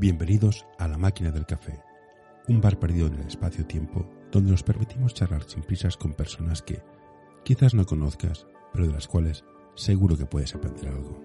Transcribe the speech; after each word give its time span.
Bienvenidos 0.00 0.64
a 0.78 0.86
La 0.86 0.96
Máquina 0.96 1.32
del 1.32 1.44
Café, 1.44 1.82
un 2.46 2.60
bar 2.60 2.78
perdido 2.78 3.08
en 3.08 3.14
el 3.14 3.26
espacio-tiempo 3.26 4.08
donde 4.30 4.52
nos 4.52 4.62
permitimos 4.62 5.12
charlar 5.12 5.42
sin 5.42 5.64
prisas 5.64 5.96
con 5.96 6.12
personas 6.12 6.62
que 6.62 6.84
quizás 7.44 7.74
no 7.74 7.84
conozcas, 7.84 8.46
pero 8.72 8.86
de 8.86 8.92
las 8.92 9.08
cuales 9.08 9.44
seguro 9.74 10.16
que 10.16 10.24
puedes 10.24 10.54
aprender 10.54 10.86
algo. 10.86 11.20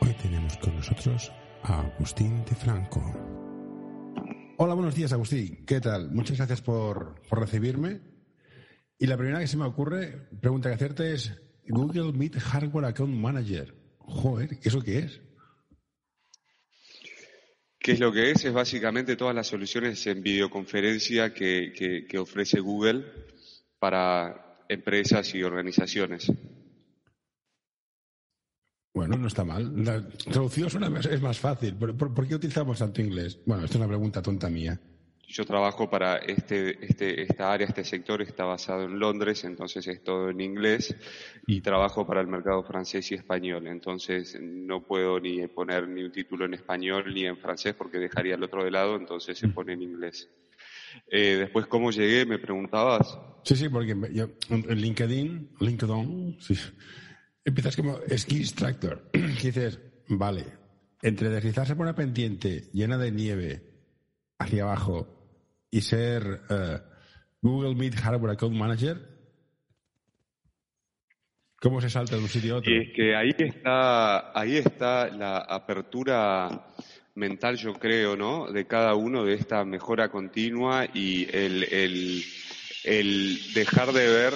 Hoy 0.00 0.12
tenemos 0.20 0.56
con 0.56 0.74
nosotros 0.74 1.30
a 1.62 1.82
Agustín 1.82 2.44
de 2.44 2.56
Franco. 2.56 3.00
Hola, 4.56 4.74
buenos 4.74 4.96
días, 4.96 5.12
Agustín. 5.12 5.64
¿Qué 5.66 5.80
tal? 5.80 6.10
Muchas 6.10 6.36
gracias 6.36 6.62
por, 6.62 7.22
por 7.28 7.38
recibirme. 7.38 8.00
Y 8.98 9.06
la 9.06 9.16
primera 9.16 9.38
que 9.38 9.46
se 9.46 9.56
me 9.56 9.66
ocurre, 9.66 10.28
pregunta 10.40 10.68
que 10.68 10.74
hacerte 10.74 11.14
es 11.14 11.40
Google 11.68 12.12
Meet 12.12 12.40
Hardware 12.40 12.86
Account 12.86 13.14
Manager. 13.14 13.87
Joder, 14.08 14.58
¿eso 14.62 14.80
qué 14.80 14.98
es? 15.00 15.20
¿Qué 17.78 17.92
es 17.92 18.00
lo 18.00 18.12
que 18.12 18.30
es? 18.30 18.44
Es 18.44 18.52
básicamente 18.52 19.16
todas 19.16 19.34
las 19.34 19.46
soluciones 19.46 20.04
en 20.06 20.22
videoconferencia 20.22 21.32
que, 21.32 22.06
que, 22.08 22.18
ofrece 22.18 22.58
Google 22.60 23.04
para 23.78 24.64
empresas 24.68 25.34
y 25.34 25.42
organizaciones. 25.42 26.30
Bueno, 28.92 29.16
no 29.16 29.28
está 29.28 29.44
mal. 29.44 29.84
La 29.84 30.06
traducción 30.08 30.68
es 31.10 31.22
más 31.22 31.38
fácil. 31.38 31.74
¿Por, 31.76 32.26
qué 32.26 32.34
utilizamos 32.34 32.78
tanto 32.78 33.00
inglés? 33.00 33.38
Bueno, 33.46 33.64
esta 33.64 33.76
es 33.76 33.80
una 33.80 33.88
pregunta 33.88 34.20
tonta 34.20 34.50
mía. 34.50 34.78
Yo 35.30 35.44
trabajo 35.44 35.90
para 35.90 36.16
este, 36.16 36.82
este, 36.86 37.22
esta 37.22 37.52
área, 37.52 37.66
este 37.66 37.84
sector 37.84 38.22
está 38.22 38.44
basado 38.44 38.84
en 38.84 38.98
Londres, 38.98 39.44
entonces 39.44 39.86
es 39.86 40.02
todo 40.02 40.30
en 40.30 40.40
inglés 40.40 40.96
y 41.46 41.60
trabajo 41.60 42.06
para 42.06 42.22
el 42.22 42.26
mercado 42.26 42.64
francés 42.64 43.12
y 43.12 43.14
español, 43.16 43.66
entonces 43.66 44.38
no 44.40 44.82
puedo 44.82 45.20
ni 45.20 45.46
poner 45.46 45.86
ni 45.86 46.02
un 46.02 46.12
título 46.12 46.46
en 46.46 46.54
español 46.54 47.12
ni 47.12 47.26
en 47.26 47.36
francés 47.36 47.74
porque 47.74 47.98
dejaría 47.98 48.36
el 48.36 48.42
otro 48.42 48.64
de 48.64 48.70
lado, 48.70 48.96
entonces 48.96 49.36
se 49.36 49.48
mm. 49.48 49.52
pone 49.52 49.74
en 49.74 49.82
inglés. 49.82 50.30
Eh, 51.10 51.36
después, 51.40 51.66
¿cómo 51.66 51.90
llegué? 51.90 52.24
¿Me 52.24 52.38
preguntabas? 52.38 53.18
Sí, 53.44 53.54
sí, 53.54 53.68
porque 53.68 53.94
yo, 54.14 54.30
en 54.48 54.80
LinkedIn, 54.80 55.56
LinkedIn, 55.60 56.38
sí, 56.40 56.54
empiezas 57.44 57.76
como 57.76 57.98
ski 58.16 58.38
instructor, 58.38 59.10
dices, 59.12 59.78
vale, 60.08 60.46
entre 61.02 61.28
deslizarse 61.28 61.76
por 61.76 61.84
una 61.84 61.94
pendiente 61.94 62.70
llena 62.72 62.96
de 62.96 63.12
nieve 63.12 63.62
hacia 64.38 64.62
abajo 64.62 65.17
y 65.70 65.80
ser 65.80 66.42
eh, 66.50 66.78
Google 67.42 67.74
Meet 67.74 67.94
Hardware 67.96 68.32
Account 68.32 68.56
Manager? 68.56 68.96
¿Cómo 71.60 71.80
se 71.80 71.90
salta 71.90 72.16
de 72.16 72.22
un 72.22 72.28
sitio 72.28 72.54
a 72.54 72.58
otro? 72.58 72.70
Y 72.70 72.78
es 72.78 72.88
que 72.94 73.16
ahí 73.16 73.34
está, 73.36 74.38
ahí 74.38 74.56
está 74.56 75.08
la 75.08 75.38
apertura 75.38 76.72
mental, 77.16 77.56
yo 77.56 77.74
creo, 77.74 78.16
¿no? 78.16 78.50
De 78.52 78.66
cada 78.66 78.94
uno 78.94 79.24
de 79.24 79.34
esta 79.34 79.64
mejora 79.64 80.08
continua 80.08 80.86
y 80.94 81.24
el, 81.36 81.64
el, 81.64 82.22
el 82.84 83.38
dejar 83.54 83.92
de 83.92 84.06
ver 84.08 84.34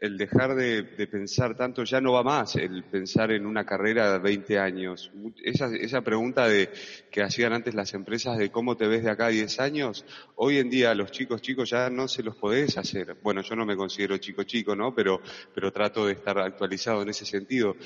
el 0.00 0.18
dejar 0.18 0.54
de, 0.54 0.82
pensar 1.06 1.56
tanto 1.56 1.84
ya 1.84 2.00
no 2.00 2.12
va 2.12 2.22
más, 2.22 2.56
el 2.56 2.84
pensar 2.84 3.30
en 3.32 3.46
una 3.46 3.64
carrera 3.64 4.12
de 4.12 4.18
20 4.18 4.58
años. 4.58 5.10
Esa, 5.42 5.74
esa 5.74 6.02
pregunta 6.02 6.48
de, 6.48 6.70
que 7.10 7.22
hacían 7.22 7.52
antes 7.52 7.74
las 7.74 7.94
empresas 7.94 8.36
de 8.36 8.50
cómo 8.50 8.76
te 8.76 8.86
ves 8.86 9.04
de 9.04 9.10
acá 9.10 9.26
a 9.26 9.30
10 9.30 9.60
años, 9.60 10.04
hoy 10.36 10.58
en 10.58 10.68
día 10.68 10.94
los 10.94 11.10
chicos 11.10 11.40
chicos 11.42 11.70
ya 11.70 11.88
no 11.90 12.08
se 12.08 12.22
los 12.22 12.36
podés 12.36 12.76
hacer. 12.76 13.16
Bueno, 13.22 13.42
yo 13.42 13.56
no 13.56 13.64
me 13.64 13.76
considero 13.76 14.18
chico 14.18 14.42
chico, 14.42 14.76
¿no? 14.76 14.94
Pero, 14.94 15.20
pero 15.54 15.72
trato 15.72 16.06
de 16.06 16.12
estar 16.14 16.38
actualizado 16.38 17.02
en 17.02 17.08
ese 17.08 17.24
sentido. 17.24 17.76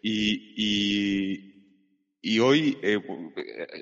Y, 0.00 0.54
y, 0.56 1.56
y 2.22 2.40
hoy, 2.40 2.78
eh, 2.82 2.98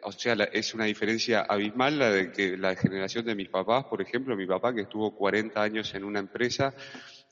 o 0.02 0.12
sea, 0.12 0.34
es 0.52 0.74
una 0.74 0.84
diferencia 0.84 1.42
abismal 1.42 1.98
la 1.98 2.10
de 2.10 2.32
que 2.32 2.56
la 2.56 2.74
generación 2.76 3.24
de 3.24 3.34
mis 3.34 3.48
papás, 3.48 3.84
por 3.84 4.02
ejemplo, 4.02 4.36
mi 4.36 4.46
papá 4.46 4.74
que 4.74 4.82
estuvo 4.82 5.14
40 5.16 5.62
años 5.62 5.94
en 5.94 6.04
una 6.04 6.18
empresa, 6.18 6.74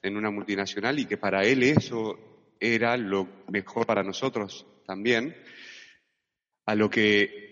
en 0.03 0.17
una 0.17 0.31
multinacional 0.31 0.99
y 0.99 1.07
que 1.07 1.17
para 1.17 1.45
él 1.45 1.63
eso 1.63 2.19
era 2.59 2.97
lo 2.97 3.29
mejor 3.49 3.87
para 3.87 4.03
nosotros 4.03 4.67
también, 4.87 5.37
a 6.67 6.75
lo 6.75 6.91
que 6.91 7.43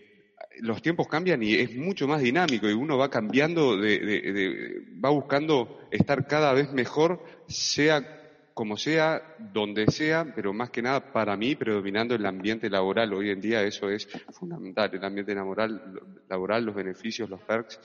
los 0.60 0.83
tiempos 0.83 1.09
cambian 1.09 1.43
y 1.43 1.55
es 1.55 1.75
mucho 1.75 2.06
más 2.06 2.21
dinámico 2.21 2.69
y 2.69 2.72
uno 2.72 2.99
va 2.99 3.09
cambiando, 3.09 3.77
de, 3.77 4.83
va 5.03 5.10
buscando 5.10 5.81
estar 5.91 6.27
cada 6.27 6.53
vez 6.53 6.72
mejor, 6.72 7.25
sea 7.49 8.19
como 8.53 8.77
sea, 8.77 9.37
donde 9.39 9.87
sea, 9.87 10.34
pero 10.34 10.53
más 10.53 10.71
que 10.71 10.83
nada 10.83 11.12
para 11.12 11.37
mí, 11.37 11.55
predominando 11.55 12.15
el 12.15 12.27
ambiente 12.27 12.69
laboral. 12.69 13.15
Hoy 13.15 13.31
en 13.31 13.41
día 13.41 13.62
eso 13.62 13.89
es 13.89 14.06
fundamental, 14.33 14.91
el 14.93 15.05
ambiente 15.05 15.34
laboral, 15.34 15.99
laboral 16.28 16.65
los 16.66 16.75
beneficios, 16.75 17.31
los 17.31 17.41
perks 17.41 17.81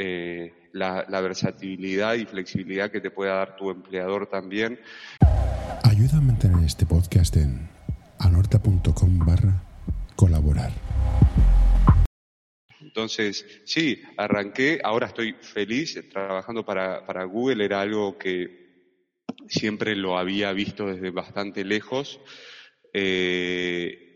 eh, 0.00 0.70
la, 0.72 1.20
versatilidad 1.20 2.14
y 2.14 2.24
flexibilidad 2.24 2.88
que 2.90 3.00
te 3.00 3.10
pueda 3.10 3.34
dar 3.34 3.56
tu 3.56 3.70
empleador 3.70 4.28
también. 4.28 4.78
Ayuda 5.82 6.18
a 6.18 6.20
mantener 6.20 6.64
este 6.64 6.86
podcast 6.86 7.36
en 7.36 7.68
anorta.com 8.20 9.18
barra 9.18 9.60
colaborar. 10.14 10.70
Entonces, 12.80 13.44
sí, 13.64 14.00
arranqué, 14.16 14.80
ahora 14.84 15.08
estoy 15.08 15.32
feliz 15.32 16.00
trabajando 16.10 16.64
para, 16.64 17.04
para 17.04 17.24
Google, 17.24 17.64
era 17.64 17.80
algo 17.80 18.16
que 18.16 18.68
siempre 19.48 19.96
lo 19.96 20.16
había 20.16 20.52
visto 20.52 20.86
desde 20.86 21.10
bastante 21.10 21.64
lejos. 21.64 22.20
Eh, 22.92 24.08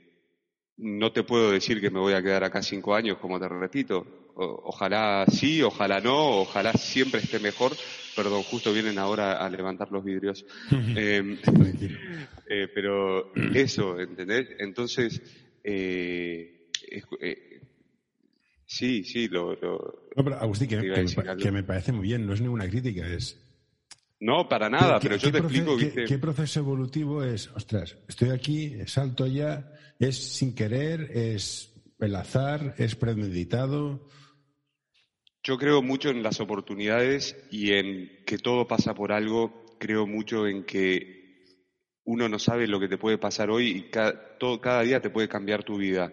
no 0.76 1.12
te 1.12 1.25
puedo 1.25 1.50
decir 1.50 1.81
que 1.81 1.91
me 1.91 1.99
voy 2.00 2.12
a 2.12 2.22
quedar 2.22 2.44
acá 2.44 2.62
cinco 2.62 2.94
años, 2.94 3.19
como 3.19 3.41
te 3.41 3.49
repito, 3.49 4.22
ojalá 4.34 5.26
sí, 5.26 5.62
ojalá 5.62 6.00
no, 6.00 6.41
ojalá 6.41 6.72
siempre 6.75 7.20
esté 7.20 7.38
mejor. 7.38 7.72
Perdón, 8.15 8.43
justo 8.43 8.72
vienen 8.72 8.98
ahora 8.98 9.44
a 9.44 9.48
levantar 9.48 9.91
los 9.91 10.04
vidrios. 10.04 10.44
Em, 10.70 11.38
eh, 12.48 12.69
pero 12.75 13.32
eso, 13.54 13.98
¿entendés? 13.98 14.48
Entonces, 14.59 15.22
eh, 15.65 16.69
eh, 17.20 17.60
sí, 18.66 19.04
sí, 19.04 19.28
lo... 19.28 19.53
no, 19.53 20.25
pero 20.25 20.37
Agustín, 20.38 20.69
que, 20.69 21.50
me, 21.50 21.62
parece 21.62 21.93
muy 21.93 22.09
bien, 22.09 22.26
no 22.26 22.34
es 22.34 22.41
ninguna 22.41 22.69
crítica, 22.69 23.06
es... 23.06 23.38
No, 24.20 24.49
para 24.49 24.69
nada, 24.69 25.00
pero, 25.00 25.16
yo 25.16 25.32
te 25.32 25.38
explico... 25.38 25.76
¿qué, 25.76 26.04
¿Qué 26.04 26.19
proceso 26.19 26.60
evolutivo 26.60 27.25
es? 27.25 27.49
Ostras, 27.56 27.97
estoy 28.06 28.31
aquí, 28.31 28.76
salto 28.87 29.26
ya, 29.26 29.72
es 29.99 30.16
sin 30.37 30.54
querer, 30.54 31.10
es 31.12 31.72
el 31.99 32.14
azar, 32.14 32.75
es 32.78 32.94
premeditado... 32.94 34.06
Yo 35.44 35.58
creo 35.58 35.82
mucho 35.82 36.10
en 36.10 36.22
las 36.22 36.38
oportunidades 36.38 37.36
y 37.50 37.72
en 37.72 38.25
que 38.25 38.38
todo 38.38 38.69
pasa 38.69 38.94
por 38.94 39.10
algo. 39.10 39.66
Creo 39.80 40.06
mucho 40.06 40.47
en 40.47 40.64
que 40.64 41.22
uno 42.04 42.28
no 42.28 42.38
sabe 42.38 42.69
lo 42.69 42.78
que 42.78 42.86
te 42.86 42.97
puede 42.97 43.19
pasar 43.19 43.50
hoy 43.50 43.70
y 43.70 43.91
cada, 43.91 44.38
todo, 44.38 44.60
cada 44.60 44.82
día 44.82 45.00
te 45.00 45.10
puede 45.10 45.28
cambiar 45.28 45.64
tu 45.64 45.78
vida. 45.78 46.12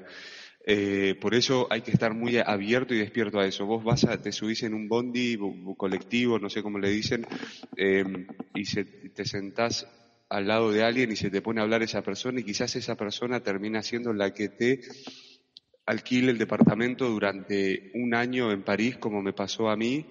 Eh, 0.65 1.15
por 1.21 1.35
eso 1.35 1.67
hay 1.69 1.81
que 1.81 1.91
estar 1.91 2.15
muy 2.15 2.37
abierto 2.37 2.95
y 2.95 2.99
despierto 2.99 3.39
a 3.39 3.45
eso. 3.45 3.67
Vos 3.67 3.83
vas 3.83 4.03
a, 4.05 4.19
te 4.19 4.31
subís 4.31 4.63
en 4.63 4.73
un 4.73 4.87
bondi 4.87 5.37
colectivo, 5.77 6.39
no 6.39 6.49
sé 6.49 6.63
cómo 6.63 6.79
le 6.79 6.89
dicen, 6.89 7.27
eh, 7.77 8.03
y 8.55 9.09
te 9.09 9.25
sentás 9.25 9.87
al 10.27 10.47
lado 10.47 10.71
de 10.71 10.83
alguien 10.83 11.11
y 11.11 11.15
se 11.15 11.29
te 11.29 11.43
pone 11.43 11.59
a 11.59 11.63
hablar 11.63 11.83
esa 11.83 12.01
persona 12.01 12.39
y 12.39 12.43
quizás 12.43 12.75
esa 12.75 12.95
persona 12.95 13.41
termina 13.41 13.83
siendo 13.83 14.11
la 14.11 14.33
que 14.33 14.49
te 14.49 14.81
alquile 15.89 16.29
el 16.29 16.37
departamento 16.37 17.09
durante 17.09 17.89
un 17.95 18.13
año 18.13 18.51
en 18.51 18.61
París, 18.61 18.97
como 18.97 19.23
me 19.23 19.33
pasó 19.33 19.69
a 19.69 19.75
mí, 19.75 20.05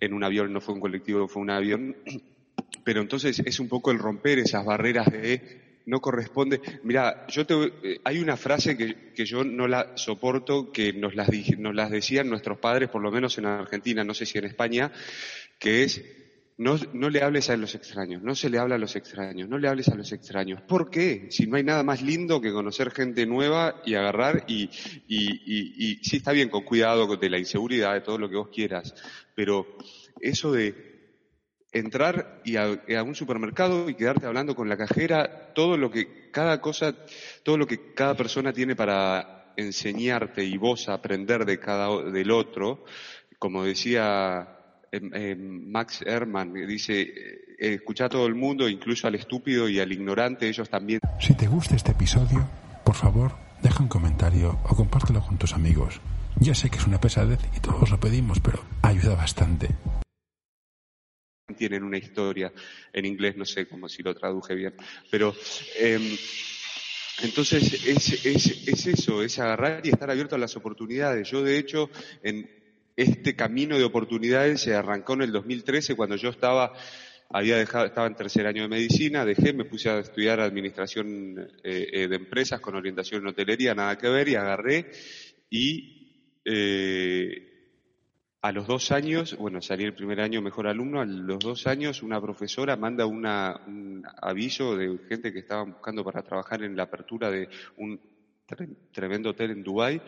en 0.00 0.14
un 0.14 0.24
avión, 0.24 0.52
no 0.52 0.60
fue 0.60 0.74
un 0.74 0.80
colectivo, 0.80 1.28
fue 1.28 1.42
un 1.42 1.50
avión. 1.50 1.96
Pero 2.84 3.00
entonces 3.00 3.38
es 3.38 3.60
un 3.60 3.68
poco 3.68 3.92
el 3.92 4.00
romper 4.00 4.40
esas 4.40 4.64
barreras 4.64 5.06
de 5.12 5.82
no 5.86 6.00
corresponde. 6.00 6.60
Mira, 6.82 7.24
yo 7.28 7.46
te, 7.46 7.54
eh, 7.54 8.00
hay 8.02 8.18
una 8.18 8.36
frase 8.36 8.76
que, 8.76 9.12
que, 9.14 9.24
yo 9.24 9.44
no 9.44 9.68
la 9.68 9.96
soporto, 9.96 10.72
que 10.72 10.92
nos 10.92 11.14
las, 11.14 11.28
nos 11.56 11.74
las 11.74 11.90
decían 11.90 12.28
nuestros 12.28 12.58
padres, 12.58 12.88
por 12.88 13.02
lo 13.02 13.12
menos 13.12 13.38
en 13.38 13.46
Argentina, 13.46 14.02
no 14.02 14.14
sé 14.14 14.26
si 14.26 14.38
en 14.38 14.46
España, 14.46 14.90
que 15.60 15.84
es 15.84 16.04
no, 16.62 17.10
le 17.10 17.22
hables 17.22 17.50
a 17.50 17.56
los 17.56 17.74
extraños, 17.74 18.22
no 18.22 18.34
se 18.34 18.48
le 18.48 18.58
habla 18.58 18.76
a 18.76 18.78
los 18.78 18.94
extraños, 18.96 19.48
no 19.48 19.58
le 19.58 19.68
hables 19.68 19.88
a 19.88 19.94
los 19.94 20.12
extraños. 20.12 20.62
¿Por 20.62 20.90
qué? 20.90 21.28
Si 21.30 21.46
no 21.46 21.56
hay 21.56 21.64
nada 21.64 21.82
más 21.82 22.02
lindo 22.02 22.40
que 22.40 22.52
conocer 22.52 22.90
gente 22.90 23.26
nueva 23.26 23.82
y 23.84 23.94
agarrar 23.94 24.44
y, 24.46 24.70
y, 25.08 26.00
sí 26.02 26.16
está 26.16 26.32
bien 26.32 26.48
con 26.48 26.62
cuidado 26.62 27.16
de 27.16 27.30
la 27.30 27.38
inseguridad, 27.38 27.94
de 27.94 28.00
todo 28.00 28.18
lo 28.18 28.28
que 28.30 28.36
vos 28.36 28.48
quieras, 28.48 28.94
pero 29.34 29.66
eso 30.20 30.52
de 30.52 30.92
entrar 31.72 32.40
y 32.44 32.56
a, 32.56 33.02
un 33.02 33.14
supermercado 33.14 33.88
y 33.88 33.94
quedarte 33.94 34.26
hablando 34.26 34.54
con 34.54 34.68
la 34.68 34.76
cajera, 34.76 35.52
todo 35.54 35.76
lo 35.76 35.90
que 35.90 36.30
cada 36.30 36.60
cosa, 36.60 36.94
todo 37.42 37.56
lo 37.56 37.66
que 37.66 37.92
cada 37.94 38.16
persona 38.16 38.52
tiene 38.52 38.76
para 38.76 39.52
enseñarte 39.56 40.44
y 40.44 40.56
vos 40.56 40.88
aprender 40.88 41.44
de 41.44 41.58
cada 41.58 42.10
del 42.10 42.30
otro, 42.30 42.84
como 43.38 43.64
decía 43.64 44.61
Max 45.00 46.02
Herman 46.04 46.52
dice, 46.52 47.00
eh, 47.00 47.74
escucha 47.74 48.06
a 48.06 48.08
todo 48.10 48.26
el 48.26 48.34
mundo, 48.34 48.68
incluso 48.68 49.06
al 49.06 49.14
estúpido 49.14 49.68
y 49.68 49.80
al 49.80 49.90
ignorante, 49.90 50.46
ellos 50.46 50.68
también. 50.68 51.00
Si 51.18 51.34
te 51.34 51.46
gusta 51.46 51.76
este 51.76 51.92
episodio, 51.92 52.46
por 52.84 52.94
favor, 52.94 53.32
deja 53.62 53.82
un 53.82 53.88
comentario 53.88 54.58
o 54.64 54.76
compártelo 54.76 55.22
con 55.22 55.38
tus 55.38 55.54
amigos. 55.54 56.00
Ya 56.38 56.54
sé 56.54 56.68
que 56.68 56.76
es 56.76 56.86
una 56.86 57.00
pesadez 57.00 57.40
y 57.56 57.60
todos 57.60 57.90
lo 57.90 57.98
pedimos, 57.98 58.40
pero 58.40 58.62
ayuda 58.82 59.14
bastante. 59.14 59.68
Tienen 61.56 61.84
una 61.84 61.98
historia 61.98 62.52
en 62.92 63.06
inglés, 63.06 63.36
no 63.36 63.44
sé 63.44 63.66
cómo 63.66 63.88
si 63.88 64.02
lo 64.02 64.14
traduje 64.14 64.54
bien, 64.54 64.74
pero 65.10 65.34
em, 65.78 66.16
entonces 67.22 67.86
es, 67.86 68.24
es, 68.24 68.68
es 68.68 68.86
eso, 68.86 69.22
es 69.22 69.38
agarrar 69.38 69.84
y 69.84 69.90
estar 69.90 70.10
abierto 70.10 70.34
a 70.34 70.38
las 70.38 70.56
oportunidades. 70.56 71.30
Yo 71.30 71.42
de 71.42 71.58
hecho 71.58 71.90
en 72.22 72.61
este 72.96 73.34
camino 73.36 73.78
de 73.78 73.84
oportunidades 73.84 74.60
se 74.60 74.74
arrancó 74.74 75.14
en 75.14 75.22
el 75.22 75.32
2013 75.32 75.94
cuando 75.94 76.16
yo 76.16 76.30
estaba 76.30 76.72
había 77.32 77.56
dejado, 77.56 77.86
estaba 77.86 78.06
en 78.06 78.14
tercer 78.14 78.46
año 78.46 78.62
de 78.62 78.68
medicina, 78.68 79.24
dejé, 79.24 79.54
me 79.54 79.64
puse 79.64 79.88
a 79.88 79.98
estudiar 79.98 80.38
administración 80.40 81.38
eh, 81.64 81.88
eh, 81.92 82.08
de 82.08 82.16
empresas 82.16 82.60
con 82.60 82.74
orientación 82.74 83.22
en 83.22 83.28
hotelería, 83.28 83.74
nada 83.74 83.96
que 83.96 84.08
ver, 84.08 84.28
y 84.28 84.34
agarré 84.34 84.90
y 85.48 86.40
eh, 86.44 87.48
a 88.42 88.52
los 88.52 88.66
dos 88.66 88.90
años, 88.92 89.36
bueno, 89.38 89.62
salí 89.62 89.84
el 89.84 89.94
primer 89.94 90.20
año 90.20 90.42
mejor 90.42 90.66
alumno, 90.66 91.00
a 91.00 91.06
los 91.06 91.38
dos 91.38 91.66
años 91.66 92.02
una 92.02 92.20
profesora 92.20 92.76
manda 92.76 93.06
una, 93.06 93.62
un 93.66 94.04
aviso 94.20 94.76
de 94.76 94.98
gente 95.08 95.32
que 95.32 95.38
estaban 95.38 95.72
buscando 95.72 96.04
para 96.04 96.22
trabajar 96.22 96.62
en 96.62 96.76
la 96.76 96.82
apertura 96.82 97.30
de 97.30 97.48
un 97.76 97.98
tremendo 98.92 99.30
hotel 99.30 99.50
en 99.50 99.62
Dubai. 99.62 100.02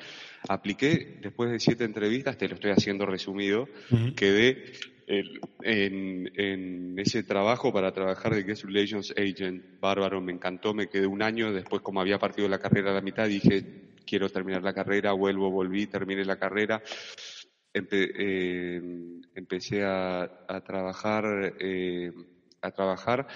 Apliqué, 0.48 1.18
después 1.22 1.50
de 1.50 1.60
siete 1.60 1.84
entrevistas, 1.84 2.36
te 2.36 2.48
lo 2.48 2.54
estoy 2.54 2.70
haciendo 2.70 3.06
resumido, 3.06 3.68
quedé 4.16 4.72
en, 5.06 6.30
en, 6.34 6.98
ese 6.98 7.22
trabajo 7.22 7.72
para 7.72 7.92
trabajar 7.92 8.34
de 8.34 8.42
Guest 8.42 8.64
Relations 8.64 9.14
Agent. 9.16 9.80
Bárbaro, 9.80 10.20
me 10.20 10.32
encantó, 10.32 10.74
me 10.74 10.88
quedé 10.88 11.06
un 11.06 11.22
año, 11.22 11.52
después 11.52 11.82
como 11.82 12.00
había 12.00 12.18
partido 12.18 12.48
la 12.48 12.58
carrera 12.58 12.90
a 12.90 12.94
la 12.94 13.00
mitad, 13.00 13.28
dije, 13.28 13.92
quiero 14.06 14.28
terminar 14.28 14.62
la 14.62 14.74
carrera, 14.74 15.12
vuelvo, 15.12 15.50
volví, 15.50 15.86
terminé 15.86 16.24
la 16.24 16.38
carrera. 16.38 16.82
Eh, 17.72 18.80
empecé 19.34 19.82
a, 19.82 20.22
a 20.22 20.60
trabajar, 20.62 21.56
eh, 21.58 22.12
a 22.62 22.70
trabajar 22.70 23.26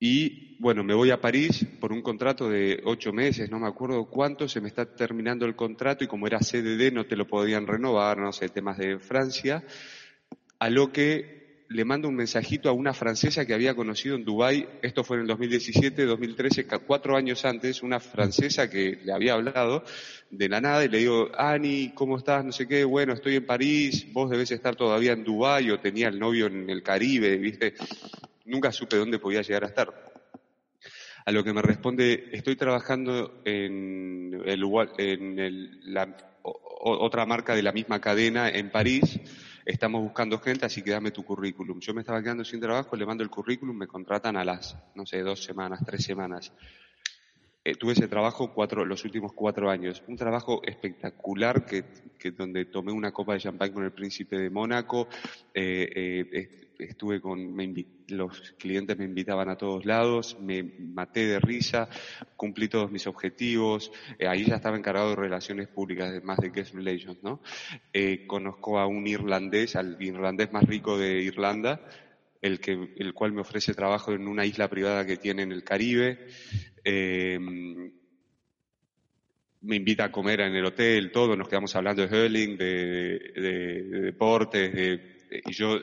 y 0.00 0.56
bueno, 0.60 0.82
me 0.84 0.94
voy 0.94 1.10
a 1.10 1.20
París 1.20 1.66
por 1.80 1.92
un 1.92 2.02
contrato 2.02 2.48
de 2.48 2.80
ocho 2.84 3.12
meses, 3.12 3.50
no 3.50 3.58
me 3.58 3.68
acuerdo 3.68 4.06
cuánto, 4.06 4.48
se 4.48 4.60
me 4.60 4.68
está 4.68 4.86
terminando 4.86 5.46
el 5.46 5.56
contrato 5.56 6.04
y 6.04 6.08
como 6.08 6.26
era 6.26 6.40
CDD 6.40 6.92
no 6.92 7.06
te 7.06 7.16
lo 7.16 7.26
podían 7.26 7.66
renovar, 7.66 8.18
no 8.18 8.32
sé, 8.32 8.48
temas 8.48 8.78
de 8.78 8.98
Francia 8.98 9.64
a 10.58 10.70
lo 10.70 10.92
que 10.92 11.38
le 11.70 11.84
mando 11.84 12.08
un 12.08 12.16
mensajito 12.16 12.68
a 12.68 12.72
una 12.72 12.94
francesa 12.94 13.44
que 13.44 13.52
había 13.52 13.74
conocido 13.74 14.16
en 14.16 14.24
Dubái, 14.24 14.66
esto 14.80 15.04
fue 15.04 15.16
en 15.16 15.22
el 15.22 15.28
2017, 15.28 16.06
2013, 16.06 16.66
cuatro 16.86 17.14
años 17.14 17.44
antes, 17.44 17.82
una 17.82 18.00
francesa 18.00 18.70
que 18.70 18.98
le 19.04 19.12
había 19.12 19.34
hablado 19.34 19.84
de 20.30 20.48
la 20.48 20.62
nada 20.62 20.84
y 20.84 20.88
le 20.88 20.98
digo, 20.98 21.28
Ani, 21.36 21.92
¿cómo 21.94 22.16
estás? 22.16 22.42
No 22.44 22.52
sé 22.52 22.66
qué, 22.66 22.84
bueno, 22.84 23.12
estoy 23.12 23.36
en 23.36 23.46
París, 23.46 24.06
vos 24.12 24.30
debes 24.30 24.50
estar 24.50 24.76
todavía 24.76 25.12
en 25.12 25.24
Dubái 25.24 25.70
o 25.70 25.78
tenía 25.78 26.08
el 26.08 26.18
novio 26.18 26.46
en 26.46 26.70
el 26.70 26.82
Caribe, 26.82 27.36
¿viste? 27.36 27.74
Nunca 28.48 28.72
supe 28.72 28.96
dónde 28.96 29.18
podía 29.18 29.42
llegar 29.42 29.64
a 29.64 29.68
estar. 29.68 30.12
A 31.24 31.30
lo 31.30 31.44
que 31.44 31.52
me 31.52 31.60
responde, 31.60 32.30
estoy 32.32 32.56
trabajando 32.56 33.42
en, 33.44 34.42
el, 34.46 34.64
en 34.98 35.92
la, 35.92 36.16
otra 36.42 37.26
marca 37.26 37.54
de 37.54 37.62
la 37.62 37.72
misma 37.72 38.00
cadena 38.00 38.48
en 38.48 38.70
París, 38.70 39.20
estamos 39.66 40.00
buscando 40.00 40.38
gente, 40.38 40.64
así 40.64 40.80
que 40.82 40.92
dame 40.92 41.10
tu 41.10 41.24
currículum. 41.24 41.78
Yo 41.80 41.92
me 41.92 42.00
estaba 42.00 42.22
quedando 42.22 42.44
sin 42.44 42.60
trabajo, 42.60 42.96
le 42.96 43.04
mando 43.04 43.22
el 43.22 43.28
currículum, 43.28 43.76
me 43.76 43.86
contratan 43.86 44.38
a 44.38 44.44
las, 44.44 44.76
no 44.94 45.04
sé, 45.04 45.20
dos 45.20 45.44
semanas, 45.44 45.80
tres 45.84 46.04
semanas. 46.04 46.50
Eh, 47.68 47.74
tuve 47.74 47.92
ese 47.92 48.08
trabajo 48.08 48.54
cuatro, 48.54 48.82
los 48.86 49.04
últimos 49.04 49.34
cuatro 49.34 49.68
años. 49.68 50.02
Un 50.06 50.16
trabajo 50.16 50.62
espectacular 50.64 51.66
que, 51.66 51.84
donde 52.30 52.64
tomé 52.64 52.92
una 52.92 53.12
copa 53.12 53.34
de 53.34 53.40
champán 53.40 53.72
con 53.72 53.84
el 53.84 53.92
príncipe 53.92 54.38
de 54.38 54.48
Mónaco. 54.48 55.06
Eh, 55.52 56.26
eh, 56.32 56.70
estuve 56.78 57.20
con, 57.20 57.52
me 57.54 57.70
los 58.08 58.54
clientes 58.58 58.96
me 58.96 59.04
invitaban 59.04 59.50
a 59.50 59.56
todos 59.58 59.84
lados, 59.84 60.38
me 60.40 60.62
maté 60.62 61.26
de 61.26 61.40
risa, 61.40 61.90
cumplí 62.36 62.68
todos 62.68 62.90
mis 62.90 63.06
objetivos. 63.06 63.92
ahí 64.26 64.46
ya 64.46 64.54
estaba 64.54 64.78
encargado 64.78 65.10
de 65.10 65.16
relaciones 65.16 65.68
públicas, 65.68 66.24
más 66.24 66.38
de 66.38 66.48
guest 66.48 66.74
relations, 66.74 67.22
¿no? 67.22 67.42
conozco 68.26 68.78
a 68.78 68.86
un 68.86 69.06
irlandés, 69.06 69.76
al 69.76 70.00
irlandés 70.00 70.52
más 70.52 70.64
rico 70.64 70.96
de 70.96 71.20
Irlanda 71.20 71.82
el, 72.42 72.60
que, 72.60 72.94
el 72.96 73.14
cual 73.14 73.32
me 73.32 73.40
ofrece 73.40 73.74
trabajo 73.74 74.12
en 74.12 74.28
una 74.28 74.44
isla 74.44 74.68
privada 74.68 75.04
que 75.04 75.16
tiene 75.16 75.42
en 75.42 75.52
el 75.52 75.64
Caribe. 75.64 76.26
Eh, 76.90 77.38
me 79.60 79.76
invita 79.76 80.04
a 80.04 80.10
comer 80.10 80.40
en 80.40 80.54
el 80.54 80.64
hotel, 80.64 81.12
todo, 81.12 81.36
nos 81.36 81.46
quedamos 81.46 81.76
hablando 81.76 82.06
de 82.06 82.24
hurling, 82.24 82.56
de, 82.56 83.82
deportes, 84.04 85.00
y 85.44 85.52
yo 85.52 85.78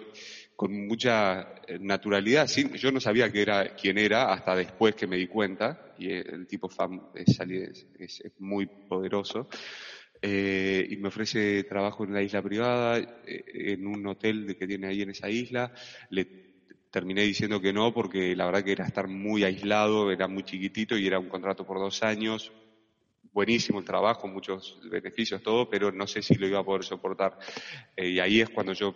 con 0.55 0.87
mucha 0.87 1.61
naturalidad, 1.79 2.47
sí, 2.47 2.71
yo 2.73 2.91
no 2.91 2.99
sabía 2.99 3.31
que 3.31 3.43
era, 3.43 3.75
quién 3.75 3.99
era 3.99 4.33
hasta 4.33 4.55
después 4.55 4.95
que 4.95 5.05
me 5.05 5.17
di 5.17 5.27
cuenta, 5.27 5.93
y 5.99 6.11
el 6.11 6.47
tipo 6.47 6.71
es, 7.13 7.39
es, 7.99 8.21
es 8.21 8.31
muy 8.39 8.65
poderoso, 8.65 9.47
eh, 10.23 10.87
y 10.89 10.97
me 10.97 11.09
ofrece 11.09 11.65
trabajo 11.65 12.03
en 12.03 12.13
la 12.13 12.23
isla 12.23 12.41
privada, 12.41 12.97
eh, 12.97 13.43
en 13.53 13.85
un 13.85 14.07
hotel 14.07 14.55
que 14.57 14.65
tiene 14.65 14.87
ahí 14.87 15.03
en 15.03 15.11
esa 15.11 15.29
isla. 15.29 15.71
Le 16.09 16.44
terminé 16.95 17.23
diciendo 17.23 17.59
que 17.59 17.73
no 17.73 17.93
porque 17.93 18.37
la 18.37 18.45
verdad 18.45 18.63
que 18.63 18.71
era 18.71 18.85
estar 18.85 19.09
muy 19.09 19.43
aislado, 19.43 20.13
era 20.13 20.29
muy 20.29 20.43
chiquitito 20.43 20.97
y 20.97 21.05
era 21.05 21.19
un 21.19 21.27
contrato 21.27 21.65
por 21.65 21.77
dos 21.77 22.01
años. 22.03 22.53
Buenísimo 23.33 23.79
el 23.79 23.85
trabajo, 23.85 24.29
muchos 24.29 24.79
beneficios, 24.89 25.43
todo, 25.43 25.69
pero 25.69 25.91
no 25.91 26.07
sé 26.07 26.21
si 26.21 26.35
lo 26.35 26.47
iba 26.47 26.59
a 26.59 26.63
poder 26.63 26.85
soportar. 26.85 27.37
Eh, 27.97 28.11
y 28.11 28.19
ahí 28.21 28.39
es 28.39 28.49
cuando 28.49 28.71
yo 28.71 28.95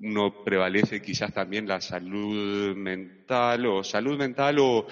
uno 0.00 0.42
prevalece 0.42 1.02
quizás 1.02 1.30
también 1.34 1.68
la 1.68 1.82
salud 1.82 2.74
mental 2.74 3.66
o 3.66 3.84
salud 3.84 4.16
mental 4.16 4.56
o, 4.58 4.86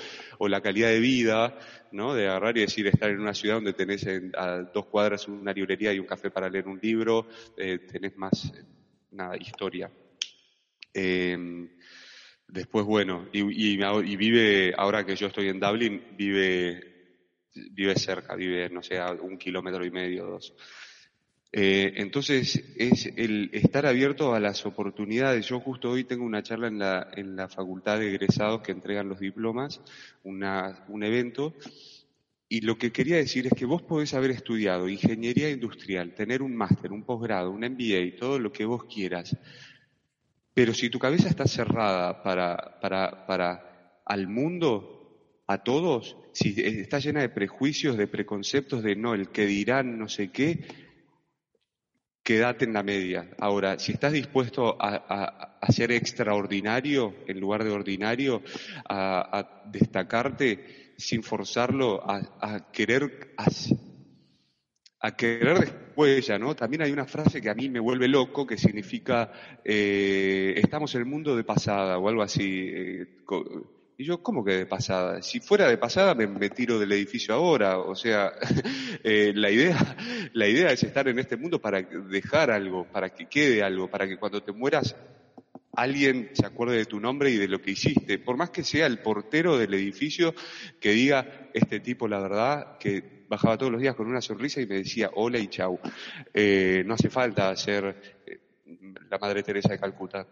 la 0.46 0.60
calidad 0.60 0.88
de 0.88 1.00
vida 1.00 1.56
¿no? 1.92 2.12
De 2.12 2.28
agarrar 2.28 2.58
y 2.58 2.60
decir, 2.60 2.86
estar 2.88 3.08
en 3.08 3.20
una 3.20 3.32
ciudad 3.32 3.54
donde 3.54 3.72
tenés 3.72 4.06
a 4.36 4.58
dos 4.64 4.84
cuadras 4.84 5.28
una 5.28 5.54
librería 5.54 5.94
y 5.94 5.98
un 5.98 6.06
café 6.06 6.30
para 6.30 6.50
leer 6.50 6.68
un 6.68 6.78
libro, 6.78 7.26
eh, 7.56 7.78
tenés 7.90 8.14
más, 8.18 8.52
nada, 9.12 9.34
historia. 9.38 9.90
Em, 10.96 11.68
después, 12.54 12.86
bueno, 12.86 13.26
y, 13.32 13.40
y, 13.40 14.16
vive, 14.16 14.72
ahora 14.76 15.04
que 15.04 15.16
yo 15.16 15.26
estoy 15.26 15.48
en 15.48 15.58
Dublin, 15.58 16.02
vive, 16.16 17.18
vive 17.72 17.96
cerca, 17.96 18.36
vive, 18.36 18.70
no 18.70 18.80
sé, 18.80 18.98
a 18.98 19.10
un 19.12 19.36
kilómetro 19.36 19.84
y 19.84 19.90
medio, 19.90 20.24
dos. 20.24 20.54
Eh, 21.50 21.94
entonces, 21.96 22.62
es 22.76 23.06
el 23.16 23.50
estar 23.52 23.86
abierto 23.86 24.34
a 24.34 24.40
las 24.40 24.64
oportunidades. 24.66 25.46
Yo 25.46 25.58
justo 25.60 25.90
hoy 25.90 26.04
tengo 26.04 26.24
una 26.24 26.42
charla 26.44 26.68
en 26.68 26.78
la, 26.78 27.08
en 27.16 27.34
la 27.34 27.48
Facultad 27.48 27.98
de 27.98 28.08
Egresados 28.08 28.62
que 28.62 28.72
entregan 28.72 29.08
los 29.08 29.18
diplomas, 29.18 29.80
una, 30.22 30.84
un 30.88 31.02
evento, 31.02 31.54
y 32.48 32.60
lo 32.60 32.78
que 32.78 32.92
quería 32.92 33.16
decir 33.16 33.48
es 33.48 33.52
que 33.54 33.66
vos 33.66 33.82
podés 33.82 34.14
haber 34.14 34.30
estudiado 34.30 34.88
ingeniería 34.88 35.50
industrial, 35.50 36.14
tener 36.14 36.40
un 36.40 36.54
máster, 36.54 36.92
un 36.92 37.02
posgrado, 37.02 37.50
un 37.50 37.62
MBA, 37.62 38.16
todo 38.16 38.38
lo 38.38 38.52
que 38.52 38.64
vos 38.64 38.84
quieras, 38.84 39.36
pero 40.54 40.72
si 40.72 40.88
tu 40.88 40.98
cabeza 40.98 41.28
está 41.28 41.46
cerrada 41.46 42.22
para, 42.22 42.80
para, 42.80 43.26
para 43.26 44.00
al 44.06 44.28
mundo, 44.28 44.94
a 45.46 45.58
todos, 45.58 46.16
si 46.32 46.54
está 46.56 46.98
llena 46.98 47.20
de 47.20 47.28
prejuicios, 47.28 47.96
de 47.96 48.06
preconceptos, 48.06 48.82
de 48.82 48.96
no, 48.96 49.14
el 49.14 49.28
que 49.28 49.46
dirán 49.46 49.98
no 49.98 50.08
sé 50.08 50.30
qué, 50.30 50.64
quédate 52.22 52.64
en 52.64 52.72
la 52.72 52.82
media. 52.82 53.30
Ahora, 53.38 53.78
si 53.78 53.92
estás 53.92 54.12
dispuesto 54.12 54.76
a, 54.80 55.58
ser 55.68 55.92
extraordinario 55.92 57.14
en 57.26 57.40
lugar 57.40 57.64
de 57.64 57.70
ordinario, 57.70 58.42
a, 58.88 59.62
destacarte 59.66 60.94
sin 60.96 61.22
forzarlo, 61.22 62.02
a, 62.08 62.70
querer 62.72 63.34
a, 65.04 65.16
querer 65.16 65.58
después 65.58 66.26
ya, 66.26 66.38
¿no? 66.38 66.54
También 66.56 66.82
hay 66.82 66.92
una 66.92 67.06
frase 67.06 67.40
que 67.40 67.50
a 67.50 67.54
mí 67.54 67.68
me 67.68 67.80
vuelve 67.80 68.08
loco 68.08 68.46
que 68.46 68.56
significa 68.56 69.32
eh, 69.64 70.54
estamos 70.56 70.94
en 70.94 71.02
el 71.02 71.06
mundo 71.06 71.36
de 71.36 71.44
pasada 71.44 71.98
o 71.98 72.08
algo 72.08 72.22
así. 72.22 72.70
Eh, 72.72 73.06
y 73.96 74.04
yo, 74.04 74.22
¿cómo 74.22 74.44
que 74.44 74.56
de 74.56 74.66
pasada? 74.66 75.22
Si 75.22 75.38
fuera 75.38 75.68
de 75.68 75.78
pasada 75.78 76.14
me, 76.14 76.50
tiro 76.50 76.78
del 76.78 76.92
edificio 76.92 77.34
ahora. 77.34 77.78
O 77.78 77.94
sea, 77.94 78.32
eh, 79.04 79.32
la, 79.34 79.50
idea, 79.50 79.96
la 80.32 80.48
idea 80.48 80.72
es 80.72 80.82
estar 80.82 81.06
en 81.06 81.18
este 81.18 81.36
mundo 81.36 81.60
para 81.60 81.82
dejar 81.82 82.50
algo, 82.50 82.86
para 82.90 83.10
que 83.10 83.26
quede 83.26 83.62
algo, 83.62 83.88
para 83.88 84.08
que 84.08 84.16
cuando 84.16 84.42
te 84.42 84.52
mueras 84.52 84.96
alguien 85.76 86.30
se 86.34 86.46
acuerde 86.46 86.76
de 86.76 86.86
tu 86.86 87.00
nombre 87.00 87.30
y 87.30 87.36
de 87.36 87.48
lo 87.48 87.60
que 87.60 87.72
hiciste. 87.72 88.18
Por 88.18 88.36
más 88.36 88.50
que 88.50 88.64
sea 88.64 88.86
el 88.86 88.98
portero 88.98 89.58
del 89.58 89.74
edificio 89.74 90.34
que 90.80 90.90
diga, 90.90 91.48
este 91.52 91.80
tipo, 91.80 92.08
la 92.08 92.20
verdad, 92.20 92.78
que 92.78 93.13
bajaba 93.34 93.58
todos 93.58 93.72
los 93.72 93.80
días 93.80 93.96
con 93.96 94.06
una 94.06 94.20
sonrisa 94.20 94.60
y 94.60 94.66
me 94.66 94.76
decía 94.76 95.10
hola 95.14 95.38
y 95.38 95.48
chau. 95.48 95.78
Eh, 96.32 96.82
no 96.86 96.94
hace 96.94 97.10
falta 97.10 97.54
ser 97.56 98.22
eh, 98.26 98.40
la 99.10 99.18
Madre 99.18 99.42
Teresa 99.42 99.70
de 99.70 99.78
Calcuta. 99.78 100.26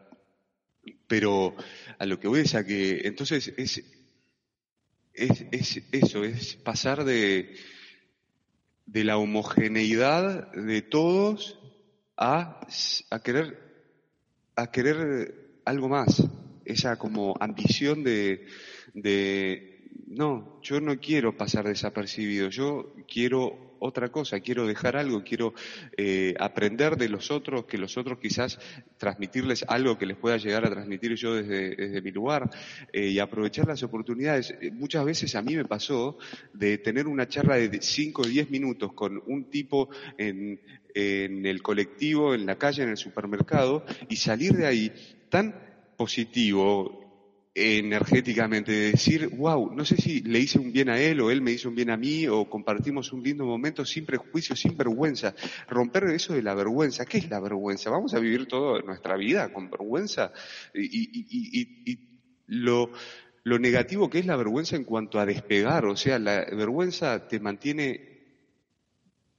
Pero 1.07 1.55
a 1.99 2.07
lo 2.07 2.19
que 2.19 2.29
voy 2.29 2.41
es 2.41 2.55
a 2.55 2.65
que 2.65 3.03
entonces 3.05 3.53
es 3.57 3.83
es, 5.15 5.45
es 5.51 5.83
eso, 5.93 6.25
es 6.25 6.57
pasar 6.57 7.05
de, 7.05 7.55
de 8.87 9.05
la 9.05 9.19
homogeneidad 9.19 10.53
de 10.53 10.81
todos 10.81 11.59
a, 12.17 12.67
a 13.11 13.23
querer 13.23 13.59
a 14.57 14.71
querer 14.71 15.61
algo 15.65 15.89
más, 15.89 16.25
esa 16.65 16.97
como 16.97 17.35
ambición 17.41 18.05
de 18.05 18.47
no, 20.13 20.61
yo 20.63 20.81
no 20.81 20.99
quiero 20.99 21.37
pasar 21.37 21.67
desapercibido, 21.67 22.49
yo 22.51 22.93
quiero 23.09 23.73
otra 23.79 24.11
cosa, 24.11 24.41
quiero 24.41 24.67
dejar 24.67 24.97
algo, 24.97 25.25
quiero 25.25 25.55
eh, 25.97 26.35
aprender 26.39 26.97
de 26.97 27.09
los 27.09 27.31
otros, 27.31 27.65
que 27.65 27.79
los 27.79 27.97
otros 27.97 28.19
quizás 28.19 28.59
transmitirles 28.97 29.65
algo 29.67 29.99
que 29.99 30.07
les 30.07 30.17
pueda 30.17 30.37
llegar 30.37 30.65
a 30.65 30.71
transmitir 30.71 31.15
yo 31.17 31.35
desde, 31.35 32.01
mi 32.01 32.13
lugar 32.13 32.49
eh, 32.93 33.09
y 33.09 33.19
aprovechar 33.19 33.67
las 33.67 33.83
oportunidades. 33.83 34.55
Eh, 34.61 34.71
muchas 34.71 35.05
veces 35.05 35.35
a 35.35 35.43
mí 35.43 35.57
me 35.57 35.65
pasó 35.65 36.17
de 36.53 36.79
tener 36.79 37.09
una 37.09 37.27
charla 37.27 37.57
de 37.57 37.83
5 37.83 38.23
o 38.23 38.25
10 38.25 38.51
minutos 38.51 38.93
con 38.93 39.21
un 39.27 39.51
tipo 39.51 39.89
en, 40.17 40.61
en 40.95 41.45
el 41.45 41.61
colectivo, 41.63 42.35
en 42.35 42.47
la 42.47 42.57
calle, 42.57 42.85
en 42.85 42.91
el 42.91 42.97
supermercado 42.97 43.85
y 44.09 44.17
salir 44.17 44.53
de 44.53 44.67
ahí 44.67 44.93
tan 45.29 45.55
positivo, 45.97 47.02
energéticamente, 47.55 48.73
decir, 48.73 49.29
wow, 49.29 49.75
no 49.75 49.85
sé 49.85 49.97
si 49.97 50.21
le 50.23 50.39
hice 50.39 50.59
un 50.59 50.73
bien 50.73 50.89
a 50.89 50.99
él 50.99 51.21
o 51.21 51.31
él 51.31 51.43
me 51.43 51.51
hizo 51.51 51.69
un 51.69 51.75
bien 51.75 51.91
a 51.91 51.97
mí 51.97 52.27
o 52.27 52.49
compartimos 52.49 53.13
un 53.13 53.23
lindo 53.23 53.45
momento 53.45 53.85
sin 53.85 54.07
prejuicio, 54.07 54.57
sin 54.57 54.77
vergüenza. 54.77 55.35
Romper 55.69 56.05
eso 56.05 56.33
de 56.33 56.43
la 56.43 56.55
vergüenza. 56.55 57.05
¿Qué 57.05 57.19
es 57.19 57.29
la 57.29 57.41
vergüenza? 57.41 57.91
¿Vamos 57.91 58.15
a 58.15 58.21
vivir 58.21 58.47
toda 58.47 58.81
nuestra 58.81 59.17
vida 59.17 59.53
con 59.53 59.71
vergüenza? 59.71 60.33
Y, 60.75 61.99
lo, 62.47 62.91
lo 63.45 63.59
negativo 63.59 64.11
que 64.11 64.19
es 64.19 64.27
la 64.27 64.37
vergüenza 64.37 64.77
en 64.77 64.85
cuanto 64.85 65.19
a 65.19 65.27
despegar, 65.27 65.87
o 65.87 65.97
sea, 65.97 66.19
la 66.19 66.45
vergüenza 66.45 67.27
te 67.29 67.41
mantiene 67.41 68.13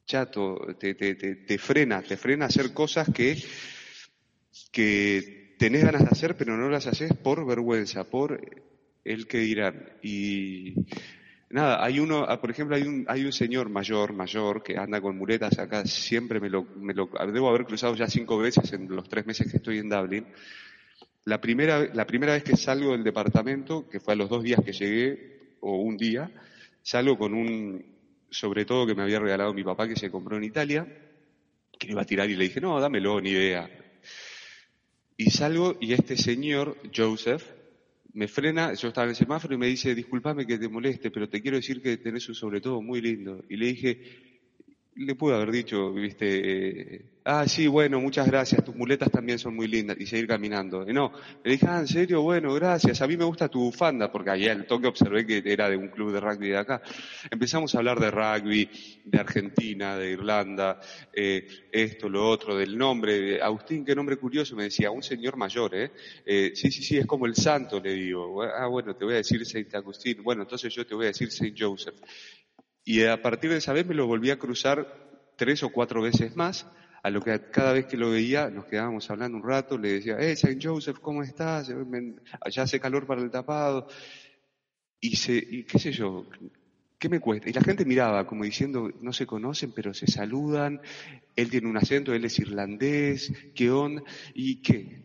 chato, 0.06 0.60
te, 0.80 0.96
te, 0.96 1.16
te, 1.16 1.36
te 1.36 1.58
frena, 1.58 2.02
te 2.02 2.18
frena 2.18 2.46
a 2.46 2.48
hacer 2.48 2.74
cosas 2.74 3.08
que, 3.14 3.38
que 4.72 5.43
tenés 5.64 5.86
ganas 5.86 6.04
de 6.04 6.10
hacer, 6.10 6.36
pero 6.36 6.58
no 6.58 6.68
las 6.68 6.88
haces 6.88 7.14
por 7.14 7.46
vergüenza, 7.46 8.04
por 8.04 8.38
el 9.06 9.28
que 9.28 9.38
dirán. 9.38 9.94
Y 10.02 10.74
nada, 11.50 11.82
hay 11.82 12.02
uno, 12.02 12.26
ah, 12.28 12.42
por 12.42 12.52
ejemplo, 12.52 12.76
hay 12.76 12.82
un, 12.82 13.06
hay 13.08 13.24
un 13.24 13.32
señor 13.32 13.70
mayor, 13.70 14.12
mayor, 14.12 14.62
que 14.62 14.78
anda 14.78 15.00
con 15.00 15.18
muletas 15.18 15.58
acá, 15.60 15.86
siempre 15.86 16.42
me 16.42 16.50
lo, 16.50 16.66
me 16.76 16.94
lo, 16.94 17.10
debo 17.32 17.48
haber 17.48 17.64
cruzado 17.64 17.96
ya 17.96 18.08
cinco 18.08 18.38
veces 18.40 18.74
en 18.74 18.94
los 18.94 19.08
tres 19.08 19.26
meses 19.26 19.50
que 19.50 19.56
estoy 19.56 19.78
en 19.78 19.88
Dublin. 19.88 20.26
La 21.24 21.40
primera, 21.40 21.80
la 21.94 22.06
primera 22.06 22.34
vez 22.34 22.44
que 22.44 22.58
salgo 22.58 22.92
del 22.92 23.06
departamento, 23.06 23.88
que 23.88 24.02
fue 24.02 24.16
a 24.16 24.18
los 24.18 24.30
dos 24.30 24.44
días 24.44 24.60
que 24.66 24.74
llegué, 24.74 25.56
o 25.62 25.78
un 25.78 25.96
día, 25.96 26.30
salgo 26.82 27.18
con 27.18 27.34
un, 27.34 27.86
sobre 28.30 28.66
todo 28.66 28.86
que 28.86 28.96
me 28.96 29.04
había 29.04 29.22
regalado 29.22 29.54
mi 29.54 29.64
papá 29.64 29.88
que 29.88 29.96
se 29.96 30.12
compró 30.12 30.36
en 30.36 30.44
Italia, 30.44 30.86
que 31.80 31.90
iba 31.90 32.02
a 32.02 32.06
tirar 32.06 32.30
y 32.30 32.36
le 32.36 32.44
dije, 32.44 32.60
no, 32.60 32.82
dámelo, 32.82 33.22
ni 33.22 33.30
idea. 33.30 33.83
Y 35.18 35.30
salgo 35.30 35.78
y 35.80 35.94
este 35.94 36.18
señor, 36.18 36.78
Joseph, 36.96 37.44
me 38.14 38.28
frena, 38.28 38.74
yo 38.74 38.90
estaba 38.90 39.06
en 39.06 39.12
el 39.12 39.16
semáforo 39.16 39.56
y 39.56 39.58
me 39.58 39.68
dice, 39.68 39.96
discúlpame 39.96 40.46
que 40.46 40.58
te 40.58 40.70
moleste, 40.70 41.12
pero 41.12 41.30
te 41.30 41.42
quiero 41.42 41.58
decir 41.58 41.82
que 41.82 41.98
tenés 41.98 42.28
un 42.30 42.36
sobre 42.36 42.62
todo 42.62 42.82
muy 42.82 43.02
lindo. 43.02 43.44
Y 43.50 43.58
le 43.58 43.68
dije, 43.68 44.33
le 44.96 45.16
pude 45.16 45.36
haber 45.36 45.52
dicho, 45.52 45.92
viste, 45.92 47.06
ah, 47.26 47.48
sí, 47.48 47.68
bueno, 47.68 48.00
muchas 48.00 48.28
gracias, 48.28 48.64
tus 48.64 48.76
muletas 48.76 49.10
también 49.10 49.40
son 49.40 49.56
muy 49.56 49.68
lindas, 49.68 49.98
y 50.00 50.06
seguir 50.06 50.28
caminando. 50.28 50.88
Y 50.88 50.94
no, 50.94 51.12
le 51.44 51.52
dije, 51.52 51.66
ah, 51.68 51.80
en 51.80 51.88
serio, 51.88 52.22
bueno, 52.22 52.54
gracias, 52.54 53.02
a 53.02 53.08
mí 53.08 53.18
me 53.18 53.26
gusta 53.26 53.50
tu 53.50 53.60
bufanda, 53.60 54.12
porque 54.12 54.30
allá 54.30 54.52
el 54.52 54.66
toque 54.66 54.88
observé 54.88 55.26
que 55.26 55.42
era 55.46 55.70
de 55.70 55.78
un 55.78 55.88
club 55.88 56.14
de 56.14 56.20
rugby 56.20 56.50
de 56.50 56.58
acá. 56.58 56.82
Empezamos 57.30 57.74
a 57.74 57.80
hablar 57.80 58.00
de 58.00 58.12
rugby, 58.12 58.70
de 59.06 59.20
Argentina, 59.20 59.98
de 59.98 60.12
Irlanda, 60.12 60.80
eh, 61.12 61.48
esto, 61.72 62.08
lo 62.08 62.28
otro, 62.30 62.56
del 62.56 62.78
nombre. 62.78 63.42
Agustín, 63.42 63.84
qué 63.84 63.96
nombre 63.96 64.18
curioso, 64.18 64.56
me 64.56 64.64
decía, 64.64 64.92
un 64.92 65.04
señor 65.04 65.38
mayor, 65.38 65.76
¿eh? 65.76 65.92
¿eh? 66.26 66.52
Sí, 66.54 66.72
sí, 66.72 66.84
sí, 66.84 66.98
es 66.98 67.06
como 67.06 67.26
el 67.26 67.36
santo, 67.36 67.80
le 67.80 67.94
digo. 67.94 68.44
Ah, 68.44 68.68
bueno, 68.68 68.96
te 68.96 69.06
voy 69.06 69.16
a 69.16 69.18
decir 69.18 69.46
Saint 69.46 69.74
Agustín, 69.74 70.22
bueno, 70.24 70.44
entonces 70.44 70.74
yo 70.74 70.86
te 70.86 70.94
voy 70.94 71.06
a 71.06 71.08
decir 71.08 71.32
Saint 71.32 71.58
Joseph. 71.60 71.96
Y 72.84 73.04
a 73.04 73.22
partir 73.22 73.52
de 73.52 73.58
esa 73.58 73.74
vez 73.74 73.86
me 73.86 73.96
lo 73.96 74.08
volví 74.08 74.30
a 74.30 74.40
cruzar 74.40 74.88
tres 75.36 75.64
o 75.64 75.70
cuatro 75.70 76.02
veces 76.02 76.36
más, 76.36 76.68
a 77.02 77.10
lo 77.10 77.22
que 77.22 77.40
cada 77.52 77.74
vez 77.74 77.86
que 77.86 77.98
lo 77.98 78.12
veía 78.12 78.50
nos 78.50 78.66
quedábamos 78.66 79.10
hablando 79.10 79.38
un 79.38 79.44
rato, 79.44 79.78
le 79.78 79.94
decía, 79.94 80.18
eh, 80.18 80.36
Saint 80.36 80.64
Joseph, 80.64 81.00
¿cómo 81.02 81.24
estás? 81.24 81.70
Allá 82.42 82.64
hace 82.64 82.80
calor 82.80 83.06
para 83.06 83.22
el 83.22 83.30
tapado. 83.30 83.88
Y, 85.00 85.18
se, 85.18 85.36
y 85.36 85.64
qué 85.66 85.80
sé 85.80 85.92
yo, 85.92 86.26
¿qué 86.98 87.10
me 87.10 87.20
cuesta? 87.20 87.50
Y 87.50 87.54
la 87.54 87.62
gente 87.62 87.84
miraba 87.84 88.26
como 88.26 88.46
diciendo, 88.46 88.90
no 89.02 89.12
se 89.12 89.26
conocen, 89.26 89.74
pero 89.74 89.94
se 89.94 90.08
saludan, 90.08 90.80
él 91.36 91.50
tiene 91.50 91.68
un 91.68 91.76
acento, 91.76 92.14
él 92.14 92.24
es 92.24 92.40
irlandés, 92.40 93.34
¿qué 93.54 93.70
onda? 93.70 94.02
¿Y 94.34 94.62
qué? 94.62 95.03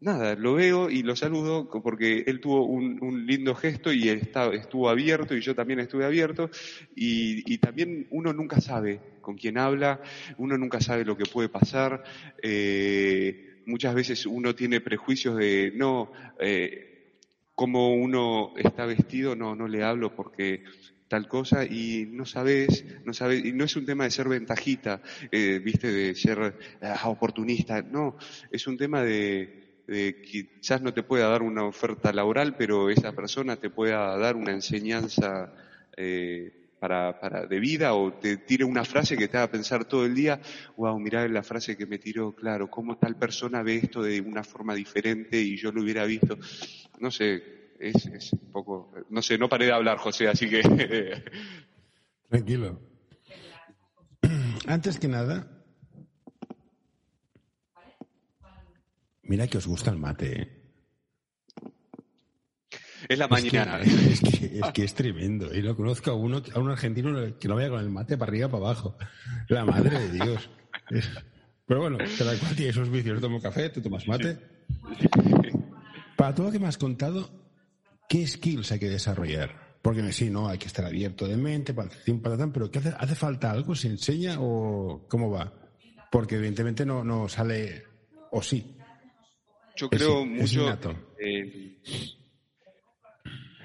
Nada, 0.00 0.34
lo 0.36 0.54
veo 0.54 0.90
y 0.90 1.02
lo 1.02 1.16
saludo 1.16 1.68
porque 1.68 2.24
él 2.26 2.40
tuvo 2.40 2.64
un, 2.64 3.26
lindo 3.26 3.54
gesto 3.54 3.92
y 3.92 4.08
estuvo 4.08 4.88
abierto 4.88 5.36
y 5.36 5.40
yo 5.40 5.54
también 5.54 5.80
estuve 5.80 6.04
abierto 6.04 6.50
y, 6.94 7.58
también 7.58 8.06
uno 8.10 8.32
nunca 8.32 8.60
sabe 8.60 9.00
con 9.20 9.36
quién 9.36 9.58
habla, 9.58 10.00
uno 10.38 10.56
nunca 10.56 10.80
sabe 10.80 11.04
lo 11.04 11.16
que 11.16 11.26
puede 11.26 11.48
pasar. 11.48 12.04
Eh, 12.42 13.62
muchas 13.66 13.94
veces 13.94 14.24
uno 14.26 14.54
tiene 14.54 14.80
prejuicios 14.80 15.36
de 15.36 15.72
no, 15.74 16.12
eh, 16.40 17.16
como 17.54 17.94
uno 17.94 18.54
está 18.56 18.86
vestido, 18.86 19.34
no, 19.34 19.54
no 19.54 19.66
le 19.66 19.82
hablo 19.82 20.14
porque 20.14 20.62
tal 21.08 21.26
cosa 21.26 21.64
y 21.64 22.06
no 22.10 22.24
sabes, 22.24 22.84
no 23.04 23.12
sabes, 23.12 23.44
y 23.44 23.52
no 23.52 23.64
es 23.64 23.76
un 23.76 23.86
tema 23.86 24.04
de 24.04 24.10
ser 24.10 24.28
ventajita, 24.28 25.02
eh, 25.32 25.58
viste, 25.62 25.90
de 25.90 26.14
ser 26.14 26.54
ah, 26.82 27.08
oportunista, 27.08 27.82
no, 27.82 28.16
es 28.50 28.66
un 28.66 28.76
tema 28.76 29.02
de, 29.02 29.67
quizás 29.88 30.82
no 30.82 30.92
te 30.92 31.02
pueda 31.02 31.28
dar 31.28 31.42
una 31.42 31.64
oferta 31.64 32.12
laboral, 32.12 32.56
pero 32.56 32.90
esa 32.90 33.12
persona 33.12 33.56
te 33.56 33.70
pueda 33.70 34.16
dar 34.18 34.36
una 34.36 34.52
enseñanza 34.52 35.52
eh, 35.96 36.74
para, 36.78 37.18
para, 37.18 37.46
de 37.46 37.58
vida 37.58 37.94
o 37.94 38.12
te 38.12 38.36
tire 38.36 38.64
una 38.64 38.84
frase 38.84 39.16
que 39.16 39.28
te 39.28 39.38
haga 39.38 39.50
pensar 39.50 39.86
todo 39.86 40.04
el 40.04 40.14
día, 40.14 40.40
wow, 40.76 40.98
mirá 41.00 41.26
la 41.26 41.42
frase 41.42 41.76
que 41.76 41.86
me 41.86 41.98
tiró, 41.98 42.34
claro, 42.34 42.70
cómo 42.70 42.98
tal 42.98 43.16
persona 43.16 43.62
ve 43.62 43.76
esto 43.76 44.02
de 44.02 44.20
una 44.20 44.44
forma 44.44 44.74
diferente 44.74 45.40
y 45.40 45.56
yo 45.56 45.72
lo 45.72 45.82
hubiera 45.82 46.04
visto. 46.04 46.38
No 47.00 47.10
sé, 47.10 47.72
es, 47.80 48.06
es 48.06 48.32
un 48.34 48.52
poco, 48.52 48.92
no 49.08 49.22
sé, 49.22 49.38
no 49.38 49.48
paré 49.48 49.66
de 49.66 49.72
hablar, 49.72 49.98
José, 49.98 50.28
así 50.28 50.48
que... 50.48 50.62
Tranquilo. 52.28 52.78
Antes 54.66 54.98
que 54.98 55.08
nada, 55.08 55.57
Mira 59.28 59.46
que 59.46 59.58
os 59.58 59.66
gusta 59.66 59.90
el 59.90 59.98
mate, 59.98 60.42
¿eh? 60.42 60.58
Es 63.08 63.18
la 63.18 63.28
mañana. 63.28 63.80
Es 64.58 64.72
que, 64.72 64.84
es 64.84 64.94
tremendo. 64.94 65.54
Y 65.54 65.62
lo 65.62 65.76
conozco 65.76 66.10
a 66.10 66.14
uno, 66.14 66.42
a 66.52 66.58
un 66.58 66.70
argentino 66.70 67.38
que 67.38 67.46
no 67.46 67.54
vaya 67.54 67.68
con 67.68 67.80
el 67.80 67.90
mate 67.90 68.18
para 68.18 68.30
arriba 68.30 68.48
para 68.48 68.64
abajo. 68.64 68.96
La 69.48 69.64
madre 69.64 70.00
de 70.00 70.10
Dios. 70.10 70.50
Pero 71.66 71.80
bueno, 71.80 71.98
cada 72.18 72.36
cual 72.36 72.56
tiene 72.56 72.72
sus 72.72 72.90
vicios. 72.90 73.20
Tomo 73.20 73.40
café, 73.40 73.68
tú 73.68 73.80
tomas 73.80 74.08
mate. 74.08 74.38
Para 76.16 76.34
todo 76.34 76.46
lo 76.46 76.52
que 76.52 76.58
me 76.58 76.66
has 76.66 76.78
contado, 76.78 77.30
¿qué 78.08 78.26
skills 78.26 78.72
hay 78.72 78.80
que 78.80 78.88
desarrollar? 78.88 79.78
Porque 79.80 80.12
sí, 80.12 80.28
no, 80.28 80.48
hay 80.48 80.58
que 80.58 80.66
estar 80.66 80.84
abierto 80.84 81.28
de 81.28 81.36
mente, 81.36 81.72
para 81.72 81.90
para 82.20 82.52
pero 82.52 82.70
¿qué 82.70 82.80
hace, 82.80 82.94
hace 82.98 83.14
falta 83.14 83.52
algo? 83.52 83.76
¿Se 83.76 83.86
enseña 83.86 84.38
o 84.40 85.06
cómo 85.08 85.30
va? 85.30 85.52
Porque 86.10 86.34
evidentemente 86.34 86.84
no, 86.84 87.04
no 87.04 87.28
sale, 87.28 87.84
o 88.32 88.42
sí, 88.42 88.77
yo 89.78 89.88
creo 89.88 90.26
mucho. 90.26 90.76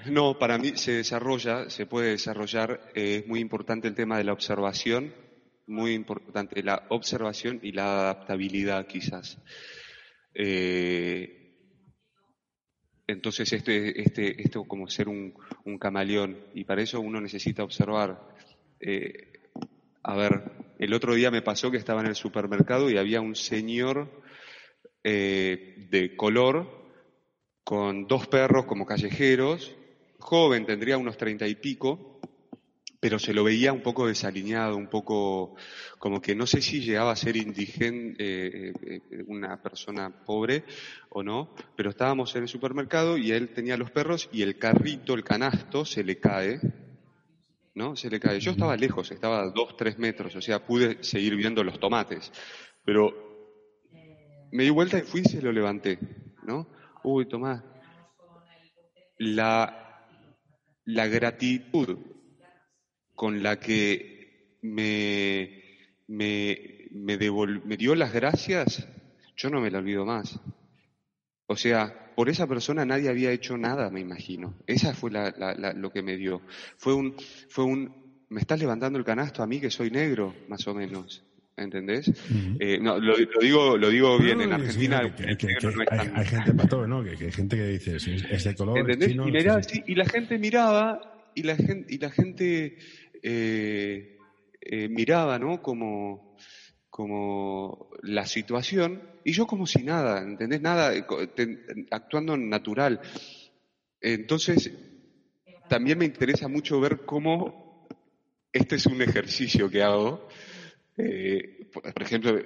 no, 0.06 0.38
para 0.38 0.58
mí 0.60 0.74
se 0.76 0.94
desarrolla, 0.94 1.70
se 1.70 1.88
puede 1.88 2.12
desarrollar. 2.12 2.92
Eh, 2.94 3.22
es 3.22 3.28
muy 3.28 3.40
importante 3.40 3.88
el 3.88 3.96
tema 3.96 4.18
de 4.18 4.24
la 4.24 4.34
observación, 4.34 5.14
muy 5.66 5.94
importante 5.94 6.62
la 6.62 6.86
observación 6.90 7.60
y 7.64 7.72
la 7.72 8.02
adaptabilidad, 8.02 8.86
quizás. 8.86 9.40
Eh, 10.36 11.40
entonces, 13.08 13.52
este, 13.52 14.02
este, 14.02 14.42
esto 14.42 14.66
como 14.66 14.88
ser 14.88 15.10
un, 15.10 15.34
camaleón, 15.80 16.38
y 16.54 16.64
para 16.64 16.84
eso 16.84 17.02
uno 17.02 17.20
necesita 17.20 17.64
observar. 17.64 18.22
Eh, 18.80 19.32
a 20.04 20.16
ver, 20.16 20.44
el 20.78 20.94
otro 20.94 21.16
día 21.16 21.32
me 21.32 21.42
pasó 21.42 21.72
que 21.72 21.78
estaba 21.78 22.02
en 22.02 22.08
el 22.08 22.16
supermercado 22.16 22.90
y 22.90 22.98
había 22.98 23.20
un 23.20 23.36
señor 23.36 24.24
eh, 25.04 25.88
de 25.90 26.16
color, 26.16 26.84
con 27.64 28.08
dos 28.08 28.28
perros 28.28 28.66
como 28.66 28.86
callejeros, 28.86 29.76
joven, 30.20 30.66
tendría 30.66 30.98
unos 30.98 31.18
treinta 31.18 31.48
y 31.48 31.56
pico, 31.56 32.20
pero 33.04 33.20
se 33.20 33.34
lo 33.34 33.44
veía 33.44 33.74
un 33.74 33.82
poco 33.82 34.08
desalineado, 34.08 34.78
un 34.78 34.88
poco 34.88 35.56
como 36.00 36.22
que 36.22 36.36
no 36.36 36.48
sé 36.48 36.62
si 36.62 36.80
llegaba 36.80 37.12
a 37.12 37.18
ser 37.18 37.36
indigente, 37.36 38.16
eh, 38.18 38.74
eh, 38.82 39.02
una 39.28 39.62
persona 39.62 40.10
pobre 40.10 40.64
o 41.10 41.22
no, 41.22 41.54
pero 41.76 41.90
estábamos 41.90 42.34
en 42.38 42.44
el 42.44 42.48
supermercado 42.48 43.18
y 43.18 43.32
él 43.32 43.50
tenía 43.50 43.76
los 43.76 43.92
perros 43.92 44.30
y 44.32 44.42
el 44.42 44.58
carrito, 44.58 45.16
el 45.16 45.24
canasto, 45.26 45.84
se 45.84 46.06
le 46.06 46.18
cae, 46.18 46.62
¿no? 47.76 47.98
Se 47.98 48.10
le 48.10 48.22
cae. 48.22 48.40
Yo 48.40 48.52
estaba 48.52 48.78
lejos, 48.78 49.12
estaba 49.12 49.42
a 49.42 49.50
dos, 49.50 49.76
tres 49.76 50.00
metros, 50.00 50.34
o 50.38 50.42
sea, 50.42 50.66
pude 50.66 51.04
seguir 51.04 51.36
viendo 51.36 51.62
los 51.62 51.82
tomates, 51.82 52.32
pero 52.86 53.23
me 54.54 54.64
di 54.64 54.70
vuelta 54.70 55.00
y 55.00 55.02
fui 55.02 55.22
y 55.22 55.30
se 55.30 55.42
lo 55.42 55.52
levanté, 55.52 55.98
¿no? 56.44 56.68
Uy, 57.04 57.28
Tomás, 57.28 57.64
la, 59.18 60.08
la 60.86 61.08
gratitud 61.08 61.98
con 63.16 63.42
la 63.42 63.60
que 63.60 64.60
me, 64.62 65.64
me, 66.08 66.88
me, 66.92 67.18
me 67.18 67.78
dio 67.78 67.96
las 67.96 68.14
gracias, 68.14 68.88
yo 69.36 69.50
no 69.50 69.60
me 69.60 69.72
la 69.72 69.80
olvido 69.80 70.06
más. 70.06 70.40
O 71.48 71.56
sea, 71.56 72.14
por 72.16 72.30
esa 72.30 72.46
persona 72.46 72.86
nadie 72.86 73.10
había 73.10 73.32
hecho 73.32 73.58
nada, 73.58 73.90
me 73.90 74.02
imagino. 74.02 74.56
Esa 74.68 74.94
fue 74.94 75.10
la, 75.10 75.32
la, 75.32 75.74
lo 75.74 75.92
que 75.92 76.04
me 76.04 76.16
dio. 76.16 76.42
Fue 76.78 76.94
un, 76.94 77.16
fue 77.50 77.66
un, 77.66 78.26
me 78.30 78.40
estás 78.40 78.60
levantando 78.60 79.00
el 79.00 79.06
canasto 79.06 79.42
a 79.42 79.48
mí 79.48 79.60
que 79.60 79.72
soy 79.72 79.90
negro, 79.90 80.36
más 80.48 80.68
o 80.68 80.76
menos. 80.76 81.24
¿Entendés? 81.56 82.12
eh, 82.60 82.80
no, 82.82 82.98
lo, 82.98 83.16
lo, 83.16 83.40
digo, 83.42 83.78
lo 83.78 83.90
digo 83.90 84.18
bien. 84.18 84.42
en 84.42 84.54
Argentina 84.54 85.02
hay, 85.02 86.26
gente 86.26 86.54
para 86.54 86.68
todo, 86.68 86.88
¿no? 86.88 87.04
Que, 87.04 87.12
hay 87.12 87.32
gente 87.32 87.56
que 87.56 87.68
dice, 87.68 87.98
es 87.98 88.44
de 88.44 88.56
color. 88.56 88.80
¿Entendés? 88.80 89.10
Chino, 89.10 89.28
y, 89.28 89.32
mirá, 89.32 89.62
sí, 89.62 89.84
y 89.86 89.96
la 89.96 90.06
gente 90.06 90.40
miraba 90.40 91.30
y 91.36 91.44
la 91.44 91.56
gente, 91.56 91.94
y 91.94 92.00
la 92.00 92.10
gente 92.10 92.78
eh, 93.22 94.18
eh, 94.62 94.90
miraba, 94.90 95.38
¿no? 95.38 95.62
Como, 95.62 96.36
como 96.90 97.90
la 98.02 98.26
situación 98.26 99.02
y 99.24 99.32
yo 99.32 99.48
como 99.48 99.68
si 99.68 99.84
nada, 99.84 100.22
¿entendés? 100.22 100.62
Nada, 100.62 100.92
actuando 101.92 102.36
natural. 102.36 103.00
Entonces, 104.02 104.72
también 105.70 105.98
me 105.98 106.06
interesa 106.06 106.48
mucho 106.48 106.80
ver 106.80 107.06
cómo 107.06 107.88
este 108.52 108.76
es 108.76 108.86
un 108.86 109.02
ejercicio 109.02 109.70
que 109.70 109.82
hago. 109.82 110.28
Eh, 110.98 111.70
por 111.72 112.02
ejemplo, 112.02 112.40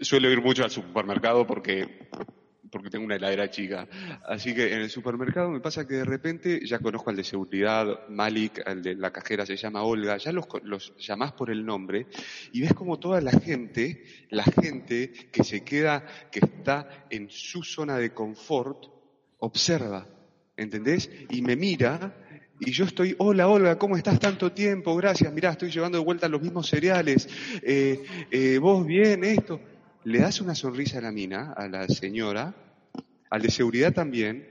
suelo 0.00 0.30
ir 0.30 0.40
mucho 0.40 0.64
al 0.64 0.70
supermercado 0.70 1.46
porque 1.46 2.08
porque 2.70 2.90
tengo 2.90 3.04
una 3.04 3.16
heladera 3.16 3.50
chica. 3.50 3.88
Así 4.26 4.54
que 4.54 4.72
en 4.72 4.80
el 4.80 4.90
supermercado 4.90 5.50
me 5.50 5.60
pasa 5.60 5.86
que 5.86 5.94
de 5.94 6.04
repente 6.04 6.64
ya 6.64 6.78
conozco 6.78 7.10
al 7.10 7.16
de 7.16 7.24
seguridad, 7.24 8.08
Malik, 8.08 8.66
al 8.66 8.82
de 8.82 8.94
la 8.94 9.12
cajera 9.12 9.44
se 9.44 9.56
llama 9.56 9.82
Olga, 9.82 10.16
ya 10.16 10.32
los, 10.32 10.46
los 10.62 10.94
llamás 10.98 11.32
por 11.32 11.50
el 11.50 11.64
nombre 11.64 12.06
y 12.52 12.60
ves 12.60 12.74
como 12.74 12.98
toda 12.98 13.20
la 13.20 13.32
gente, 13.32 14.04
la 14.30 14.44
gente 14.44 15.12
que 15.32 15.44
se 15.44 15.64
queda, 15.64 16.06
que 16.30 16.40
está 16.40 17.06
en 17.10 17.28
su 17.30 17.62
zona 17.62 17.96
de 17.98 18.14
confort, 18.14 18.86
observa, 19.38 20.06
¿entendés? 20.56 21.10
Y 21.30 21.42
me 21.42 21.56
mira 21.56 22.14
y 22.60 22.70
yo 22.72 22.84
estoy, 22.84 23.14
hola 23.18 23.48
Olga, 23.48 23.78
¿cómo 23.78 23.96
estás 23.96 24.20
tanto 24.20 24.52
tiempo? 24.52 24.94
Gracias, 24.94 25.32
mirá, 25.32 25.50
estoy 25.50 25.70
llevando 25.70 25.98
de 25.98 26.04
vuelta 26.04 26.28
los 26.28 26.42
mismos 26.42 26.68
cereales, 26.68 27.28
eh, 27.62 28.04
eh, 28.30 28.58
vos 28.58 28.86
bien, 28.86 29.24
esto 29.24 29.60
le 30.04 30.18
das 30.18 30.40
una 30.40 30.54
sonrisa 30.54 30.98
a 30.98 31.02
la 31.02 31.12
mina, 31.12 31.52
a 31.56 31.68
la 31.68 31.88
señora, 31.88 32.54
al 33.30 33.42
de 33.42 33.50
seguridad 33.50 33.92
también, 33.92 34.48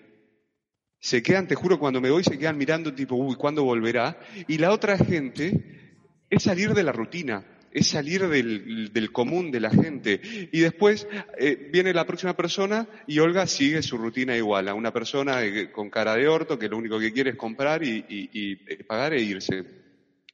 se 1.00 1.22
quedan, 1.24 1.48
te 1.48 1.56
juro, 1.56 1.80
cuando 1.80 2.02
me 2.02 2.10
voy 2.10 2.24
se 2.24 2.38
quedan 2.38 2.58
mirando 2.58 2.94
tipo, 2.94 3.16
uy, 3.16 3.36
¿cuándo 3.36 3.64
volverá? 3.64 4.20
Y 4.48 4.58
la 4.58 4.72
otra 4.72 4.98
gente 4.98 5.96
es 6.30 6.44
salir 6.44 6.74
de 6.74 6.84
la 6.84 6.92
rutina, 6.92 7.46
es 7.72 7.88
salir 7.88 8.28
del, 8.28 8.92
del 8.92 9.12
común 9.12 9.52
de 9.52 9.60
la 9.60 9.70
gente. 9.70 10.20
Y 10.52 10.60
después 10.60 11.08
eh, 11.38 11.70
viene 11.72 11.94
la 11.94 12.06
próxima 12.06 12.36
persona 12.36 12.88
y 13.08 13.20
Olga 13.20 13.48
sigue 13.48 13.82
su 13.82 13.98
rutina 13.98 14.36
igual, 14.36 14.68
a 14.68 14.74
una 14.74 14.94
persona 14.94 15.44
eh, 15.44 15.72
con 15.72 15.90
cara 15.90 16.16
de 16.16 16.28
orto 16.28 16.58
que 16.58 16.70
lo 16.70 16.78
único 16.78 17.00
que 17.00 17.14
quiere 17.14 17.32
es 17.32 17.36
comprar 17.36 17.84
y, 17.84 18.06
y, 18.10 18.30
y 18.34 18.56
pagar 18.84 19.14
e 19.14 19.22
irse. 19.22 19.64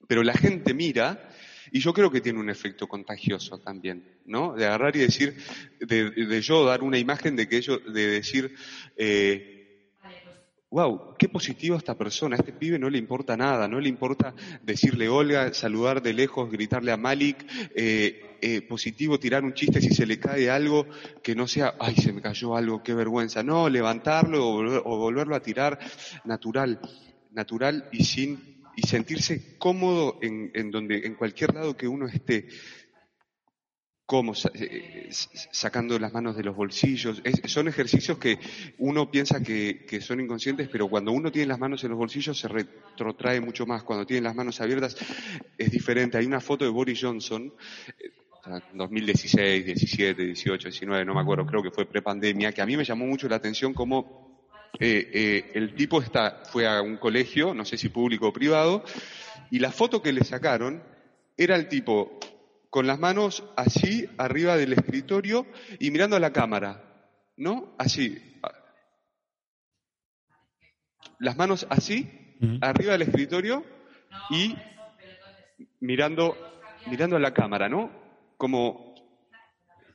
Pero 0.08 0.24
la 0.24 0.34
gente 0.34 0.74
mira 0.74 1.30
y 1.72 1.80
yo 1.80 1.94
creo 1.94 2.12
que 2.12 2.22
tiene 2.22 2.40
un 2.40 2.50
efecto 2.50 2.88
contagioso 2.88 3.60
también, 3.60 4.04
¿no? 4.26 4.54
De 4.54 4.66
agarrar 4.66 4.96
y 4.96 5.00
decir, 5.00 5.36
de, 5.80 6.42
yo 6.42 6.66
dar 6.66 6.84
una 6.84 6.98
imagen 6.98 7.36
de 7.36 7.48
que 7.48 7.58
ellos, 7.58 7.82
de 7.92 8.08
decir, 8.08 8.56
eh, 8.96 9.55
wow, 10.76 11.16
qué 11.18 11.30
positivo 11.30 11.78
esta 11.78 11.96
persona, 11.96 12.36
a 12.36 12.40
este 12.40 12.52
pibe 12.52 12.78
no 12.78 12.90
le 12.90 12.98
importa 12.98 13.38
nada, 13.38 13.66
no 13.66 13.80
le 13.80 13.88
importa 13.88 14.36
decirle 14.62 15.08
Olga, 15.08 15.54
saludar 15.54 16.02
de 16.02 16.12
lejos, 16.12 16.52
gritarle 16.52 16.92
a 16.92 16.98
Malik, 16.98 17.46
eh, 17.74 18.36
eh, 18.42 18.62
positivo 18.62 19.18
tirar 19.18 19.46
un 19.46 19.54
chiste 19.54 19.80
si 19.80 19.92
se 19.96 20.06
le 20.06 20.20
cae 20.20 20.50
algo 20.50 20.86
que 21.24 21.34
no 21.34 21.48
sea, 21.48 21.76
ay, 21.80 21.96
se 21.96 22.12
me 22.12 22.22
cayó 22.22 22.58
algo, 22.58 22.84
qué 22.84 22.94
vergüenza, 22.94 23.42
no, 23.42 23.70
levantarlo 23.70 24.50
o, 24.50 24.98
volverlo 24.98 25.38
a 25.38 25.40
tirar 25.40 25.80
natural, 26.26 26.82
natural 27.32 27.88
y 27.94 28.04
sin 28.04 28.56
y 28.76 28.86
sentirse 28.86 29.58
cómodo 29.58 30.20
en, 30.22 30.52
en, 30.54 30.72
donde, 30.72 31.06
en 31.06 31.16
cualquier 31.16 31.54
lado 31.54 31.78
que 31.78 31.88
uno 31.88 32.08
esté, 32.08 32.50
como 34.06 34.34
eh, 34.54 35.10
sacando 35.10 35.98
las 35.98 36.14
manos 36.14 36.36
de 36.36 36.44
los 36.44 36.56
bolsillos. 36.56 37.22
Son 37.46 37.68
ejercicios 37.68 38.18
que 38.18 38.38
uno 38.78 39.10
piensa 39.10 39.42
que, 39.42 40.00
son 40.02 40.20
inconscientes, 40.20 40.70
pero 40.72 40.88
cuando 40.88 41.12
uno 41.12 41.32
tiene 41.32 41.48
las 41.48 41.60
manos 41.60 41.84
en 41.84 41.90
los 41.90 41.98
bolsillos 41.98 42.38
se 42.38 42.48
retrotrae 42.48 43.42
mucho 43.42 43.66
más. 43.66 43.84
Cuando 43.84 44.06
tiene 44.06 44.22
las 44.22 44.36
manos 44.36 44.62
abiertas 44.62 44.96
es 45.58 45.72
diferente. 45.72 46.18
Hay 46.18 46.26
una 46.26 46.40
foto 46.40 46.66
de 46.66 46.72
Boris 46.72 47.00
Johnson. 47.02 47.52
2016, 48.74 49.66
17, 49.66 50.24
18, 50.24 50.70
19, 50.70 51.04
no 51.04 51.16
me 51.16 51.22
acuerdo, 51.22 51.48
creo 51.48 51.64
que 51.64 51.72
fue 51.72 51.88
prepandemia, 51.88 52.52
que 52.52 52.62
a 52.62 52.68
mí 52.68 52.78
me 52.78 52.84
llamó 52.84 53.08
mucho 53.08 53.28
la 53.28 53.38
atención 53.38 53.74
cómo 53.74 54.38
eh, 54.80 55.10
eh, 55.12 55.52
el 55.56 55.74
tipo 55.74 56.00
está, 56.00 56.44
fue 56.52 56.68
a 56.68 56.80
un 56.84 56.98
colegio, 56.98 57.56
no 57.56 57.66
sé 57.66 57.76
si 57.76 57.90
público 57.90 58.28
o 58.28 58.34
privado, 58.34 58.84
y 59.50 59.58
la 59.58 59.72
foto 59.72 60.00
que 60.04 60.14
le 60.14 60.24
sacaron 60.24 60.84
era 61.36 61.56
el 61.56 61.68
tipo 61.68 62.20
con 62.76 62.88
las 62.88 63.00
manos 63.00 63.46
así 63.56 64.10
arriba 64.18 64.58
del 64.58 64.74
escritorio 64.74 65.48
y 65.80 65.92
mirando 65.92 66.18
a 66.18 66.20
la 66.20 66.34
cámara, 66.34 66.84
¿no? 67.38 67.74
Así. 67.78 68.22
Las 71.20 71.38
manos 71.38 71.66
así, 71.70 72.38
arriba 72.60 72.92
del 72.92 73.04
escritorio 73.04 73.64
y 74.30 74.58
mirando, 75.80 76.36
mirando 76.88 77.16
a 77.16 77.20
la 77.22 77.34
cámara, 77.34 77.70
¿no? 77.70 77.92
Como 78.36 78.94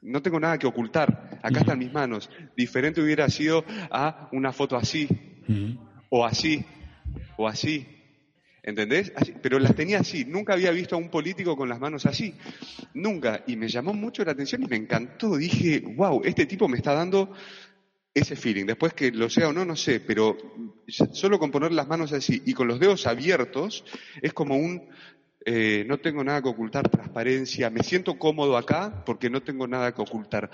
no 0.01 0.23
tengo 0.23 0.41
nada 0.41 0.57
que 0.57 0.67
ocultar, 0.67 1.39
acá 1.43 1.61
están 1.61 1.81
mis 1.81 1.93
manos. 1.93 2.31
Diferente 2.57 3.03
hubiera 3.03 3.29
sido 3.29 3.63
a 3.91 4.31
una 4.33 4.55
foto 4.55 4.79
así, 4.79 5.07
o 6.09 6.25
así, 6.25 6.65
o 7.37 7.47
así. 7.47 8.00
¿Entendés? 8.63 9.13
Pero 9.43 9.59
las 9.59 9.75
tenía 9.75 10.01
así. 10.01 10.25
Nunca 10.25 10.53
había 10.53 10.71
visto 10.71 10.95
a 10.95 10.99
un 10.99 11.09
político 11.09 11.57
con 11.57 11.69
las 11.69 11.81
manos 11.81 12.07
así. 12.07 12.35
Nunca. 12.95 13.43
Y 13.47 13.57
me 13.57 13.69
llamó 13.69 13.95
mucho 13.95 14.25
la 14.25 14.33
atención 14.33 14.63
y 14.63 14.67
me 14.67 14.77
encantó. 14.77 15.37
Dije, 15.37 15.83
wow, 15.97 16.23
este 16.25 16.47
tipo 16.47 16.69
me 16.69 16.77
está 16.77 16.93
dando 16.93 17.33
ese 18.13 18.37
feeling. 18.37 18.67
Después 18.67 18.93
que 18.95 19.11
lo 19.13 19.31
sea 19.31 19.49
o 19.49 19.53
no, 19.53 19.65
no 19.65 19.77
sé, 19.77 20.01
pero 20.01 20.37
solo 20.89 21.39
con 21.39 21.51
poner 21.51 21.73
las 21.73 21.89
manos 21.89 22.13
así 22.13 22.43
y 22.45 22.55
con 22.55 22.69
los 22.69 22.81
dedos 22.81 23.07
abiertos 23.07 23.85
es 24.21 24.33
como 24.33 24.57
un 24.57 24.89
eh, 25.47 25.85
no 25.89 25.99
tengo 25.99 26.23
nada 26.23 26.43
que 26.43 26.51
ocultar, 26.51 26.91
transparencia, 26.91 27.71
me 27.71 27.83
siento 27.83 28.19
cómodo 28.19 28.59
acá 28.59 29.03
porque 29.07 29.31
no 29.31 29.43
tengo 29.43 29.67
nada 29.67 29.95
que 29.95 30.03
ocultar. 30.03 30.51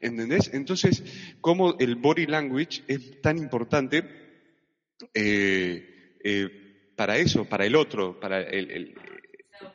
¿Entendés? 0.00 0.50
Entonces, 0.54 1.04
como 1.40 1.76
el 1.78 1.96
body 1.96 2.26
language 2.26 2.82
es 2.88 3.20
tan 3.20 3.36
importante 3.36 4.04
eh, 5.12 6.16
eh, 6.24 6.61
para 7.02 7.16
eso, 7.16 7.44
para 7.44 7.66
el 7.66 7.74
otro, 7.74 8.20
para 8.20 8.42
el, 8.42 8.94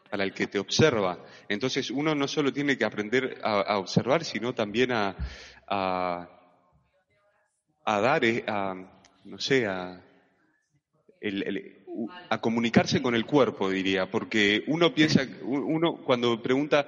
para 0.10 0.24
el 0.24 0.34
que 0.34 0.48
te 0.48 0.60
observa. 0.60 1.26
Entonces, 1.50 1.92
uno 1.92 2.16
no 2.16 2.26
solo 2.26 2.54
tiene 2.54 2.78
que 2.78 2.86
aprender 2.86 3.42
a, 3.44 3.78
observar, 3.80 4.24
sino 4.24 4.54
también 4.54 4.94
a, 4.94 5.13
a, 5.68 6.30
dar, 7.86 8.24
eh, 8.24 8.46
a, 8.48 8.76
no 9.26 9.40
sé, 9.40 9.66
a, 9.66 10.02
a 12.30 12.40
comunicarse 12.40 13.02
con 13.02 13.13
el 13.13 13.26
cuerpo, 13.26 13.70
diría, 13.70 14.10
porque 14.10 14.63
uno 14.68 14.94
piensa, 14.94 15.28
uno 15.44 15.98
cuando 15.98 16.42
pregunta 16.42 16.88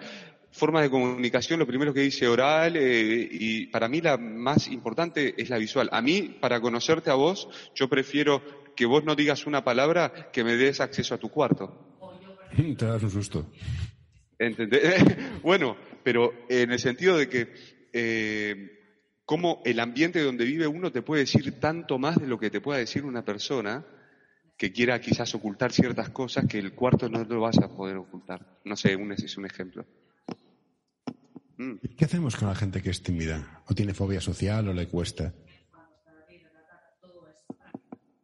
formas 0.52 0.84
de 0.84 0.90
comunicación, 0.90 1.60
lo 1.60 1.68
primero 1.68 1.94
que 1.94 2.02
dice 2.02 2.28
oral, 2.28 2.76
eh, 2.76 3.28
y 3.32 3.68
para 3.68 3.88
mí 3.88 4.02
la 4.02 4.18
más 4.18 4.68
importante 4.68 5.36
es 5.42 5.50
la 5.50 5.58
visual. 5.58 5.90
A 5.92 6.02
mí, 6.02 6.38
para 6.40 6.60
conocerte 6.62 7.10
a 7.10 7.16
vos, 7.16 7.48
yo 7.76 7.88
prefiero 7.88 8.42
que 8.76 8.86
vos 8.86 9.04
no 9.04 9.16
digas 9.16 9.46
una 9.46 9.64
palabra 9.64 10.30
que 10.32 10.44
me 10.44 10.56
des 10.56 10.80
acceso 10.80 11.16
a 11.16 11.18
tu 11.18 11.30
cuarto. 11.30 12.00
Te 12.56 12.86
das 12.86 13.04
un 13.04 13.12
susto. 13.12 13.52
¿Entendés? 14.38 15.06
bueno, 15.44 15.78
pero 16.04 16.34
en 16.50 16.72
el 16.72 16.80
sentido 16.80 17.18
de 17.18 17.30
que 17.30 17.54
eh, 17.94 18.80
cómo 19.26 19.62
el 19.66 19.80
ambiente 19.80 20.22
donde 20.22 20.46
vive 20.46 20.66
uno 20.66 20.92
te 20.92 21.02
puede 21.02 21.22
decir 21.24 21.60
tanto 21.60 22.00
más 22.00 22.20
de 22.20 22.28
lo 22.28 22.40
que 22.40 22.50
te 22.50 22.62
pueda 22.62 22.80
decir 22.80 23.06
una 23.06 23.24
persona, 23.24 23.86
que 24.58 24.74
quiera 24.74 25.00
quizás 25.00 25.34
ocultar 25.36 25.72
ciertas 25.72 26.10
cosas 26.10 26.46
que 26.46 26.60
el 26.60 26.74
cuarto 26.74 27.08
no 27.08 27.24
lo 27.24 27.40
vaya 27.42 27.66
a 27.66 27.76
poder 27.76 27.98
ocultar. 27.98 28.60
No 28.66 28.76
sé, 28.76 28.96
un, 28.96 29.12
es 29.14 29.38
un 29.38 29.46
ejemplo. 29.46 29.86
Mm. 31.60 31.76
¿Qué 31.98 32.06
hacemos 32.06 32.38
con 32.38 32.48
la 32.48 32.56
gente 32.56 32.82
que 32.82 32.90
es 32.90 33.04
tímida? 33.04 33.62
¿O 33.68 33.76
tiene 33.76 33.94
fobia 33.94 34.22
social 34.22 34.70
o 34.70 34.74
le 34.74 34.88
cuesta? 34.88 35.34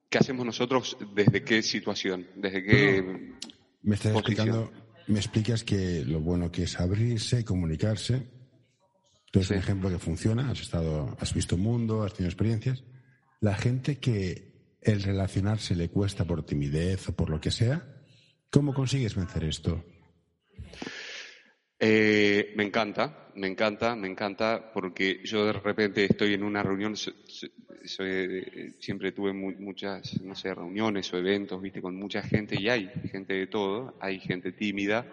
¿Qué 0.10 0.17
hacemos 0.17 0.45
nosotros 0.45 0.98
desde 1.13 1.43
qué 1.43 1.62
situación? 1.62 2.26
¿Desde 2.38 2.63
qué 2.63 3.36
Me 3.82 3.95
estás 3.95 4.13
explicando, 4.13 4.71
me 5.08 5.19
explicas 5.19 5.65
que 5.65 6.06
lo 6.06 6.21
bueno 6.21 6.50
que 6.50 6.63
es 6.63 6.80
abrirse, 6.80 7.43
comunicarse. 7.43 8.26
Tú 9.34 9.39
eres 9.39 9.52
un 9.52 9.58
ejemplo 9.58 9.89
que 9.89 10.00
funciona, 10.00 10.50
has 10.50 10.62
estado, 10.62 11.17
has 11.19 11.34
visto 11.34 11.58
mundo, 11.58 12.04
has 12.04 12.13
tenido 12.13 12.30
experiencias. 12.30 12.86
La 13.41 13.58
gente 13.58 13.98
que 13.98 14.78
el 14.82 15.04
relacionarse 15.04 15.76
le 15.76 15.89
cuesta 15.89 16.24
por 16.24 16.45
timidez 16.45 17.10
o 17.10 17.13
por 17.13 17.30
lo 17.30 17.41
que 17.41 17.52
sea, 17.52 17.86
¿cómo 18.50 18.74
consigues 18.74 19.13
vencer 19.13 19.43
esto? 19.43 19.84
Eh, 21.77 22.53
me 22.55 22.63
encanta, 22.63 23.31
me 23.35 23.47
encanta, 23.47 23.95
me 23.95 24.07
encanta, 24.07 24.71
porque 24.73 25.19
yo 25.25 25.45
de 25.45 25.53
repente 25.53 26.05
estoy 26.05 26.33
en 26.33 26.43
una 26.43 26.63
reunión, 26.63 26.95
siempre 28.79 29.11
tuve 29.11 29.33
muchas, 29.33 30.21
no 30.21 30.35
sé, 30.35 30.53
reuniones 30.53 31.13
o 31.13 31.17
eventos, 31.17 31.61
viste, 31.61 31.81
con 31.81 31.95
mucha 31.97 32.21
gente 32.21 32.59
y 32.59 32.69
hay 32.69 32.89
gente 33.11 33.33
de 33.33 33.47
todo, 33.47 33.97
hay 33.99 34.19
gente 34.19 34.53
tímida. 34.53 35.05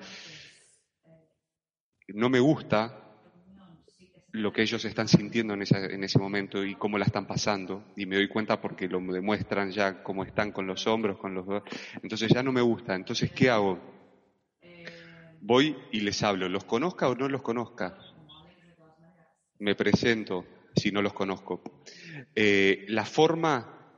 No 2.09 2.29
me 2.31 2.38
gusta 2.38 2.98
lo 4.31 4.53
que 4.53 4.62
ellos 4.62 4.85
están 4.85 5.09
sintiendo 5.09 5.55
en, 5.55 5.64
en 5.72 6.05
ese 6.05 6.18
momento 6.18 6.64
y 6.64 6.77
cómo 6.77 6.96
la 6.96 7.05
están 7.07 7.27
pasando. 7.27 7.85
Y 7.96 8.07
me 8.07 8.16
doy 8.16 8.29
cuenta 8.29 8.61
porque 8.61 8.88
lo 8.88 9.01
demuestran 9.01 9.70
ya 9.72 10.03
cómo 10.03 10.25
están 10.25 10.53
con 10.53 10.66
los 10.66 10.87
hombros, 10.87 11.18
con 11.18 11.35
los. 11.35 11.44
Entonces 12.03 12.31
ya 12.33 12.42
no 12.42 12.53
me 12.53 12.62
gusta. 12.62 12.94
Entonces, 12.94 13.33
¿qué 13.33 13.51
hago? 13.51 14.02
Voy 15.42 15.76
y 15.90 16.00
les 16.00 16.22
hablo. 16.22 16.48
¿Los 16.48 16.64
conozca 16.64 17.09
o 17.09 17.14
no 17.16 17.28
los 17.28 17.42
conozca? 17.42 17.98
Me 19.59 19.74
presento 19.74 20.46
si 20.74 20.90
no 20.92 21.02
los 21.02 21.12
conozco. 21.12 21.62
Eh, 22.35 22.87
la 22.88 23.05
forma, 23.05 23.92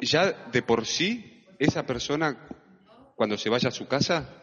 ya 0.00 0.48
de 0.50 0.62
por 0.62 0.86
sí, 0.86 1.44
esa 1.58 1.84
persona, 1.84 2.46
cuando 3.14 3.36
se 3.36 3.50
vaya 3.50 3.68
a 3.68 3.72
su 3.72 3.86
casa, 3.86 4.34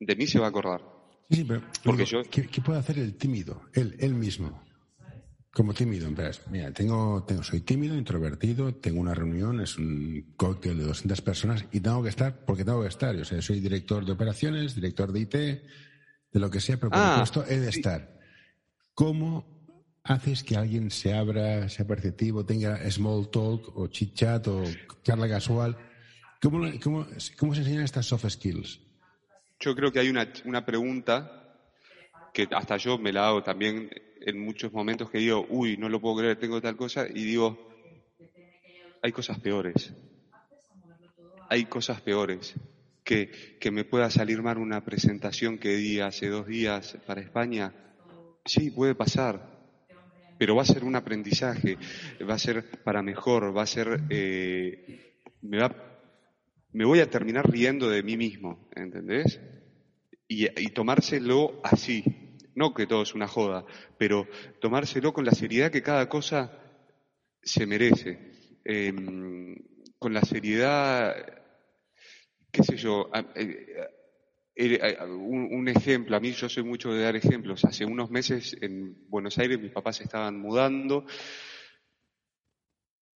de 0.00 0.16
mí 0.16 0.26
se 0.26 0.40
va 0.40 0.46
a 0.46 0.50
acordar. 0.50 0.82
Sí, 1.30 1.44
pero 1.44 1.62
Porque 1.84 2.04
yo... 2.04 2.22
¿qué, 2.24 2.42
puede 2.60 2.80
hacer 2.80 2.98
el 2.98 3.14
tímido? 3.16 3.62
Él, 3.72 3.94
él 4.00 4.14
mismo. 4.14 4.60
Como 5.52 5.74
tímido, 5.74 6.06
en 6.06 6.16
Mira, 6.50 6.72
tengo, 6.72 7.24
tengo, 7.24 7.42
soy 7.42 7.60
tímido, 7.62 7.96
introvertido, 7.96 8.72
tengo 8.72 9.00
una 9.00 9.14
reunión, 9.14 9.60
es 9.60 9.78
un 9.78 10.34
cóctel 10.36 10.78
de 10.78 10.84
200 10.84 11.20
personas 11.22 11.64
y 11.72 11.80
tengo 11.80 12.04
que 12.04 12.08
estar 12.08 12.44
porque 12.44 12.64
tengo 12.64 12.82
que 12.82 12.88
estar. 12.88 13.16
Yo 13.16 13.24
sea, 13.24 13.42
soy 13.42 13.58
director 13.58 14.04
de 14.04 14.12
operaciones, 14.12 14.76
director 14.76 15.10
de 15.10 15.20
IT, 15.20 15.34
de 15.34 16.40
lo 16.40 16.50
que 16.50 16.60
sea, 16.60 16.76
pero 16.76 16.90
por 16.90 17.00
ah, 17.00 17.12
supuesto 17.14 17.44
he 17.52 17.58
de 17.58 17.68
estar. 17.68 18.20
¿Cómo 18.94 19.44
haces 20.04 20.44
que 20.44 20.56
alguien 20.56 20.88
se 20.92 21.14
abra, 21.14 21.68
sea 21.68 21.84
perceptivo, 21.84 22.46
tenga 22.46 22.88
small 22.88 23.28
talk 23.30 23.76
o 23.76 23.88
chit 23.88 24.14
chat 24.14 24.46
o 24.46 24.62
charla 25.02 25.28
casual? 25.28 25.76
¿Cómo, 26.40 26.70
cómo, 26.80 27.08
cómo 27.36 27.54
se 27.54 27.62
enseñan 27.62 27.82
estas 27.82 28.06
soft 28.06 28.28
skills? 28.28 28.80
Yo 29.58 29.74
creo 29.74 29.90
que 29.90 29.98
hay 29.98 30.10
una, 30.10 30.28
una 30.44 30.64
pregunta 30.64 31.58
que 32.32 32.48
hasta 32.52 32.76
yo 32.76 32.98
me 32.98 33.12
la 33.12 33.26
hago 33.26 33.42
también 33.42 33.90
en 34.20 34.40
muchos 34.40 34.72
momentos 34.72 35.10
que 35.10 35.18
digo, 35.18 35.46
uy, 35.48 35.76
no 35.76 35.88
lo 35.88 36.00
puedo 36.00 36.16
creer, 36.18 36.38
tengo 36.38 36.60
tal 36.60 36.76
cosa, 36.76 37.06
y 37.08 37.24
digo, 37.24 37.68
hay 39.02 39.12
cosas 39.12 39.38
peores. 39.40 39.92
Hay 41.48 41.64
cosas 41.64 42.00
peores. 42.00 42.54
Que, 43.02 43.30
que 43.58 43.70
me 43.70 43.84
pueda 43.84 44.08
salir 44.10 44.42
mal 44.42 44.58
una 44.58 44.84
presentación 44.84 45.58
que 45.58 45.74
di 45.76 46.00
hace 46.00 46.28
dos 46.28 46.46
días 46.46 46.96
para 47.06 47.20
España, 47.20 47.72
sí, 48.44 48.70
puede 48.70 48.94
pasar, 48.94 49.58
pero 50.38 50.54
va 50.54 50.62
a 50.62 50.66
ser 50.66 50.84
un 50.84 50.94
aprendizaje, 50.94 51.76
va 52.28 52.34
a 52.34 52.38
ser 52.38 52.82
para 52.84 53.02
mejor, 53.02 53.56
va 53.56 53.62
a 53.62 53.66
ser, 53.66 54.02
eh, 54.10 55.16
me 55.42 55.58
va 55.58 55.90
me 56.72 56.84
voy 56.84 57.00
a 57.00 57.10
terminar 57.10 57.50
riendo 57.50 57.88
de 57.88 58.02
mí 58.02 58.16
mismo, 58.16 58.68
¿entendés? 58.74 59.40
Y, 60.28 60.46
tomárselo 60.68 61.60
así. 61.64 62.04
No 62.54 62.74
que 62.74 62.86
todo 62.86 63.02
es 63.02 63.14
una 63.14 63.28
joda, 63.28 63.64
pero 63.98 64.26
tomárselo 64.60 65.12
con 65.12 65.24
la 65.24 65.32
seriedad 65.32 65.70
que 65.70 65.82
cada 65.82 66.08
cosa 66.08 66.52
se 67.42 67.66
merece. 67.66 68.58
Em, 68.64 69.56
con 69.98 70.12
la 70.14 70.22
seriedad, 70.22 71.14
qué 72.50 72.62
sé 72.62 72.76
yo, 72.76 73.10
eh, 73.14 73.76
eh, 74.62 74.98
un, 75.06 75.68
ejemplo, 75.68 76.16
a 76.16 76.20
mí 76.20 76.32
yo 76.32 76.48
soy 76.48 76.62
mucho 76.62 76.92
de 76.92 77.02
dar 77.02 77.16
ejemplos. 77.16 77.64
Hace 77.64 77.84
unos 77.84 78.10
meses 78.10 78.56
en 78.60 79.08
Buenos 79.08 79.38
Aires 79.38 79.60
mis 79.60 79.72
papás 79.72 80.00
estaban 80.00 80.38
mudando 80.38 81.06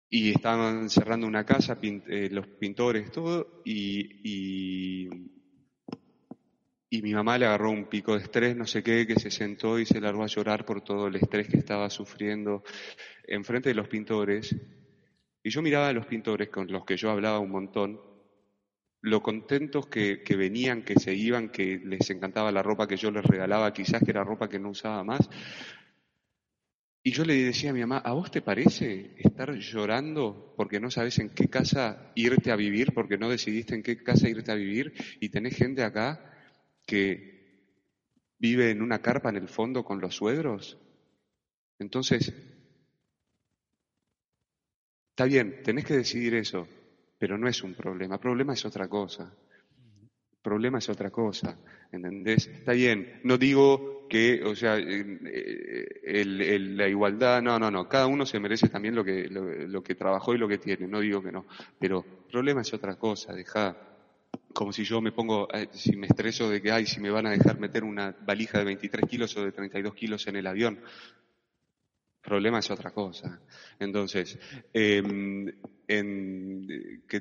y 0.08 0.30
estaban 0.30 0.90
cerrando 0.90 1.26
una 1.26 1.44
casa, 1.44 1.78
eh, 1.82 2.28
los 2.30 2.46
pintores, 2.46 3.10
todo, 3.10 3.62
y, 3.64 5.08
mi 7.00 7.14
mamá 7.14 7.38
le 7.38 7.46
agarró 7.46 7.70
un 7.70 7.86
pico 7.86 8.14
de 8.14 8.24
estrés, 8.24 8.54
no 8.54 8.66
sé 8.66 8.82
qué, 8.82 9.06
que 9.06 9.18
se 9.18 9.30
sentó 9.30 9.78
y 9.78 9.86
se 9.86 10.00
largó 10.00 10.24
a 10.24 10.26
llorar 10.26 10.66
por 10.66 10.82
todo 10.82 11.06
el 11.06 11.16
estrés 11.16 11.48
que 11.48 11.56
estaba 11.56 11.88
sufriendo 11.88 12.62
enfrente 13.26 13.70
de 13.70 13.74
los 13.74 13.88
pintores. 13.88 14.54
Y 15.42 15.50
yo 15.50 15.62
miraba 15.62 15.88
a 15.88 15.92
los 15.92 16.06
pintores 16.06 16.50
con 16.50 16.66
los 16.70 16.84
que 16.84 16.96
yo 16.96 17.10
hablaba 17.10 17.38
un 17.38 17.50
montón, 17.50 18.00
lo 19.00 19.22
contentos 19.22 19.86
que, 19.86 20.22
que 20.22 20.36
venían, 20.36 20.82
que 20.82 21.00
se 21.00 21.14
iban, 21.14 21.48
que 21.48 21.80
les 21.82 22.10
encantaba 22.10 22.52
la 22.52 22.62
ropa 22.62 22.86
que 22.86 22.96
yo 22.96 23.10
les 23.10 23.24
regalaba, 23.24 23.72
quizás 23.72 24.02
que 24.04 24.10
era 24.10 24.22
ropa 24.22 24.48
que 24.48 24.58
no 24.58 24.70
usaba 24.70 25.02
más, 25.02 25.28
y 27.04 27.10
yo 27.10 27.24
le 27.24 27.34
decía 27.34 27.70
a 27.70 27.72
mi 27.72 27.80
mamá, 27.80 27.98
¿a 27.98 28.12
vos 28.12 28.30
te 28.30 28.42
parece 28.42 29.16
estar 29.18 29.52
llorando 29.54 30.54
porque 30.56 30.78
no 30.78 30.88
sabes 30.88 31.18
en 31.18 31.30
qué 31.30 31.48
casa 31.48 32.12
irte 32.14 32.52
a 32.52 32.56
vivir, 32.56 32.92
porque 32.94 33.18
no 33.18 33.28
decidiste 33.28 33.74
en 33.74 33.82
qué 33.82 34.00
casa 34.04 34.28
irte 34.28 34.52
a 34.52 34.54
vivir 34.54 34.92
y 35.18 35.28
tenés 35.30 35.56
gente 35.56 35.82
acá 35.82 36.31
que 36.86 37.32
vive 38.38 38.70
en 38.70 38.82
una 38.82 39.00
carpa 39.00 39.30
en 39.30 39.36
el 39.36 39.48
fondo 39.48 39.84
con 39.84 40.00
los 40.00 40.16
suegros? 40.16 40.78
Entonces, 41.78 42.32
está 45.10 45.24
bien, 45.24 45.62
tenés 45.62 45.84
que 45.84 45.96
decidir 45.96 46.34
eso, 46.34 46.66
pero 47.18 47.38
no 47.38 47.48
es 47.48 47.62
un 47.62 47.74
problema, 47.74 48.14
el 48.14 48.20
problema 48.20 48.54
es 48.54 48.64
otra 48.64 48.88
cosa. 48.88 49.32
El 50.32 50.38
problema 50.50 50.78
es 50.78 50.88
otra 50.88 51.10
cosa, 51.10 51.56
¿entendés? 51.92 52.48
Está 52.48 52.72
bien, 52.72 53.20
no 53.22 53.38
digo 53.38 54.08
que, 54.08 54.42
o 54.44 54.54
sea, 54.54 54.76
eh, 54.76 56.24
la 56.24 56.88
igualdad, 56.88 57.40
no, 57.40 57.58
no, 57.58 57.70
no, 57.70 57.88
cada 57.88 58.06
uno 58.06 58.26
se 58.26 58.40
merece 58.40 58.68
también 58.68 58.94
lo 58.94 59.04
que, 59.04 59.28
lo, 59.28 59.82
que 59.82 59.94
trabajó 59.94 60.34
y 60.34 60.38
lo 60.38 60.48
que 60.48 60.58
tiene, 60.58 60.86
no 60.86 61.00
digo 61.00 61.22
que 61.22 61.32
no, 61.32 61.46
pero 61.78 62.04
el 62.26 62.30
problema 62.30 62.62
es 62.62 62.74
otra 62.74 62.96
cosa, 62.96 63.32
deja, 63.32 63.91
como 64.52 64.72
si 64.72 64.84
yo 64.84 65.00
me 65.00 65.12
pongo, 65.12 65.48
eh, 65.52 65.68
si 65.72 65.96
me 65.96 66.06
estreso 66.06 66.48
de 66.48 66.60
que, 66.60 66.70
ay, 66.70 66.86
si 66.86 67.00
me 67.00 67.10
van 67.10 67.26
a 67.26 67.30
dejar 67.30 67.58
meter 67.58 67.84
una 67.84 68.14
valija 68.24 68.58
de 68.58 68.64
23 68.64 69.08
kilos 69.08 69.36
o 69.36 69.44
de 69.44 69.52
32 69.52 69.94
kilos 69.94 70.26
en 70.26 70.36
el 70.36 70.46
avión, 70.46 70.74
el 70.76 72.28
problema 72.28 72.58
es 72.60 72.70
otra 72.70 72.92
cosa. 72.92 73.40
Entonces, 73.78 74.38
em, 74.72 75.50
en, 75.88 77.02
que, 77.08 77.20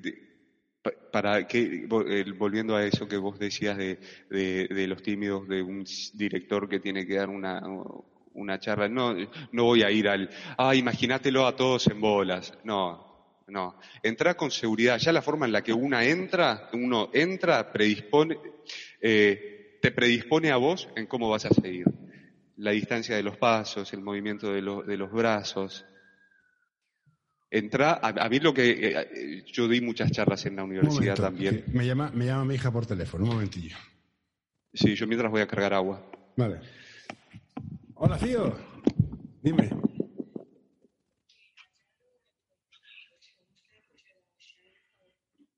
para 1.11 1.47
que, 1.47 1.85
volviendo 1.87 2.75
a 2.75 2.85
eso 2.85 3.07
que 3.07 3.17
vos 3.17 3.39
decías 3.39 3.77
de, 3.77 3.99
de, 4.29 4.87
los 4.87 5.01
tímidos, 5.01 5.47
de 5.47 5.61
un 5.61 5.85
director 6.13 6.67
que 6.67 6.79
tiene 6.79 7.05
que 7.05 7.15
dar 7.15 7.29
una, 7.29 7.61
una 8.33 8.59
charla, 8.59 8.87
no, 8.87 9.15
no 9.51 9.63
voy 9.63 9.83
a 9.83 9.91
ir 9.91 10.07
al, 10.07 10.29
ah, 10.57 10.75
imagínatelo 10.75 11.45
a 11.45 11.55
todos 11.55 11.87
en 11.87 11.99
bolas. 11.99 12.57
No, 12.63 13.10
no. 13.51 13.77
Entra 14.01 14.35
con 14.35 14.49
seguridad. 14.49 14.97
Ya 14.97 15.11
la 15.11 15.21
forma 15.21 15.45
en 15.45 15.51
la 15.51 15.61
que 15.61 15.73
una 15.73 16.03
entra, 16.03 16.69
uno 16.73 17.09
entra, 17.13 17.71
predispone, 17.71 18.37
eh, 18.99 19.77
te 19.81 19.91
predispone 19.91 20.51
a 20.51 20.57
vos 20.57 20.87
en 20.95 21.05
cómo 21.05 21.29
vas 21.29 21.45
a 21.45 21.49
seguir. 21.49 21.85
La 22.57 22.71
distancia 22.71 23.15
de 23.15 23.23
los 23.23 23.37
pasos, 23.37 23.91
el 23.93 24.01
movimiento 24.01 24.51
de, 24.51 24.61
de 24.61 24.97
los 24.97 25.11
brazos, 25.11 25.85
entra, 27.49 27.99
a, 28.01 28.29
mí 28.29 28.39
lo 28.39 28.53
que, 28.53 28.95
eh, 28.95 29.43
yo 29.45 29.67
di 29.67 29.81
muchas 29.81 30.11
charlas 30.11 30.45
en 30.45 30.55
la 30.55 30.63
universidad 30.63 31.15
también. 31.15 31.65
Me 31.73 31.85
llama, 31.85 32.09
me 32.13 32.25
llama 32.25 32.45
mi 32.45 32.55
hija 32.55 32.71
por 32.71 32.85
teléfono, 32.85 33.25
un 33.25 33.31
momentillo. 33.31 33.75
Sí, 34.73 34.95
yo 34.95 35.05
mientras 35.05 35.29
voy 35.29 35.41
a 35.41 35.47
cargar 35.47 35.73
agua. 35.73 36.09
Vale. 36.37 36.61
Hola, 37.95 38.17
tío. 38.17 38.55
Dime. 39.43 39.69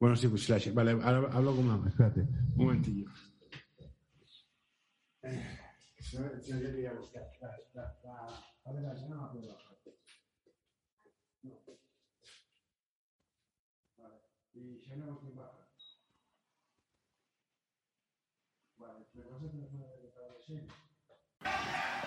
Bueno, 0.03 0.17
sí, 0.17 0.27
pues 0.27 0.43
slash. 0.43 0.73
Vale, 0.73 0.99
hablo 1.01 1.55
con 1.55 1.65
mamá, 1.65 1.87
espérate. 1.87 2.19
Un 2.19 2.57
momentillo. 2.57 3.05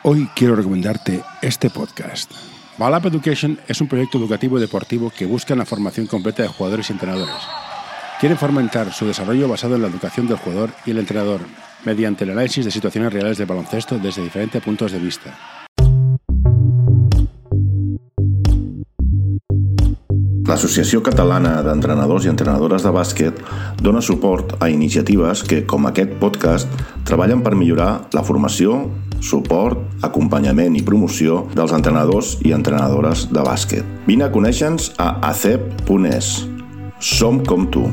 Hoy 0.03 0.29
quiero 0.37 0.55
recomendarte 0.55 1.25
este 1.41 1.71
podcast. 1.71 2.31
Balap 2.77 3.07
Education 3.07 3.59
es 3.67 3.81
un 3.81 3.89
proyecto 3.89 4.19
educativo 4.19 4.59
y 4.59 4.61
deportivo 4.61 5.11
que 5.11 5.25
busca 5.25 5.55
la 5.55 5.65
formación 5.65 6.07
completa 6.07 6.43
de 6.43 6.51
jugadores 6.51 6.91
y 6.91 6.93
entrenadores. 6.93 7.33
Quieren 8.19 8.39
fomentar 8.39 8.95
su 8.95 9.07
desarrollo 9.07 9.47
basado 9.47 9.77
en 9.77 9.83
la 9.83 9.89
educación 9.89 10.27
del 10.27 10.39
jugador 10.39 10.71
y 10.87 10.93
el 10.93 10.99
entrenador, 10.99 11.41
mediante 11.85 12.25
el 12.25 12.31
análisis 12.31 12.65
de 12.65 12.71
situaciones 12.71 13.13
reales 13.13 13.37
de 13.37 13.45
baloncesto 13.45 13.99
desde 13.99 14.23
diferentes 14.23 14.63
puntos 14.63 14.93
de 14.93 14.99
vista. 14.99 15.37
L'Associació 20.47 21.03
Catalana 21.03 21.59
d'Entrenadors 21.67 22.25
i 22.25 22.31
Entrenadores 22.33 22.87
de 22.87 22.95
Bàsquet 22.95 23.45
dona 23.83 24.01
suport 24.01 24.55
a 24.63 24.71
iniciatives 24.73 25.43
que, 25.45 25.67
com 25.69 25.85
aquest 25.91 26.17
podcast, 26.23 26.73
treballen 27.05 27.43
per 27.45 27.53
millorar 27.59 28.07
la 28.17 28.25
formació, 28.25 28.87
suport, 29.21 29.83
acompanyament 30.07 30.79
i 30.79 30.87
promoció 30.87 31.43
dels 31.53 31.77
entrenadors 31.77 32.39
i 32.47 32.57
entrenadores 32.57 33.29
de 33.29 33.45
bàsquet. 33.45 33.97
Vine 34.09 34.31
a 34.31 34.33
conèixer-nos 34.33 34.95
a 34.97 35.19
acep.es. 35.35 36.37
Som 36.97 37.45
com 37.45 37.67
tu. 37.69 37.91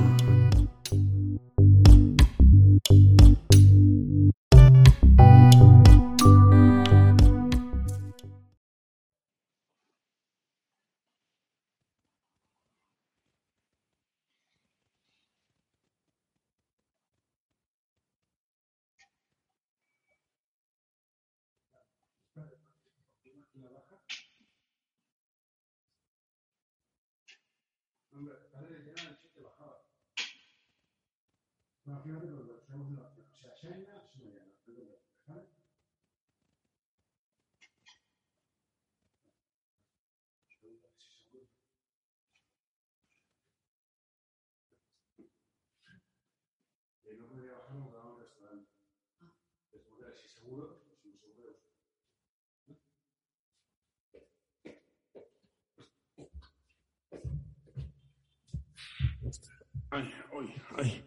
Ay, 59.91 60.11
uy, 60.33 60.53
ay, 60.77 61.05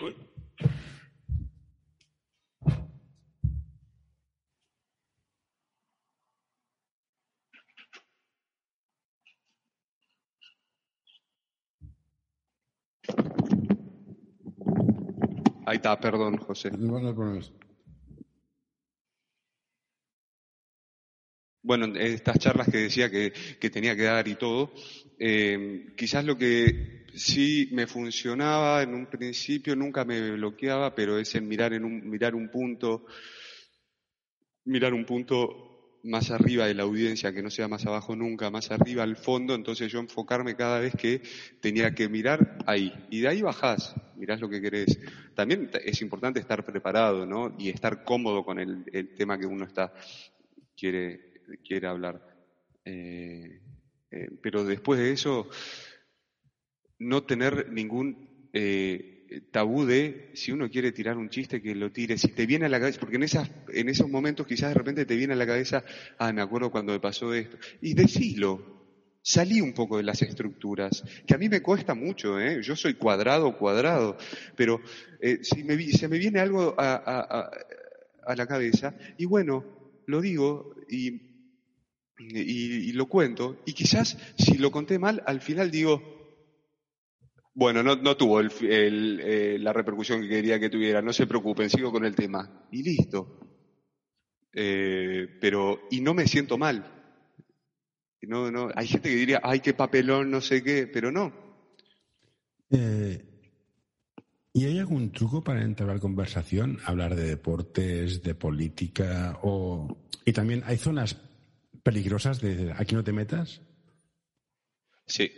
uy. 0.00 0.16
Ahí 15.66 15.76
está, 15.76 15.98
perdón, 15.98 16.36
José. 16.38 16.70
No, 16.70 17.00
no 17.00 17.08
hay 17.08 17.14
problemas. 17.14 17.52
Bueno, 21.62 21.96
estas 21.96 22.38
charlas 22.38 22.68
que 22.68 22.78
decía 22.78 23.08
que, 23.08 23.32
que 23.60 23.70
tenía 23.70 23.94
que 23.94 24.02
dar 24.02 24.26
y 24.26 24.34
todo, 24.34 24.72
eh, 25.18 25.92
quizás 25.96 26.24
lo 26.24 26.36
que 26.36 27.06
sí 27.14 27.68
me 27.72 27.86
funcionaba 27.86 28.82
en 28.82 28.94
un 28.94 29.06
principio, 29.06 29.76
nunca 29.76 30.04
me 30.04 30.32
bloqueaba, 30.32 30.94
pero 30.94 31.18
es 31.18 31.34
en 31.36 31.46
mirar, 31.46 31.72
en 31.72 31.84
un, 31.84 32.10
mirar 32.10 32.34
un 32.34 32.50
punto, 32.50 33.06
mirar 34.64 34.92
un 34.92 35.04
punto 35.04 36.00
más 36.04 36.32
arriba 36.32 36.66
de 36.66 36.74
la 36.74 36.82
audiencia, 36.82 37.32
que 37.32 37.42
no 37.42 37.50
sea 37.50 37.68
más 37.68 37.86
abajo 37.86 38.16
nunca, 38.16 38.50
más 38.50 38.72
arriba 38.72 39.04
al 39.04 39.16
fondo, 39.16 39.54
entonces 39.54 39.92
yo 39.92 40.00
enfocarme 40.00 40.56
cada 40.56 40.80
vez 40.80 40.94
que 40.96 41.22
tenía 41.60 41.94
que 41.94 42.08
mirar 42.08 42.58
ahí. 42.66 42.92
Y 43.10 43.20
de 43.20 43.28
ahí 43.28 43.42
bajás, 43.42 43.94
mirás 44.16 44.40
lo 44.40 44.48
que 44.48 44.60
querés. 44.60 44.98
También 45.36 45.70
es 45.84 46.02
importante 46.02 46.40
estar 46.40 46.64
preparado, 46.64 47.24
¿no? 47.24 47.54
Y 47.56 47.68
estar 47.68 48.02
cómodo 48.02 48.44
con 48.44 48.58
el, 48.58 48.84
el 48.92 49.14
tema 49.14 49.38
que 49.38 49.46
uno 49.46 49.64
está, 49.64 49.92
quiere, 50.76 51.31
quiere 51.66 51.86
hablar. 51.86 52.20
Eh, 52.84 53.60
eh, 54.10 54.28
pero 54.42 54.64
después 54.64 54.98
de 55.00 55.12
eso, 55.12 55.48
no 56.98 57.24
tener 57.24 57.70
ningún 57.70 58.48
eh, 58.52 59.48
tabú 59.50 59.84
de 59.84 60.30
si 60.34 60.52
uno 60.52 60.68
quiere 60.68 60.92
tirar 60.92 61.16
un 61.16 61.28
chiste 61.30 61.60
que 61.62 61.74
lo 61.74 61.90
tire, 61.90 62.18
si 62.18 62.28
te 62.28 62.46
viene 62.46 62.66
a 62.66 62.68
la 62.68 62.80
cabeza, 62.80 63.00
porque 63.00 63.16
en 63.16 63.22
esas, 63.24 63.50
en 63.72 63.88
esos 63.88 64.08
momentos 64.08 64.46
quizás 64.46 64.68
de 64.68 64.74
repente 64.74 65.06
te 65.06 65.16
viene 65.16 65.32
a 65.32 65.36
la 65.36 65.46
cabeza, 65.46 65.84
ah, 66.18 66.32
me 66.32 66.42
acuerdo 66.42 66.70
cuando 66.70 66.92
me 66.92 67.00
pasó 67.00 67.32
esto, 67.34 67.56
y 67.80 67.94
decilo, 67.94 68.62
salí 69.22 69.60
un 69.60 69.72
poco 69.72 69.96
de 69.96 70.02
las 70.02 70.20
estructuras, 70.22 71.02
que 71.26 71.34
a 71.34 71.38
mí 71.38 71.48
me 71.48 71.60
cuesta 71.62 71.94
mucho, 71.94 72.38
yo 72.60 72.76
soy 72.76 72.94
cuadrado, 72.94 73.56
cuadrado, 73.56 74.16
pero 74.56 74.82
si 75.42 75.64
me, 75.64 75.80
se 75.92 76.08
me 76.08 76.18
viene 76.18 76.40
algo 76.40 76.74
a- 76.78 77.48
a 78.24 78.36
la 78.36 78.46
cabeza, 78.46 78.94
y 79.16 79.24
bueno, 79.24 79.64
lo 80.06 80.20
digo 80.20 80.74
y 80.88 81.31
y, 82.30 82.92
lo 82.92 83.06
cuento, 83.06 83.62
y 83.66 83.72
quizás 83.72 84.18
si 84.36 84.58
lo 84.58 84.70
conté 84.70 84.98
mal, 84.98 85.22
al 85.26 85.40
final 85.40 85.70
digo, 85.70 86.02
bueno, 87.54 87.82
no, 87.82 87.96
no 87.96 88.16
tuvo 88.16 88.40
el 88.40 88.50
el, 88.62 89.20
eh, 89.22 89.58
la 89.58 89.72
repercusión 89.72 90.22
que 90.22 90.28
quería 90.28 90.58
que 90.60 90.70
tuviera, 90.70 91.02
no 91.02 91.12
se 91.12 91.26
preocupen, 91.26 91.70
sigo 91.70 91.92
con 91.92 92.04
el 92.04 92.14
tema, 92.14 92.66
y 92.70 92.82
listo. 92.82 93.38
Eh, 94.54 95.38
pero, 95.40 95.88
y 95.90 96.00
no 96.00 96.14
me 96.14 96.26
siento 96.26 96.58
mal. 96.58 97.02
No, 98.22 98.50
no, 98.50 98.68
hay 98.74 98.86
gente 98.86 99.08
que 99.08 99.16
diría, 99.16 99.40
ay, 99.42 99.60
qué 99.60 99.74
papelón, 99.74 100.30
no 100.30 100.40
sé 100.40 100.62
qué, 100.62 100.86
pero 100.86 101.10
no. 101.10 101.32
Eh, 102.70 103.32
¿Y 104.54 104.64
hay 104.66 104.78
algún 104.78 105.10
truco 105.12 105.42
para 105.42 105.62
entablar 105.62 105.98
conversación? 105.98 106.78
Hablar 106.84 107.16
de 107.16 107.24
deportes, 107.24 108.22
de 108.22 108.34
política 108.34 109.38
o... 109.42 109.96
Y 110.24 110.32
también 110.32 110.62
hay 110.66 110.76
zonas 110.76 111.16
peligrosas 111.82 112.40
de 112.40 112.72
aquí 112.76 112.94
no 112.94 113.04
te 113.04 113.12
metas. 113.12 113.60
Sí. 115.06 115.30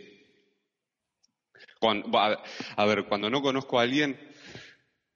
A 1.81 2.85
ver, 2.85 3.05
cuando 3.05 3.29
no 3.29 3.41
conozco 3.41 3.79
a 3.79 3.83
alguien, 3.83 4.17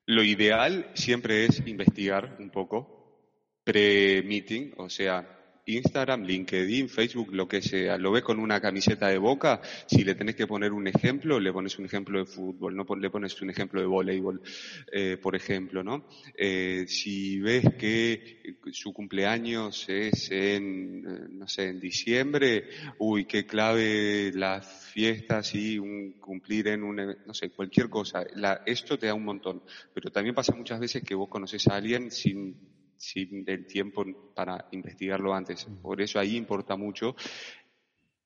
lo 0.06 0.24
ideal 0.24 0.92
siempre 0.94 1.46
es 1.46 1.66
investigar 1.66 2.38
un 2.40 2.50
poco, 2.52 3.24
pre-meeting, 3.64 4.74
o 4.78 4.90
sea, 4.90 5.39
Instagram, 5.70 6.24
LinkedIn, 6.24 6.90
Facebook, 6.90 7.30
lo 7.34 7.48
que 7.48 7.62
sea. 7.62 7.98
Lo 7.98 8.12
ves 8.12 8.24
con 8.24 8.40
una 8.40 8.60
camiseta 8.60 9.08
de 9.08 9.18
boca, 9.18 9.62
si 9.86 10.04
le 10.04 10.16
tenés 10.16 10.36
que 10.36 10.48
poner 10.48 10.74
un 10.74 10.88
ejemplo, 10.88 11.40
le 11.40 11.54
pones 11.54 11.78
un 11.80 11.86
ejemplo 11.86 12.20
de 12.20 12.26
fútbol, 12.26 12.76
no 12.76 12.86
le 12.96 13.10
pones 13.10 13.40
un 13.42 13.50
ejemplo 13.50 13.80
de 13.80 13.88
voleibol, 13.88 14.42
eh, 14.92 15.18
por 15.22 15.36
ejemplo, 15.36 15.84
¿no? 15.84 16.06
Eh, 16.36 16.86
si 16.88 17.40
ves 17.40 17.66
que 17.78 18.56
su 18.72 18.94
cumpleaños 18.94 19.86
es 19.88 20.32
en, 20.32 21.06
eh, 21.08 21.28
no 21.30 21.48
sé, 21.48 21.70
en 21.70 21.80
diciembre, 21.80 22.70
uy, 22.98 23.26
qué 23.26 23.46
clave 23.46 24.32
las 24.34 24.90
fiestas 24.90 25.54
y 25.56 25.80
un, 25.80 26.14
cumplir 26.20 26.68
en 26.68 26.84
un, 26.84 26.96
no 27.26 27.34
sé, 27.34 27.50
cualquier 27.50 27.90
cosa. 27.90 28.26
Esto 28.66 28.98
te 28.98 29.08
da 29.08 29.14
un 29.14 29.24
montón. 29.24 29.62
Pero 29.94 30.12
también 30.12 30.36
pasa 30.36 30.56
muchas 30.56 30.80
veces 30.80 31.04
que 31.04 31.16
vos 31.16 31.30
conoces 31.30 31.68
a 31.68 31.76
alguien 31.76 32.12
sin, 32.12 32.56
sin 33.00 33.46
el 33.48 33.66
tiempo 33.66 34.06
para 34.36 34.68
investigarlo 34.72 35.34
antes. 35.34 35.66
Por 35.82 36.02
eso 36.02 36.20
ahí 36.20 36.36
importa 36.36 36.76
mucho 36.76 37.16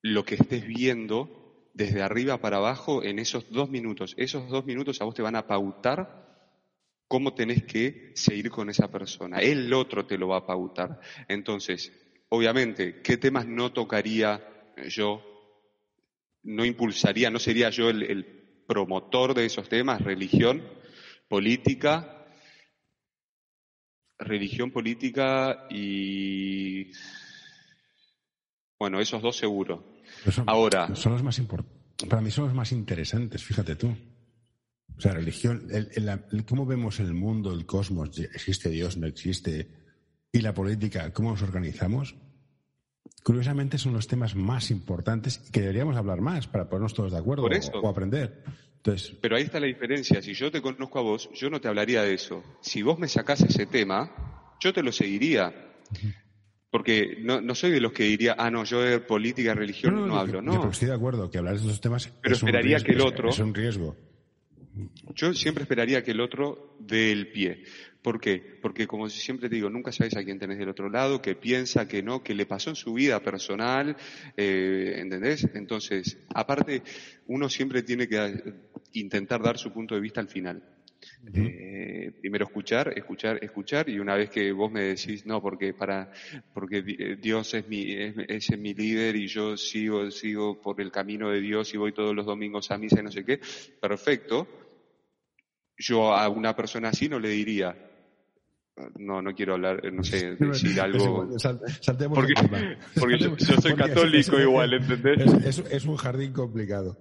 lo 0.02 0.26
que 0.26 0.36
estés 0.36 0.66
viendo 0.68 1.70
desde 1.74 2.02
arriba 2.02 2.42
para 2.42 2.58
abajo 2.58 3.04
en 3.04 3.20
esos 3.20 3.50
dos 3.52 3.70
minutos. 3.70 4.14
Esos 4.18 4.50
dos 4.50 4.66
minutos 4.66 5.00
a 5.00 5.06
vos 5.06 5.16
te 5.16 5.22
van 5.22 5.36
a 5.36 5.48
pautar 5.48 6.24
cómo 7.08 7.34
tenés 7.34 7.64
que 7.64 8.12
seguir 8.16 8.50
con 8.50 8.70
esa 8.70 8.92
persona. 8.92 9.40
El 9.40 9.72
otro 9.74 10.06
te 10.06 10.18
lo 10.18 10.30
va 10.30 10.38
a 10.38 10.46
pautar. 10.46 11.00
Entonces, 11.28 11.94
obviamente, 12.30 13.02
¿qué 13.02 13.18
temas 13.18 13.46
no 13.46 13.72
tocaría 13.72 14.44
yo? 14.90 15.24
No 16.42 16.66
impulsaría, 16.66 17.30
no 17.30 17.40
sería 17.40 17.70
yo 17.70 17.90
el, 17.90 18.04
el 18.04 18.26
promotor 18.68 19.36
de 19.36 19.46
esos 19.46 19.70
temas, 19.70 20.02
religión, 20.02 20.64
política, 21.30 22.23
religión, 24.20 24.72
política 24.72 25.68
y... 25.70 26.92
Bueno, 28.80 29.00
esos 29.00 29.22
dos 29.22 29.38
seguro. 29.38 29.84
Son- 30.32 30.46
Ahora, 30.48 30.94
Son 30.96 31.14
los 31.14 31.24
más 31.24 31.40
para 32.10 32.22
mí 32.22 32.32
son 32.32 32.46
los 32.46 32.54
más 32.54 32.72
interesantes, 32.72 33.44
fíjate 33.44 33.76
tú. 33.76 33.96
O 34.98 35.02
sea, 35.02 35.14
religión, 35.14 35.68
el, 35.72 36.46
cómo 36.46 36.66
vemos 36.66 37.00
el 37.00 37.14
mundo, 37.14 37.52
el 37.54 37.66
cosmos, 37.66 38.18
existe 38.20 38.70
Dios, 38.70 38.98
no 38.98 39.08
existe, 39.08 39.70
y 40.32 40.42
la 40.42 40.54
política, 40.54 41.12
cómo 41.14 41.32
nos 41.32 41.42
organizamos, 41.42 42.16
curiosamente 43.24 43.78
son 43.78 43.94
los 43.94 44.08
temas 44.08 44.36
más 44.36 44.70
importantes 44.70 45.42
y 45.48 45.52
que 45.52 45.62
deberíamos 45.62 45.96
hablar 45.96 46.22
más 46.22 46.48
para 46.48 46.70
ponernos 46.70 46.94
todos 46.94 47.12
de 47.12 47.18
acuerdo 47.18 47.44
O, 47.82 47.88
aprender. 47.88 48.44
Entonces, 48.86 49.16
Pero 49.22 49.38
ahí 49.38 49.44
está 49.44 49.62
la 49.62 49.68
diferencia. 49.68 50.22
Si 50.22 50.34
yo 50.34 50.52
te 50.52 50.62
conozco 50.62 51.00
a 51.00 51.02
vos, 51.02 51.30
yo 51.34 51.50
no 51.50 51.62
te 51.62 51.70
hablaría 51.70 52.04
de 52.04 52.16
eso. 52.16 52.44
Si 52.60 52.82
vos 52.82 53.00
me 53.00 53.08
sacás 53.08 53.42
ese 53.42 53.66
tema, 53.66 54.12
yo 54.60 54.74
te 54.74 54.84
lo 54.84 54.92
seguiría. 54.92 55.72
Porque 56.70 57.20
no, 57.22 57.40
no, 57.40 57.56
soy 57.56 57.72
de 57.72 57.80
los 57.80 57.94
que 57.94 58.04
diría, 58.04 58.36
ah, 58.38 58.52
no, 58.52 58.66
yo 58.66 58.82
de 58.82 59.00
política, 59.00 59.54
religión 59.54 60.06
no, 60.06 60.18
hablo. 60.18 60.42
No, 60.42 60.70
estoy 60.70 60.90
de 60.90 60.96
acuerdo 60.96 61.32
que 61.32 61.38
hablar 61.38 61.54
de 61.54 61.62
esos 61.62 61.80
temas 61.80 62.12
Pero 62.22 62.36
esperaría 62.36 62.78
que 62.80 62.92
el 62.92 63.00
otro. 63.02 63.30
Es 63.30 63.40
un 63.40 63.54
riesgo. 63.54 63.96
Yo 65.16 65.34
siempre 65.34 65.64
esperaría 65.64 66.04
que 66.04 66.12
el 66.12 66.20
otro 66.20 66.76
dé 66.80 67.14
el 67.14 67.32
pie. 67.32 67.64
¿Por 68.02 68.20
qué? 68.20 68.60
Porque 68.62 68.86
como 68.86 69.08
siempre 69.08 69.48
te 69.48 69.56
digo, 69.56 69.70
nunca 69.70 69.94
sabes 69.94 70.18
a 70.18 70.24
quién 70.26 70.38
tenés 70.38 70.58
del 70.58 70.68
otro 70.68 70.90
lado, 70.90 71.22
que 71.22 71.36
piensa, 71.36 71.88
que 71.88 72.04
no, 72.04 72.22
que 72.22 72.36
le 72.36 72.46
pasó 72.46 72.72
en 72.72 72.76
su 72.76 72.94
vida 72.94 73.22
personal, 73.22 73.96
eh, 74.36 74.96
¿entendés? 74.98 75.48
Entonces, 75.54 76.18
aparte, 76.36 76.84
uno 77.28 77.48
siempre 77.48 77.82
tiene 77.82 78.10
que 78.10 78.18
intentar 78.94 79.42
dar 79.42 79.58
su 79.58 79.72
punto 79.72 79.96
de 79.96 80.02
vista 80.02 80.22
al 80.22 80.30
final. 80.30 80.64
Eh, 81.34 82.12
primero 82.22 82.46
escuchar, 82.46 82.94
escuchar, 82.98 83.44
escuchar, 83.44 83.90
y 83.90 84.00
una 84.00 84.16
vez 84.16 84.30
que 84.30 84.52
vos 84.52 84.72
me 84.72 84.84
decís, 84.84 85.26
no, 85.26 85.42
porque 85.42 85.74
para, 85.74 86.12
porque 86.54 86.82
Dios 87.22 87.54
es 87.54 87.68
mi, 87.68 87.92
es, 87.92 88.16
es 88.28 88.58
mi 88.58 88.74
líder 88.74 89.16
y 89.16 89.28
yo 89.28 89.58
sigo, 89.58 90.10
sigo 90.12 90.62
por 90.62 90.80
el 90.80 90.92
camino 90.92 91.30
de 91.30 91.42
Dios 91.42 91.74
y 91.74 91.78
voy 91.78 91.94
todos 91.94 92.16
los 92.16 92.26
domingos 92.26 92.72
a 92.72 92.78
misa 92.78 93.00
y 93.00 93.04
no 93.04 93.12
sé 93.12 93.26
qué, 93.26 93.40
perfecto, 93.82 94.48
yo 95.78 96.14
a 96.14 96.30
una 96.30 96.56
persona 96.56 96.90
así 96.90 97.10
no 97.10 97.20
le 97.20 97.30
diría, 97.30 97.76
no, 98.98 99.22
no 99.22 99.34
quiero 99.34 99.54
hablar, 99.54 99.92
no 99.92 100.04
sé, 100.04 100.36
decir 100.36 100.80
algo. 100.80 101.30
porque, 102.14 102.34
porque 103.00 103.18
yo, 103.20 103.36
soy 103.38 103.76
católico 103.76 104.40
igual, 104.40 104.74
¿entendés? 104.74 105.60
Es, 105.70 105.86
un 105.86 105.98
jardín 105.98 106.34
complicado. 106.34 106.98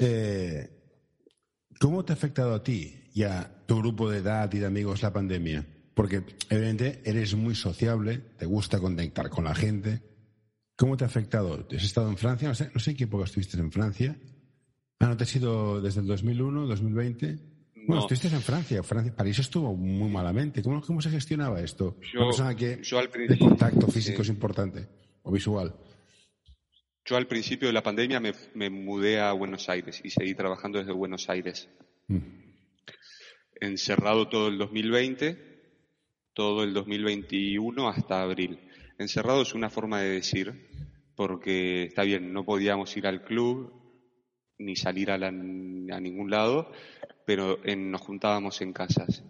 Eh, 0.00 0.81
¿Cómo 1.82 2.04
te 2.04 2.12
ha 2.12 2.14
afectado 2.14 2.54
a 2.54 2.62
ti 2.62 2.94
y 3.12 3.24
a 3.24 3.64
tu 3.66 3.78
grupo 3.78 4.08
de 4.08 4.18
edad 4.18 4.48
y 4.52 4.60
de 4.60 4.66
amigos 4.66 5.02
la 5.02 5.12
pandemia? 5.12 5.66
Porque 5.94 6.22
evidentemente 6.48 7.02
eres 7.04 7.34
muy 7.34 7.56
sociable, 7.56 8.18
te 8.38 8.46
gusta 8.46 8.78
conectar 8.78 9.28
con 9.28 9.42
la 9.42 9.54
gente. 9.56 10.00
¿Cómo 10.76 10.96
te 10.96 11.02
ha 11.02 11.08
afectado? 11.08 11.66
¿Has 11.76 11.82
estado 11.82 12.08
en 12.08 12.16
Francia? 12.16 12.46
No 12.46 12.54
sé, 12.54 12.70
no 12.72 12.78
sé 12.78 12.92
en 12.92 12.96
qué 12.98 13.04
época 13.04 13.24
estuviste 13.24 13.58
en 13.58 13.72
Francia. 13.72 14.16
Ah, 15.00 15.08
¿no 15.08 15.16
te 15.16 15.24
has 15.24 15.34
ido 15.34 15.80
desde 15.80 16.02
el 16.02 16.06
2001, 16.06 16.68
2020? 16.68 17.38
Bueno, 17.88 18.02
estuviste 18.02 18.28
en 18.28 18.42
Francia. 18.42 18.80
Francia. 18.84 19.16
París 19.16 19.40
estuvo 19.40 19.74
muy 19.74 20.08
malamente. 20.08 20.62
¿Cómo, 20.62 20.80
cómo 20.82 21.02
se 21.02 21.10
gestionaba 21.10 21.60
esto? 21.62 21.96
Yo, 22.14 22.30
que 22.54 22.80
al 22.92 23.10
el 23.28 23.38
contacto 23.40 23.88
físico 23.88 24.22
es 24.22 24.28
importante 24.28 24.86
o 25.24 25.32
visual. 25.32 25.74
Yo 27.04 27.16
al 27.16 27.26
principio 27.26 27.68
de 27.68 27.74
la 27.74 27.82
pandemia 27.82 28.20
me, 28.20 28.70
mudé 28.70 29.20
a 29.20 29.32
Buenos 29.32 29.68
Aires 29.68 30.00
y 30.04 30.10
seguí 30.10 30.34
trabajando 30.34 30.78
desde 30.78 30.92
Buenos 30.92 31.28
Aires. 31.28 31.68
Mm. 32.06 32.18
Encerrado 33.60 34.28
todo 34.28 34.48
el 34.48 34.58
2020, 34.58 35.36
todo 36.32 36.62
el 36.62 36.72
2021 36.72 37.88
hasta 37.88 38.22
abril. 38.22 38.60
Encerrado 38.98 39.42
es 39.42 39.54
una 39.54 39.68
forma 39.68 40.00
de 40.00 40.10
decir, 40.10 40.68
porque 41.16 41.84
está 41.84 42.04
bien, 42.04 42.32
no 42.32 42.44
podíamos 42.44 42.96
ir 42.96 43.06
al 43.08 43.24
club 43.24 43.72
ni 44.58 44.76
salir 44.76 45.10
a, 45.10 45.14
a 45.14 45.30
ningún 45.30 46.30
lado, 46.30 46.70
pero 47.26 47.58
nos 47.76 48.00
juntábamos 48.00 48.60
en 48.60 48.72
casas. 48.72 49.24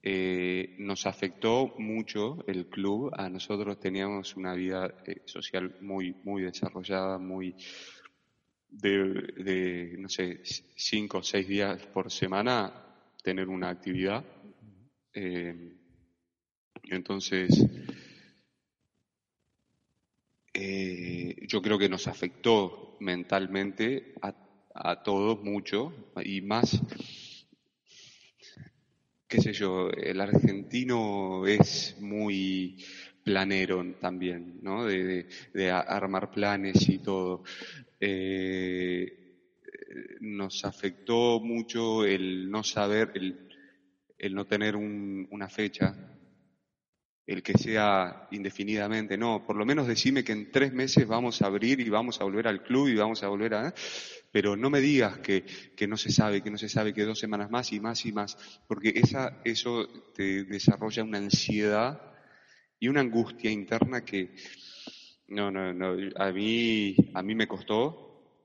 Eh, 0.00 0.76
nos 0.78 1.06
afectó 1.06 1.74
mucho 1.78 2.44
el 2.46 2.66
club, 2.66 3.10
a 3.16 3.28
nosotros 3.28 3.80
teníamos 3.80 4.36
una 4.36 4.54
vida 4.54 4.94
eh, 5.04 5.22
social 5.24 5.76
muy, 5.80 6.14
muy 6.22 6.42
desarrollada, 6.42 7.18
muy 7.18 7.56
de, 8.68 9.96
no 9.98 10.08
sé, 10.08 10.40
cinco 10.76 11.18
o 11.18 11.22
seis 11.22 11.48
días 11.48 11.84
por 11.86 12.12
semana 12.12 12.72
tener 13.22 13.48
una 13.48 13.70
actividad. 13.70 14.24
Eh, 15.12 15.74
entonces, 16.84 17.66
yo 20.54 21.62
creo 21.62 21.78
que 21.78 21.88
nos 21.88 22.06
afectó 22.08 22.96
mentalmente 23.00 24.14
a 24.74 25.02
todos 25.02 25.42
mucho 25.42 26.12
y 26.24 26.40
más 26.40 26.80
qué 29.28 29.42
sé 29.42 29.52
yo, 29.52 29.90
el 29.90 30.20
argentino 30.20 31.46
es 31.46 31.96
muy 32.00 32.82
planero 33.22 33.84
también, 34.00 34.58
¿no? 34.62 34.86
De, 34.86 35.26
armar 35.70 36.30
planes 36.30 36.88
y 36.88 36.98
todo. 36.98 37.44
Eh, 38.00 39.28
nos 40.20 40.64
afectó 40.64 41.40
mucho 41.40 42.06
el 42.06 42.50
no 42.50 42.64
saber, 42.64 43.12
el, 43.14 44.34
no 44.34 44.46
tener 44.46 44.76
una 44.76 45.48
fecha, 45.48 45.94
el 47.28 47.42
que 47.42 47.58
sea 47.58 48.26
indefinidamente, 48.30 49.18
no, 49.18 49.44
por 49.46 49.54
lo 49.54 49.66
menos 49.66 49.86
decime 49.86 50.24
que 50.24 50.32
en 50.32 50.50
tres 50.50 50.72
meses 50.72 51.06
vamos 51.06 51.42
a 51.42 51.46
abrir 51.46 51.78
y 51.78 51.90
vamos 51.90 52.18
a 52.20 52.24
volver 52.24 52.48
al 52.48 52.62
club 52.62 52.88
y 52.88 52.94
vamos 52.94 53.22
a 53.22 53.28
volver 53.28 53.52
a 53.52 53.74
pero 54.32 54.56
no 54.56 54.70
me 54.70 54.80
digas 54.80 55.18
que, 55.18 55.44
no 55.86 55.98
se 55.98 56.10
sabe, 56.10 56.42
que 56.42 56.50
no 56.50 56.56
se 56.56 56.70
sabe, 56.70 56.94
que 56.94 57.04
dos 57.04 57.18
semanas 57.18 57.50
más 57.50 57.70
y 57.72 57.80
más 57.80 58.06
y 58.06 58.12
más, 58.12 58.38
porque 58.66 58.94
esa, 58.94 59.42
eso 59.44 59.86
te 60.14 60.44
desarrolla 60.44 61.04
una 61.04 61.18
ansiedad 61.18 62.00
y 62.80 62.88
una 62.88 63.02
angustia 63.02 63.50
interna 63.50 64.06
que, 64.06 64.34
no, 65.28 65.50
no, 65.50 65.74
no, 65.74 65.96
a 66.16 66.32
mí, 66.32 66.96
a 67.12 67.22
mí 67.22 67.34
me 67.34 67.46
costó, 67.46 68.40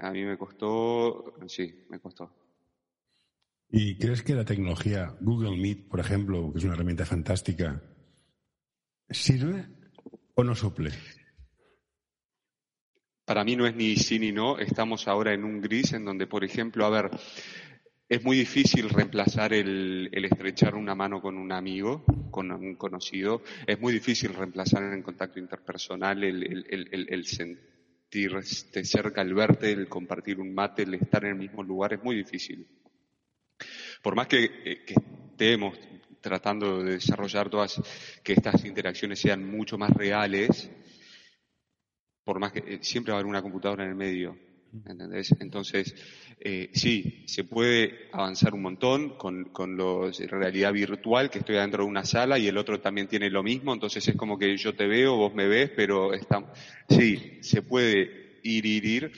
a 0.00 0.12
mí 0.12 0.24
me 0.24 0.38
costó, 0.38 1.34
sí, 1.46 1.74
me 1.90 2.00
costó. 2.00 2.32
¿Y 3.70 3.98
crees 3.98 4.22
que 4.22 4.34
la 4.34 4.46
tecnología, 4.46 5.14
Google 5.20 5.58
Meet, 5.58 5.88
por 5.88 6.00
ejemplo, 6.00 6.50
que 6.52 6.58
es 6.58 6.64
una 6.64 6.72
herramienta 6.72 7.04
fantástica, 7.04 7.82
sirve 9.10 9.66
o 10.34 10.44
no 10.44 10.54
suple? 10.54 10.92
para 13.28 13.44
mí 13.44 13.56
no 13.56 13.66
es 13.66 13.76
ni 13.76 13.94
sí 13.96 14.18
ni 14.18 14.32
no. 14.32 14.58
Estamos 14.58 15.06
ahora 15.06 15.34
en 15.34 15.44
un 15.44 15.60
gris 15.60 15.92
en 15.92 16.06
donde, 16.06 16.26
por 16.26 16.44
ejemplo, 16.44 16.86
a 16.86 16.88
ver, 16.88 17.10
es 18.08 18.24
muy 18.24 18.38
difícil 18.38 18.88
reemplazar 18.88 19.52
el, 19.52 20.08
estrechar 20.10 20.74
una 20.74 20.94
mano 20.94 21.20
con 21.20 21.36
un 21.36 21.52
amigo, 21.52 22.06
con 22.30 22.50
un 22.50 22.74
conocido. 22.76 23.42
Es 23.66 23.78
muy 23.78 23.92
difícil 23.92 24.32
reemplazar 24.32 24.82
en 24.82 24.94
el 24.94 25.02
contacto 25.02 25.38
interpersonal 25.38 26.24
el, 26.24 27.26
sentirte 27.26 28.82
cerca, 28.86 29.20
el 29.20 29.34
verte, 29.34 29.72
el 29.72 29.88
compartir 29.88 30.40
un 30.40 30.54
mate, 30.54 30.84
el 30.84 30.94
estar 30.94 31.22
en 31.26 31.32
el 31.32 31.38
mismo 31.38 31.62
lugar. 31.62 31.92
Es 31.92 32.02
muy 32.02 32.16
difícil. 32.16 32.66
Por 34.02 34.16
más 34.16 34.26
que, 34.26 34.42
eh, 34.42 34.84
que 34.86 34.94
estemos 35.32 35.78
tratando 36.20 36.82
de 36.82 36.92
desarrollar 36.92 37.48
todas, 37.48 37.80
que 38.22 38.32
estas 38.32 38.64
interacciones 38.64 39.20
sean 39.20 39.48
mucho 39.48 39.78
más 39.78 39.90
reales, 39.90 40.70
por 42.24 42.38
más 42.40 42.52
que 42.52 42.58
eh, 42.58 42.78
siempre 42.82 43.12
va 43.12 43.18
a 43.18 43.20
haber 43.20 43.30
una 43.30 43.42
computadora 43.42 43.84
en 43.84 43.90
el 43.90 43.96
medio. 43.96 44.36
¿Entendés? 44.70 45.34
Entonces, 45.40 45.94
eh, 46.40 46.70
sí, 46.74 47.24
se 47.26 47.44
puede 47.44 48.10
avanzar 48.12 48.52
un 48.52 48.60
montón 48.60 49.16
con, 49.16 49.44
con 49.46 49.76
los 49.76 50.18
realidad 50.18 50.72
virtual, 50.74 51.30
que 51.30 51.38
estoy 51.38 51.56
dentro 51.56 51.84
de 51.84 51.88
una 51.88 52.04
sala 52.04 52.38
y 52.38 52.48
el 52.48 52.58
otro 52.58 52.78
también 52.78 53.08
tiene 53.08 53.30
lo 53.30 53.42
mismo, 53.42 53.72
entonces 53.72 54.06
es 54.06 54.14
como 54.14 54.38
que 54.38 54.54
yo 54.58 54.74
te 54.74 54.86
veo, 54.86 55.16
vos 55.16 55.34
me 55.34 55.48
ves, 55.48 55.70
pero 55.74 56.12
está, 56.12 56.52
sí, 56.88 57.38
se 57.40 57.62
puede 57.62 58.40
ir, 58.42 58.66
ir, 58.66 58.84
ir, 58.84 59.12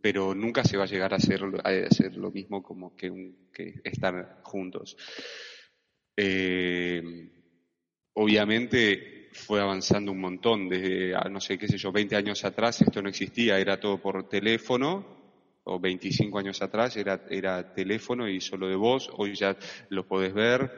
pero 0.00 0.34
nunca 0.34 0.62
se 0.62 0.76
va 0.76 0.84
a 0.84 0.88
llegar 0.88 1.12
a 1.14 1.16
hacer, 1.16 1.42
a 1.64 1.68
hacer 1.86 2.16
lo 2.16 2.30
mismo 2.30 2.62
como 2.62 2.94
que, 2.94 3.10
un, 3.10 3.48
que 3.52 3.80
estar 3.82 4.40
juntos. 4.44 4.96
Eh, 6.16 7.30
obviamente, 8.14 9.28
fue 9.32 9.60
avanzando 9.60 10.12
un 10.12 10.20
montón. 10.20 10.68
Desde, 10.68 11.14
ah, 11.14 11.28
no 11.28 11.40
sé, 11.40 11.58
qué 11.58 11.68
sé 11.68 11.76
yo, 11.76 11.92
20 11.92 12.16
años 12.16 12.44
atrás 12.44 12.80
esto 12.82 13.02
no 13.02 13.08
existía, 13.08 13.58
era 13.58 13.78
todo 13.78 14.00
por 14.00 14.28
teléfono, 14.28 15.06
o 15.64 15.80
25 15.80 16.38
años 16.38 16.62
atrás 16.62 16.96
era, 16.96 17.24
era 17.28 17.74
teléfono 17.74 18.28
y 18.28 18.40
solo 18.40 18.68
de 18.68 18.76
voz, 18.76 19.10
hoy 19.14 19.34
ya 19.34 19.56
lo 19.88 20.06
podés 20.06 20.34
ver, 20.34 20.70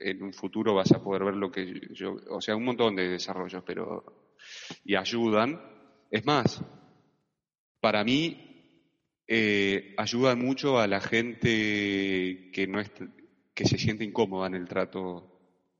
en 0.00 0.22
un 0.22 0.32
futuro 0.32 0.74
vas 0.74 0.92
a 0.92 1.02
poder 1.02 1.24
ver 1.24 1.34
lo 1.34 1.50
que 1.50 1.88
yo, 1.92 2.16
o 2.30 2.40
sea, 2.40 2.56
un 2.56 2.64
montón 2.64 2.96
de 2.96 3.08
desarrollos, 3.08 3.62
pero, 3.66 4.32
y 4.84 4.94
ayudan. 4.94 5.60
Es 6.10 6.24
más, 6.24 6.62
para 7.80 8.04
mí, 8.04 8.52
eh, 9.26 9.94
ayudan 9.96 10.38
mucho 10.38 10.78
a 10.78 10.86
la 10.86 11.00
gente 11.00 12.50
que 12.52 12.66
no 12.68 12.80
es, 12.80 12.90
que 13.54 13.66
se 13.66 13.78
siente 13.78 14.04
incómoda 14.04 14.46
en 14.46 14.54
el 14.54 14.68
trato 14.68 15.28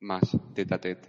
más 0.00 0.22
tete 0.54 0.74
a 0.74 0.80
tete. 0.80 1.08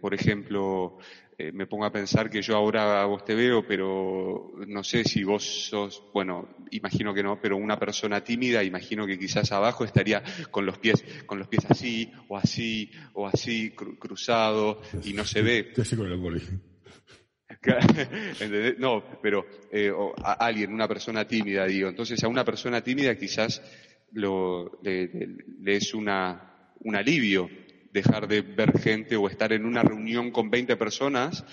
por 0.00 0.14
ejemplo, 0.14 0.98
eh, 1.38 1.50
me 1.52 1.66
pongo 1.66 1.84
a 1.84 1.92
pensar 1.92 2.30
que 2.30 2.42
yo 2.42 2.56
ahora 2.56 3.02
a 3.02 3.06
vos 3.06 3.24
te 3.24 3.34
veo, 3.34 3.66
pero 3.66 4.52
no 4.66 4.84
sé 4.84 5.04
si 5.04 5.24
vos 5.24 5.68
sos, 5.68 6.02
bueno, 6.12 6.56
imagino 6.70 7.12
que 7.14 7.22
no, 7.22 7.40
pero 7.40 7.56
una 7.56 7.78
persona 7.78 8.22
tímida, 8.22 8.62
imagino 8.62 9.06
que 9.06 9.18
quizás 9.18 9.50
abajo 9.52 9.84
estaría 9.84 10.22
con 10.50 10.66
los 10.66 10.78
pies, 10.78 11.04
con 11.26 11.38
los 11.38 11.48
pies 11.48 11.64
así, 11.68 12.12
o 12.28 12.36
así, 12.36 12.90
o 13.14 13.26
así, 13.26 13.70
cruzado, 13.70 14.82
y 15.04 15.14
no 15.14 15.24
se 15.24 15.42
ve. 15.42 15.72
Yo 15.76 15.96
con 15.96 16.06
el 16.06 16.18
boli. 16.18 16.42
no, 18.78 19.04
pero 19.22 19.46
eh, 19.70 19.92
a 20.22 20.32
alguien, 20.32 20.72
una 20.72 20.88
persona 20.88 21.26
tímida, 21.26 21.66
digo. 21.66 21.88
Entonces 21.88 22.22
a 22.24 22.28
una 22.28 22.44
persona 22.44 22.82
tímida 22.82 23.16
quizás 23.16 23.62
lo, 24.12 24.80
le, 24.82 25.10
es 25.64 25.94
una, 25.94 26.74
un 26.80 26.96
alivio 26.96 27.48
dejar 27.92 28.26
de 28.26 28.42
ver 28.42 28.78
gente 28.78 29.16
o 29.16 29.28
estar 29.28 29.52
en 29.52 29.66
una 29.66 29.82
reunión 29.82 30.30
con 30.30 30.50
20 30.50 30.76
personas 30.76 31.44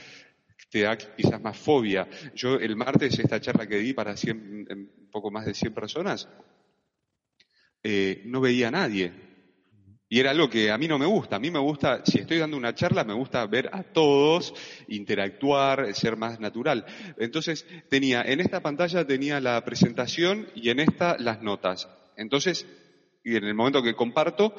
te 0.69 0.81
da 0.81 0.97
quizás 0.97 1.41
más 1.41 1.57
fobia. 1.57 2.07
Yo 2.35 2.55
el 2.55 2.75
martes, 2.75 3.17
esta 3.17 3.41
charla 3.41 3.67
que 3.67 3.77
di 3.77 3.93
para 3.93 4.15
100, 4.15 4.67
un 4.69 5.09
poco 5.11 5.31
más 5.31 5.45
de 5.45 5.53
100 5.53 5.73
personas, 5.73 6.29
eh, 7.83 8.21
no 8.25 8.41
veía 8.41 8.67
a 8.67 8.71
nadie. 8.71 9.11
Y 10.11 10.19
era 10.19 10.31
algo 10.31 10.49
que 10.49 10.71
a 10.71 10.77
mí 10.77 10.87
no 10.87 10.97
me 10.97 11.05
gusta. 11.05 11.35
A 11.35 11.39
mí 11.39 11.51
me 11.51 11.59
gusta, 11.59 12.03
si 12.03 12.19
estoy 12.19 12.39
dando 12.39 12.57
una 12.57 12.73
charla, 12.73 13.03
me 13.03 13.13
gusta 13.13 13.45
ver 13.45 13.69
a 13.71 13.83
todos, 13.83 14.55
interactuar, 14.87 15.93
ser 15.93 16.17
más 16.17 16.39
natural. 16.39 16.85
Entonces 17.17 17.65
tenía, 17.89 18.23
en 18.23 18.39
esta 18.39 18.61
pantalla 18.61 19.05
tenía 19.05 19.39
la 19.39 19.63
presentación 19.63 20.47
y 20.55 20.69
en 20.69 20.79
esta 20.79 21.15
las 21.19 21.43
notas. 21.43 21.87
Entonces, 22.19 22.67
y 23.23 23.35
en 23.35 23.45
el 23.45 23.53
momento 23.53 23.81
que 23.81 23.95
comparto, 23.95 24.53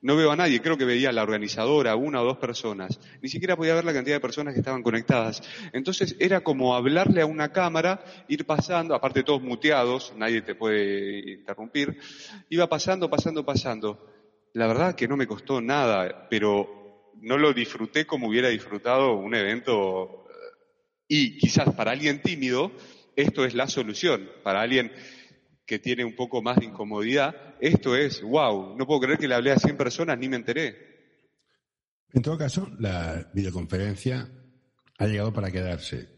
no 0.00 0.16
veo 0.16 0.30
a 0.30 0.36
nadie, 0.36 0.60
creo 0.60 0.76
que 0.76 0.84
veía 0.84 1.08
a 1.08 1.12
la 1.12 1.22
organizadora, 1.22 1.96
una 1.96 2.22
o 2.22 2.24
dos 2.24 2.38
personas. 2.38 3.00
Ni 3.20 3.28
siquiera 3.28 3.56
podía 3.56 3.74
ver 3.74 3.84
la 3.84 3.92
cantidad 3.92 4.16
de 4.16 4.20
personas 4.20 4.54
que 4.54 4.60
estaban 4.60 4.82
conectadas. 4.82 5.42
Entonces 5.72 6.16
era 6.20 6.42
como 6.42 6.76
hablarle 6.76 7.22
a 7.22 7.26
una 7.26 7.50
cámara, 7.52 8.04
ir 8.28 8.46
pasando, 8.46 8.94
aparte 8.94 9.24
todos 9.24 9.42
muteados, 9.42 10.12
nadie 10.16 10.42
te 10.42 10.54
puede 10.54 11.32
interrumpir. 11.32 11.98
Iba 12.48 12.68
pasando, 12.68 13.10
pasando, 13.10 13.44
pasando. 13.44 14.06
La 14.52 14.66
verdad 14.66 14.94
que 14.94 15.08
no 15.08 15.16
me 15.16 15.26
costó 15.26 15.60
nada, 15.60 16.28
pero 16.30 17.12
no 17.20 17.36
lo 17.36 17.52
disfruté 17.52 18.06
como 18.06 18.28
hubiera 18.28 18.48
disfrutado 18.48 19.14
un 19.14 19.34
evento. 19.34 20.26
Y 21.08 21.38
quizás 21.38 21.74
para 21.74 21.92
alguien 21.92 22.22
tímido, 22.22 22.70
esto 23.16 23.44
es 23.44 23.54
la 23.54 23.66
solución. 23.66 24.30
Para 24.44 24.60
alguien 24.60 24.92
que 25.68 25.78
tiene 25.78 26.02
un 26.02 26.16
poco 26.16 26.40
más 26.40 26.56
de 26.56 26.64
incomodidad, 26.64 27.54
esto 27.60 27.94
es, 27.94 28.22
wow, 28.22 28.74
no 28.74 28.86
puedo 28.86 29.00
creer 29.00 29.18
que 29.18 29.28
le 29.28 29.34
hablé 29.34 29.52
a 29.52 29.58
100 29.58 29.76
personas 29.76 30.18
ni 30.18 30.26
me 30.26 30.36
enteré. 30.36 30.74
En 32.10 32.22
todo 32.22 32.38
caso, 32.38 32.70
la 32.80 33.30
videoconferencia 33.34 34.30
ha 34.96 35.06
llegado 35.06 35.30
para 35.30 35.50
quedarse. 35.50 36.08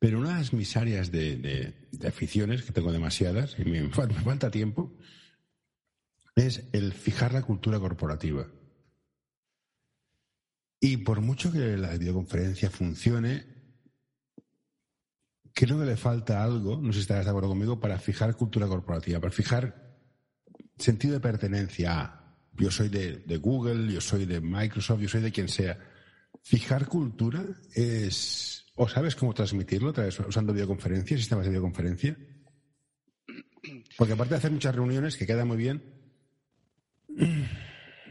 Pero 0.00 0.18
una 0.18 0.42
de 0.42 0.56
mis 0.56 0.76
áreas 0.76 1.12
de, 1.12 1.74
aficiones, 2.08 2.64
que 2.64 2.72
tengo 2.72 2.90
demasiadas 2.90 3.56
y 3.56 3.70
me, 3.70 3.82
me 3.82 3.90
falta 3.90 4.50
tiempo, 4.50 4.92
es 6.34 6.64
el 6.72 6.92
fijar 6.92 7.32
la 7.32 7.42
cultura 7.42 7.78
corporativa. 7.78 8.48
Y 10.80 10.98
por 10.98 11.20
mucho 11.20 11.52
que 11.52 11.76
la 11.76 11.96
videoconferencia 11.96 12.68
funcione, 12.68 13.57
creo 15.54 15.78
que 15.78 15.86
le 15.86 15.96
falta 15.96 16.42
algo, 16.42 16.80
no 16.80 16.92
sé 16.92 16.94
si 16.94 17.00
estarás 17.00 17.24
de 17.24 17.30
acuerdo 17.30 17.48
conmigo, 17.48 17.80
para 17.80 17.98
fijar 17.98 18.34
cultura 18.36 18.66
corporativa, 18.66 19.20
para 19.20 19.32
fijar 19.32 19.96
sentido 20.76 21.14
de 21.14 21.20
pertenencia 21.20 22.18
yo 22.58 22.70
soy 22.70 22.88
de, 22.88 23.36
Google, 23.38 23.92
yo 23.92 24.00
soy 24.00 24.26
de 24.26 24.40
Microsoft, 24.40 25.00
yo 25.00 25.08
soy 25.08 25.22
de 25.22 25.32
quien 25.32 25.48
sea. 25.48 25.78
Fijar 26.42 26.86
cultura 26.86 27.44
es, 27.72 28.66
¿o 28.74 28.88
sabes 28.88 29.14
cómo 29.14 29.32
transmitirlo 29.32 29.94
usando 30.26 30.52
videoconferencias, 30.52 31.20
sistemas 31.20 31.44
de 31.44 31.50
videoconferencia? 31.50 32.16
Porque 33.96 34.12
aparte 34.12 34.34
de 34.34 34.38
hacer 34.38 34.50
muchas 34.50 34.74
reuniones, 34.74 35.16
que 35.16 35.26
queda 35.26 35.44
muy 35.44 35.56
bien, 35.56 35.82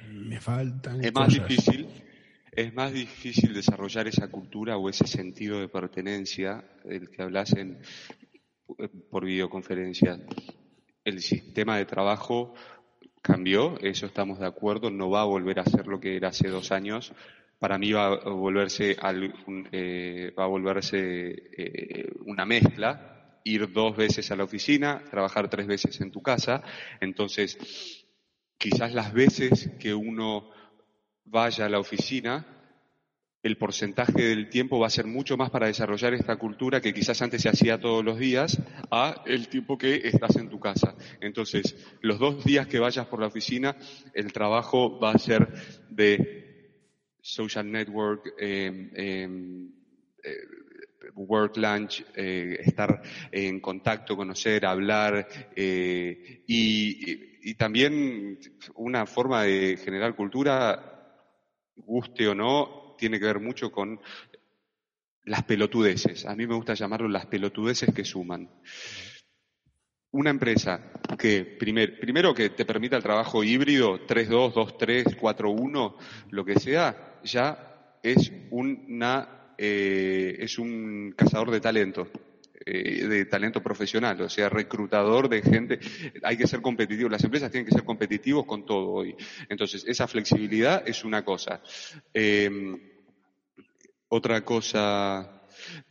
me 0.10 0.40
faltan. 0.40 1.04
Es 1.04 1.14
más 1.14 1.34
difícil 1.34 1.88
es 2.58 2.74
más 2.74 2.92
difícil 2.92 3.54
desarrollar 3.54 4.08
esa 4.08 4.30
cultura 4.30 4.78
o 4.78 4.90
ese 4.90 5.06
sentido 5.06 5.60
de 5.60 5.68
pertenencia 5.68 6.66
del 6.84 7.12
que 7.12 7.22
hablas 7.22 7.54
en, 7.54 7.78
por 9.12 9.26
videoconferencia. 9.26 10.20
El 11.06 11.22
sistema 11.22 11.78
de 11.78 11.86
trabajo 11.86 12.56
cambió, 13.22 13.80
eso 13.82 14.08
estamos 14.08 14.40
de 14.40 14.48
acuerdo, 14.48 14.90
no 14.90 15.12
va 15.12 15.22
a 15.22 15.26
volver 15.26 15.60
a 15.60 15.66
ser 15.66 15.86
lo 15.86 16.00
que 16.00 16.16
era 16.16 16.30
hace 16.30 16.48
dos 16.48 16.72
años. 16.72 17.14
Para 17.60 17.78
mí 17.78 17.92
va 17.92 18.08
a 18.08 18.30
volverse, 18.30 18.98
eh, 19.72 20.34
va 20.38 20.46
a 20.46 20.48
volverse 20.48 20.98
eh, 21.00 22.10
una 22.26 22.48
mezcla, 22.48 23.40
ir 23.44 23.72
dos 23.72 23.96
veces 23.96 24.32
a 24.32 24.36
la 24.36 24.46
oficina, 24.46 25.04
trabajar 25.12 25.48
tres 25.48 25.68
veces 25.68 26.02
en 26.02 26.10
tu 26.10 26.24
casa. 26.24 26.64
Entonces, 27.02 28.04
quizás 28.58 28.96
las 28.96 29.14
veces 29.14 29.70
que 29.80 29.94
uno 29.94 30.57
vaya 31.30 31.66
a 31.66 31.70
la 31.70 31.80
oficina, 31.80 32.46
el 33.44 33.58
porcentaje 33.58 34.24
del 34.24 34.50
tiempo 34.50 34.80
va 34.80 34.88
a 34.88 34.92
ser 34.92 35.06
mucho 35.06 35.38
más 35.38 35.50
para 35.50 35.68
desarrollar 35.68 36.14
esta 36.14 36.36
cultura 36.38 36.82
que 36.82 36.94
quizás 36.94 37.22
antes 37.22 37.42
se 37.42 37.50
hacía 37.50 37.80
todos 37.80 38.04
los 38.04 38.18
días 38.18 38.62
a 38.92 39.24
el 39.26 39.48
tiempo 39.48 39.78
que 39.78 39.96
estás 40.04 40.36
en 40.38 40.50
tu 40.50 40.60
casa. 40.60 40.96
Entonces, 41.22 41.76
los 42.02 42.20
dos 42.20 42.44
días 42.44 42.68
que 42.68 42.80
vayas 42.80 43.06
por 43.08 43.22
la 43.22 43.28
oficina, 43.28 43.78
el 44.14 44.34
trabajo 44.34 45.00
va 45.00 45.12
a 45.12 45.20
ser 45.20 45.48
de 45.90 46.72
social 47.22 47.72
network, 47.72 48.34
em, 48.40 48.92
em, 48.96 49.72
eh, 50.24 50.36
work 51.16 51.58
lunch, 51.58 52.04
eh, 52.16 52.58
estar 52.60 53.02
en 53.32 53.60
contacto, 53.60 54.18
conocer, 54.18 54.66
hablar 54.66 55.28
eh, 55.56 56.44
y 56.48 57.54
también 57.56 58.40
una 58.76 59.06
forma 59.06 59.44
de 59.44 59.78
generar 59.78 60.16
cultura 60.16 60.97
guste 61.86 62.28
o 62.28 62.36
no, 62.36 62.96
tiene 62.98 63.20
que 63.20 63.26
ver 63.26 63.40
mucho 63.40 63.72
con 63.72 64.00
las 65.24 65.44
pelotudeces. 65.44 66.26
A 66.26 66.36
mí 66.36 66.48
me 66.48 66.56
gusta 66.56 66.74
llamarlo 66.74 67.08
las 67.08 67.26
pelotudeces 67.26 67.94
que 67.94 68.06
suman. 68.06 68.50
Una 70.12 70.30
empresa 70.30 70.92
que 71.20 71.44
primero 71.44 72.34
que 72.34 72.50
te 72.50 72.66
permita 72.66 72.96
el 72.96 73.04
trabajo 73.04 73.44
híbrido, 73.44 74.08
3-2, 74.08 74.54
2-3, 74.54 75.20
4-1, 75.20 75.96
lo 76.32 76.46
que 76.46 76.60
sea, 76.60 77.20
ya 77.24 78.00
es 78.02 78.32
una 78.50 79.38
eh, 79.58 80.38
es 80.40 80.60
un 80.60 81.14
cazador 81.18 81.52
de 81.52 81.60
talento. 81.60 82.08
Eh, 82.70 83.08
de 83.08 83.26
talento 83.26 83.64
profesional, 83.64 84.20
o 84.22 84.28
sea, 84.28 84.50
reclutador 84.50 85.30
de 85.30 85.42
gente. 85.42 85.80
Hay 86.22 86.36
que 86.36 86.48
ser 86.48 86.62
competitivo, 86.62 87.08
las 87.08 87.24
empresas 87.24 87.50
tienen 87.50 87.66
que 87.66 87.72
ser 87.72 87.86
competitivos 87.86 88.46
con 88.46 88.66
todo 88.66 88.90
hoy. 88.90 89.16
Entonces, 89.48 89.86
esa 89.88 90.06
flexibilidad 90.06 90.84
es 90.86 91.06
una 91.06 91.24
cosa. 91.24 91.62
Em, 92.14 92.78
otra 94.10 94.44
cosa, 94.44 95.44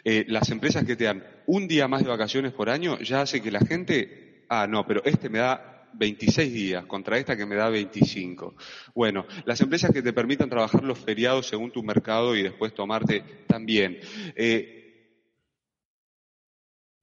eh, 0.05 0.27
las 0.29 0.51
empresas 0.51 0.85
que 0.85 0.97
te 0.97 1.05
dan 1.05 1.24
un 1.47 1.66
día 1.66 1.89
más 1.89 2.03
de 2.03 2.11
vacaciones 2.11 2.53
por 2.53 2.68
año 2.68 2.99
ya 2.99 3.22
hace 3.22 3.41
que 3.41 3.51
la 3.51 3.61
gente, 3.61 4.45
ah, 4.51 4.66
no, 4.66 4.87
pero 4.87 5.03
este 5.07 5.31
me 5.31 5.39
da 5.39 5.89
26 5.95 6.53
días 6.53 6.85
contra 6.85 7.16
esta 7.16 7.39
que 7.39 7.47
me 7.47 7.57
da 7.57 7.70
25. 7.70 8.55
Bueno, 8.95 9.24
las 9.47 9.62
empresas 9.62 9.93
que 9.93 10.03
te 10.03 10.12
permitan 10.12 10.51
trabajar 10.51 10.85
los 10.85 10.99
feriados 10.99 11.47
según 11.47 11.70
tu 11.70 11.83
mercado 11.83 12.37
y 12.37 12.43
después 12.43 12.74
tomarte 12.74 13.24
también. 13.47 13.99
Eh, 14.35 14.86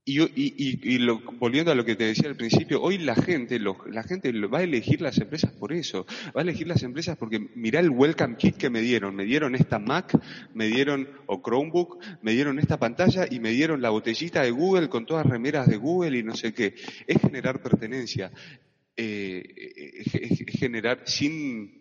y, 0.06 0.94
y 0.94 1.06
volviendo 1.38 1.72
a 1.72 1.74
lo 1.74 1.84
que 1.84 1.96
te 1.96 2.04
decía 2.04 2.28
al 2.28 2.36
principio, 2.36 2.82
hoy 2.82 2.98
la 2.98 3.14
gente, 3.14 3.58
la 3.58 4.02
gente 4.02 4.32
va 4.46 4.58
a 4.58 4.62
elegir 4.62 5.00
las 5.00 5.16
empresas 5.16 5.50
por 5.52 5.72
eso. 5.72 6.04
Va 6.36 6.40
a 6.40 6.42
elegir 6.42 6.68
las 6.68 6.82
empresas 6.82 7.16
porque 7.16 7.38
mirá 7.54 7.80
el 7.80 7.88
welcome 7.88 8.36
kit 8.36 8.56
que 8.56 8.68
me 8.68 8.82
dieron. 8.82 9.16
Me 9.16 9.24
dieron 9.24 9.54
esta 9.54 9.78
Mac, 9.78 10.12
me 10.52 10.66
dieron, 10.66 11.08
o 11.26 11.40
Chromebook, 11.42 12.04
me 12.20 12.32
dieron 12.32 12.58
esta 12.58 12.78
pantalla 12.78 13.26
y 13.30 13.40
me 13.40 13.50
dieron 13.50 13.80
la 13.80 13.90
botellita 13.90 14.42
de 14.42 14.50
Google 14.50 14.90
con 14.90 15.06
todas 15.06 15.24
remeras 15.24 15.68
de 15.68 15.78
Google 15.78 16.18
y 16.18 16.22
no 16.22 16.36
sé 16.36 16.52
qué. 16.52 16.74
Es 17.06 17.22
generar 17.22 17.62
pertenencia. 17.62 18.30
Eh, 18.96 19.42
es 20.04 20.58
generar 20.58 21.00
sin, 21.06 21.80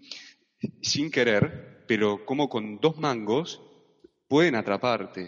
sin 0.82 1.12
querer, 1.12 1.84
pero 1.88 2.26
como 2.26 2.48
con 2.48 2.80
dos 2.80 2.98
mangos 2.98 3.62
pueden 4.30 4.56
atraparte. 4.56 5.28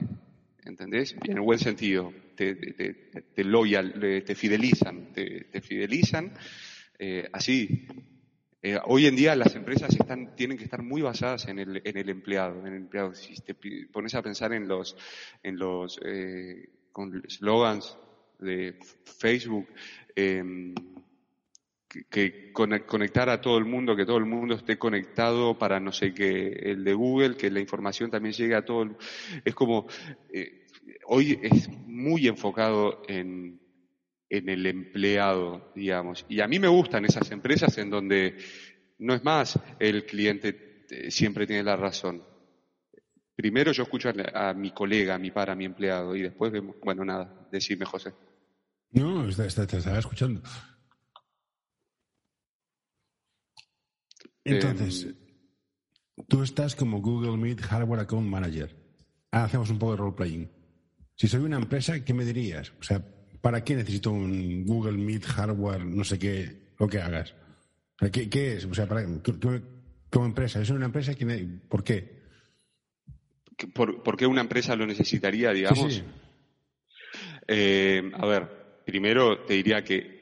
¿Entendés? 0.63 1.13
En 1.25 1.43
buen 1.43 1.59
sentido 1.59 2.13
te, 2.35 3.43
loyal, 3.43 4.23
te 4.25 4.35
fidelizan, 4.35 5.13
te, 5.13 5.61
fidelizan. 5.61 6.33
Eh, 6.97 7.27
así, 7.33 7.87
eh, 8.61 8.79
hoy 8.85 9.05
en 9.05 9.15
día 9.15 9.35
las 9.35 9.55
empresas 9.55 9.95
están, 9.95 10.35
tienen 10.35 10.57
que 10.57 10.63
estar 10.63 10.81
muy 10.81 11.01
basadas 11.01 11.47
en 11.47 11.59
el, 11.59 11.81
en 11.83 11.97
el 11.97 12.09
empleado, 12.09 12.59
en 12.61 12.67
el 12.67 12.75
empleado. 12.75 13.13
Si 13.13 13.35
te 13.35 13.55
pones 13.91 14.15
a 14.15 14.21
pensar 14.21 14.53
en 14.53 14.67
los, 14.67 14.97
en 15.43 15.57
los 15.57 15.99
eh, 16.03 16.69
con 16.91 17.23
slogans 17.27 17.97
de 18.39 18.77
Facebook, 19.19 19.67
em, 20.15 20.73
que 22.09 22.51
conectar 22.51 23.29
a 23.29 23.39
todo 23.39 23.57
el 23.57 23.65
mundo, 23.65 23.95
que 23.95 24.05
todo 24.05 24.17
el 24.17 24.25
mundo 24.25 24.55
esté 24.55 24.77
conectado 24.77 25.57
para 25.57 25.79
no 25.79 25.91
sé 25.91 26.13
qué, 26.13 26.47
el 26.47 26.83
de 26.83 26.93
Google, 26.93 27.37
que 27.37 27.49
la 27.51 27.59
información 27.59 28.09
también 28.09 28.33
llegue 28.33 28.55
a 28.55 28.65
todo 28.65 28.83
el 28.83 28.95
Es 29.43 29.53
como, 29.53 29.87
eh, 30.33 30.64
hoy 31.07 31.39
es 31.41 31.69
muy 31.87 32.27
enfocado 32.27 33.03
en, 33.07 33.59
en 34.29 34.49
el 34.49 34.65
empleado, 34.65 35.71
digamos. 35.75 36.25
Y 36.29 36.41
a 36.41 36.47
mí 36.47 36.59
me 36.59 36.67
gustan 36.67 37.05
esas 37.05 37.31
empresas 37.31 37.77
en 37.77 37.89
donde 37.89 38.37
no 38.99 39.13
es 39.13 39.23
más 39.23 39.59
el 39.79 40.05
cliente 40.05 40.85
eh, 40.89 41.11
siempre 41.11 41.47
tiene 41.47 41.63
la 41.63 41.75
razón. 41.75 42.23
Primero 43.35 43.71
yo 43.71 43.83
escucho 43.83 44.09
a, 44.33 44.53
mi 44.53 44.71
colega, 44.71 45.15
a 45.15 45.19
mi 45.19 45.31
par, 45.31 45.49
a 45.49 45.55
mi 45.55 45.65
empleado, 45.65 46.15
y 46.15 46.21
después 46.21 46.51
vemos, 46.51 46.77
bueno, 46.81 47.03
nada, 47.03 47.47
decime, 47.51 47.85
José. 47.85 48.13
No, 48.91 49.27
te 49.27 49.45
estaba 49.45 49.99
escuchando. 49.99 50.41
Entonces, 54.45 55.03
em, 55.03 55.15
tú 56.29 56.43
estás 56.43 56.75
como 56.77 57.01
Google 57.01 57.35
Meet 57.35 57.61
Hardware 57.61 58.01
Account 58.01 58.27
Manager. 58.27 58.73
Ahora 59.31 59.47
hacemos 59.47 59.69
un 59.69 59.79
poco 59.79 59.91
de 59.91 59.97
role-playing. 59.97 60.54
Si 61.15 61.27
soy 61.27 61.41
una 61.41 61.57
empresa, 61.57 62.03
¿qué 62.03 62.13
me 62.13 62.25
dirías? 62.25 62.73
O 62.79 62.83
sea, 62.83 63.01
¿para 63.41 63.63
qué 63.63 63.75
necesito 63.75 64.11
un 64.11 64.65
Google 64.65 64.97
Meet 64.97 65.25
Hardware, 65.25 65.85
no 65.85 66.03
sé 66.03 66.19
qué, 66.19 66.71
lo 66.77 66.87
que 66.87 66.99
hagas? 66.99 67.33
¿qué, 68.11 68.53
es? 68.53 68.65
O 68.65 68.73
sea, 68.73 68.87
para, 68.87 69.05
como 70.09 70.25
empresa, 70.25 70.61
¿es 70.61 70.69
una 70.69 70.85
empresa? 70.85 71.13
¿Por 71.69 71.83
qué? 71.83 72.23
¿Por, 73.73 74.17
qué 74.17 74.27
una 74.27 74.41
empresa 74.41 74.75
lo 74.75 74.85
necesitaría, 74.85 75.51
digamos? 75.53 76.03
Eh, 77.47 78.11
a 78.13 78.25
ver, 78.25 78.81
primero 78.85 79.45
te 79.45 79.53
diría 79.53 79.83
que 79.83 80.14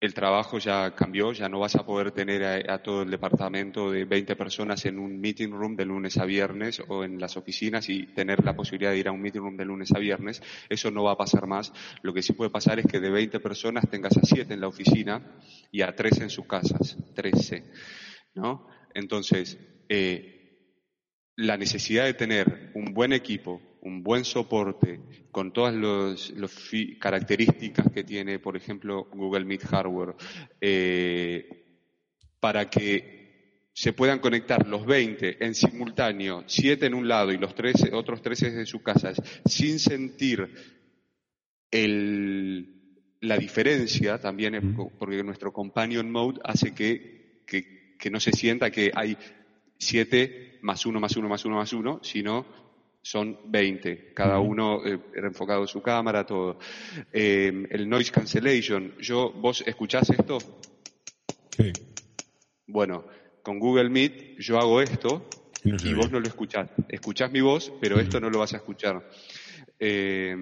el 0.00 0.14
trabajo 0.14 0.58
ya 0.58 0.94
cambió, 0.94 1.32
ya 1.32 1.48
no 1.48 1.58
vas 1.58 1.74
a 1.74 1.84
poder 1.84 2.12
tener 2.12 2.70
a, 2.70 2.82
todo 2.82 3.02
el 3.02 3.10
departamento 3.10 3.90
de 3.90 4.04
20 4.04 4.36
personas 4.36 4.84
en 4.84 4.98
un 4.98 5.20
meeting 5.20 5.50
room 5.50 5.74
de 5.74 5.84
lunes 5.84 6.18
a 6.18 6.24
viernes 6.24 6.80
o 6.86 7.02
en 7.02 7.18
las 7.18 7.36
oficinas 7.36 7.88
y 7.88 8.06
tener 8.06 8.44
la 8.44 8.54
posibilidad 8.54 8.92
de 8.92 8.98
ir 8.98 9.08
a 9.08 9.12
un 9.12 9.20
meeting 9.20 9.40
room 9.40 9.56
de 9.56 9.64
lunes 9.64 9.92
a 9.92 9.98
viernes. 9.98 10.40
Eso 10.68 10.92
no 10.92 11.02
va 11.02 11.12
a 11.12 11.16
pasar 11.16 11.48
más. 11.48 11.72
Lo 12.02 12.14
que 12.14 12.22
sí 12.22 12.32
puede 12.32 12.50
pasar 12.50 12.78
es 12.78 12.86
que 12.86 13.00
de 13.00 13.10
20 13.10 13.40
personas 13.40 13.90
tengas 13.90 14.16
a 14.16 14.22
7 14.22 14.54
en 14.54 14.60
la 14.60 14.68
oficina 14.68 15.20
y 15.72 15.82
a 15.82 15.94
3 15.94 16.20
en 16.20 16.30
sus 16.30 16.46
casas, 16.46 16.96
13. 17.14 17.64
¿no? 18.36 18.68
Entonces, 18.94 19.58
eh, 19.88 20.38
la 21.34 21.56
necesidad 21.56 22.04
de 22.04 22.14
tener 22.14 22.70
un 22.74 22.94
buen 22.94 23.12
equipo, 23.12 23.60
un 23.88 24.02
buen 24.02 24.24
soporte 24.24 25.00
con 25.32 25.52
todas 25.52 25.74
las 25.74 26.70
características 27.00 27.90
que 27.92 28.04
tiene, 28.04 28.38
por 28.38 28.56
ejemplo, 28.56 29.08
Google 29.12 29.46
Meet 29.46 29.64
Hardware, 29.64 30.14
eh, 30.60 31.64
para 32.38 32.68
que 32.68 33.70
se 33.72 33.92
puedan 33.92 34.18
conectar 34.18 34.66
los 34.66 34.84
20 34.84 35.44
en 35.44 35.54
simultáneo, 35.54 36.44
7 36.46 36.86
en 36.86 36.94
un 36.94 37.08
lado 37.08 37.32
y 37.32 37.38
los 37.38 37.54
13, 37.54 37.94
otros 37.94 38.20
13 38.20 38.48
en 38.48 38.66
sus 38.66 38.82
casas, 38.82 39.20
sin 39.46 39.78
sentir 39.78 40.52
la 43.20 43.38
diferencia, 43.38 44.18
también 44.18 44.74
porque 44.98 45.22
nuestro 45.22 45.52
companion 45.52 46.10
mode 46.10 46.40
hace 46.44 46.74
que, 46.74 47.44
que 47.46 48.10
no 48.10 48.20
se 48.20 48.32
sienta 48.32 48.70
que 48.70 48.90
hay 48.94 49.16
7 49.78 50.58
más 50.62 50.84
1 50.84 51.00
más 51.00 51.16
1 51.16 51.28
más 51.28 51.44
1 51.44 51.56
más 51.56 51.72
1, 51.72 52.00
sino 52.02 52.67
son 53.02 53.38
20, 53.46 54.12
cada 54.14 54.38
uno 54.38 54.84
eh, 54.84 54.98
enfocado 55.14 55.62
en 55.62 55.68
su 55.68 55.80
cámara, 55.80 56.24
todo. 56.26 56.58
Eh, 57.12 57.66
el 57.70 57.88
noise 57.88 58.12
cancellation, 58.12 58.94
yo, 58.98 59.32
¿vos 59.32 59.62
escuchás 59.66 60.10
esto? 60.10 60.38
Sí. 61.56 61.72
Bueno, 62.66 63.04
con 63.42 63.58
Google 63.58 63.88
Meet 63.88 64.38
yo 64.38 64.58
hago 64.58 64.80
esto 64.80 65.26
y 65.64 65.94
vos 65.94 66.10
no 66.10 66.20
lo 66.20 66.26
escuchás. 66.28 66.70
Escuchás 66.88 67.30
mi 67.32 67.40
voz, 67.40 67.72
pero 67.80 67.98
esto 67.98 68.20
no 68.20 68.30
lo 68.30 68.38
vas 68.38 68.54
a 68.54 68.58
escuchar. 68.58 69.08
Eh, 69.80 70.36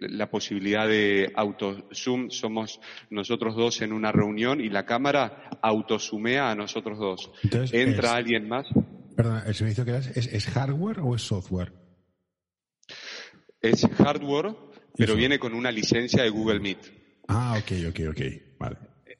la 0.00 0.28
posibilidad 0.28 0.88
de 0.88 1.30
auto 1.34 1.88
zoom 1.94 2.30
somos 2.30 2.80
nosotros 3.10 3.54
dos 3.54 3.80
en 3.80 3.92
una 3.92 4.10
reunión 4.10 4.60
y 4.60 4.68
la 4.68 4.84
cámara 4.84 5.50
autosumea 5.62 6.50
a 6.50 6.54
nosotros 6.54 6.98
dos. 6.98 7.30
Entra 7.72 8.14
alguien 8.14 8.48
más. 8.48 8.66
Perdona, 9.16 9.44
¿el 9.46 9.54
servicio 9.54 9.84
que 9.84 9.92
das 9.92 10.08
es, 10.14 10.46
hardware 10.46 11.00
o 11.00 11.14
es 11.14 11.22
software? 11.22 11.72
Es 13.60 13.86
hardware, 13.96 14.54
pero 14.94 15.16
viene 15.16 15.38
con 15.38 15.54
una 15.54 15.72
licencia 15.72 16.22
de 16.22 16.28
Google 16.28 16.60
Meet. 16.60 16.78
Ah, 17.28 17.58
ok, 17.58 17.72
ok, 17.88 18.00
ok. 18.10 18.20
Vale. 18.58 18.76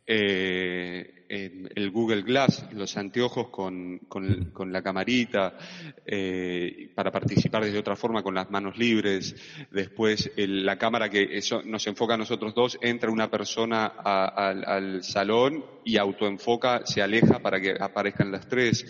Eh, 0.07 1.17
el 1.29 1.91
Google 1.91 2.23
Glass, 2.23 2.67
los 2.73 2.97
anteojos 2.97 3.49
con, 3.49 4.01
con, 4.09 4.73
la 4.73 4.83
camarita, 4.83 5.57
eh, 6.05 6.93
para 6.95 7.11
participar 7.11 7.65
de 7.65 7.79
otra 7.79 7.97
forma 7.97 8.23
con 8.23 8.35
las 8.35 8.51
manos 8.51 8.77
libres. 8.77 9.35
Después 9.71 10.31
la 10.37 10.79
cámara 10.79 11.09
que 11.09 11.39
eso 11.39 11.63
nos 11.63 11.87
enfoca 11.87 12.15
a 12.15 12.19
nosotros 12.19 12.55
dos, 12.55 12.79
entra 12.83 13.11
una 13.11 13.31
persona 13.31 13.87
al 13.87 15.03
salón 15.03 15.65
y 15.85 15.97
autoenfoca, 15.97 16.85
se 16.85 17.03
aleja 17.03 17.39
para 17.41 17.61
que 17.61 17.75
aparezcan 17.81 18.31
las 18.31 18.47
tres. 18.47 18.85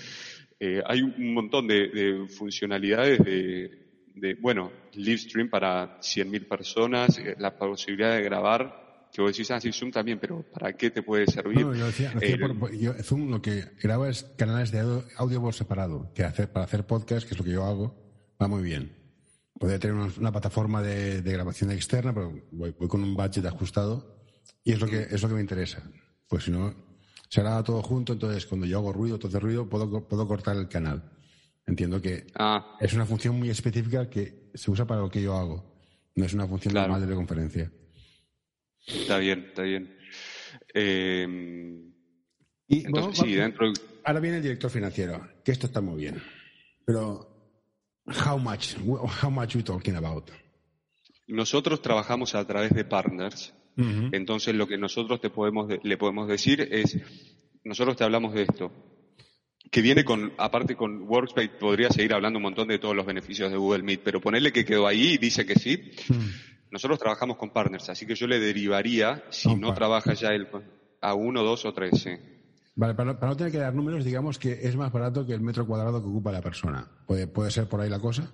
Eh, 0.58 0.82
hay 0.86 1.02
un 1.02 1.34
montón 1.34 1.66
de, 1.66 2.26
funcionalidades 2.28 3.18
de, 3.24 4.34
bueno, 4.40 4.72
live 4.94 5.18
stream 5.18 5.50
para 5.50 6.00
100.000 6.00 6.48
personas, 6.48 7.18
eh, 7.18 7.36
la 7.38 7.58
posibilidad 7.58 8.12
de 8.12 8.22
grabar, 8.22 9.08
que 9.12 9.20
vos 9.20 9.32
decís, 9.32 9.50
ah, 9.50 9.60
sí, 9.60 9.72
Zoom 9.72 9.90
también, 9.90 10.18
pero 10.18 10.42
¿para 10.42 10.72
qué 10.74 10.90
te 10.90 11.02
puede 11.02 11.26
servir? 11.26 11.60
No, 11.60 11.74
yo 11.74 11.86
decía, 11.86 12.12
eh, 12.20 12.38
Zoom 13.02 13.30
lo 13.30 13.42
que 13.42 13.64
graba 13.82 14.08
es 14.08 14.24
canales 14.36 14.72
de 14.72 14.80
audio 15.16 15.40
por 15.40 15.54
separado, 15.54 16.12
que 16.14 16.24
hacer, 16.24 16.50
para 16.50 16.64
hacer 16.64 16.86
podcast, 16.86 17.26
que 17.26 17.34
es 17.34 17.38
lo 17.38 17.44
que 17.44 17.52
yo 17.52 17.64
hago, 17.64 17.94
va 18.40 18.48
muy 18.48 18.62
bien. 18.62 18.92
Podría 19.58 19.78
tener 19.78 19.96
una, 19.96 20.32
plataforma 20.32 20.82
de, 20.82 21.22
grabación 21.22 21.70
externa, 21.70 22.12
pero 22.14 22.32
voy, 22.50 22.74
voy, 22.78 22.88
con 22.88 23.02
un 23.02 23.14
budget 23.14 23.46
ajustado 23.46 24.22
y 24.64 24.72
es 24.72 24.80
lo 24.80 24.86
que, 24.86 25.02
es 25.02 25.22
lo 25.22 25.28
que 25.28 25.34
me 25.34 25.40
interesa. 25.40 25.82
Pues 26.28 26.44
si 26.44 26.50
no, 26.50 26.74
se 27.28 27.40
graba 27.40 27.62
todo 27.62 27.82
junto, 27.82 28.12
entonces 28.12 28.46
cuando 28.46 28.66
yo 28.66 28.78
hago 28.78 28.92
ruido, 28.92 29.18
todo 29.18 29.38
ruido, 29.40 29.68
puedo, 29.68 30.06
puedo 30.06 30.28
cortar 30.28 30.56
el 30.56 30.68
canal. 30.68 31.02
Entiendo 31.66 32.00
que 32.00 32.26
ah. 32.36 32.76
es 32.80 32.92
una 32.92 33.06
función 33.06 33.38
muy 33.38 33.50
específica 33.50 34.08
que 34.08 34.50
se 34.54 34.70
usa 34.70 34.86
para 34.86 35.00
lo 35.00 35.10
que 35.10 35.22
yo 35.22 35.34
hago. 35.34 35.76
No 36.14 36.24
es 36.24 36.32
una 36.32 36.46
función 36.46 36.74
normal 36.74 37.06
de 37.06 37.14
conferencia. 37.14 37.70
Está 38.86 39.18
bien, 39.18 39.46
está 39.48 39.62
bien. 39.62 39.96
Eh, 40.72 41.92
y 42.68 42.84
Ahora 44.04 44.20
viene 44.20 44.36
el 44.36 44.42
director 44.42 44.70
financiero, 44.70 45.28
que 45.44 45.52
esto 45.52 45.66
está 45.66 45.80
muy 45.80 45.96
bien. 45.96 46.22
Pero, 46.84 47.52
how 48.24 48.38
much? 48.38 48.76
How 49.22 49.30
much 49.30 49.56
we 49.56 49.62
talking 49.62 49.96
about? 49.96 50.30
Nosotros 51.26 51.82
trabajamos 51.82 52.36
a 52.36 52.46
través 52.46 52.72
de 52.72 52.84
partners 52.84 53.52
entonces 53.76 54.54
lo 54.54 54.66
que 54.66 54.78
nosotros 54.78 55.20
te 55.20 55.30
podemos, 55.30 55.68
le 55.82 55.96
podemos 55.98 56.28
decir 56.28 56.66
es, 56.70 56.98
nosotros 57.64 57.96
te 57.96 58.04
hablamos 58.04 58.32
de 58.32 58.42
esto, 58.42 58.72
que 59.70 59.82
viene 59.82 60.04
con, 60.04 60.32
aparte 60.38 60.76
con 60.76 61.02
Workspace, 61.02 61.50
podría 61.60 61.90
seguir 61.90 62.14
hablando 62.14 62.38
un 62.38 62.44
montón 62.44 62.68
de 62.68 62.78
todos 62.78 62.96
los 62.96 63.04
beneficios 63.04 63.50
de 63.50 63.56
Google 63.56 63.82
Meet, 63.82 64.00
pero 64.02 64.20
ponerle 64.20 64.52
que 64.52 64.64
quedó 64.64 64.86
ahí 64.86 65.14
y 65.14 65.18
dice 65.18 65.44
que 65.44 65.56
sí. 65.56 65.90
Nosotros 66.70 66.98
trabajamos 66.98 67.36
con 67.36 67.50
partners, 67.50 67.88
así 67.88 68.06
que 68.06 68.14
yo 68.14 68.26
le 68.26 68.40
derivaría, 68.40 69.24
si 69.30 69.54
no, 69.54 69.74
trabaja 69.74 70.14
ya 70.14 70.30
él, 70.30 70.48
a 71.00 71.14
uno, 71.14 71.42
dos 71.42 71.64
o 71.64 71.72
tres. 71.72 72.06
Vale, 72.74 72.94
para 72.94 73.14
no, 73.14 73.36
tener 73.36 73.52
que 73.52 73.58
dar 73.58 73.74
números, 73.74 74.04
digamos 74.04 74.38
que 74.38 74.52
es 74.52 74.76
más 74.76 74.92
barato 74.92 75.26
que 75.26 75.32
el 75.32 75.40
metro 75.40 75.66
cuadrado 75.66 76.02
que 76.02 76.08
ocupa 76.08 76.32
la 76.32 76.42
persona. 76.42 76.88
¿Puede, 77.06 77.26
puede 77.26 77.50
ser 77.50 77.68
por 77.68 77.80
ahí 77.80 77.88
la 77.88 78.00
cosa? 78.00 78.32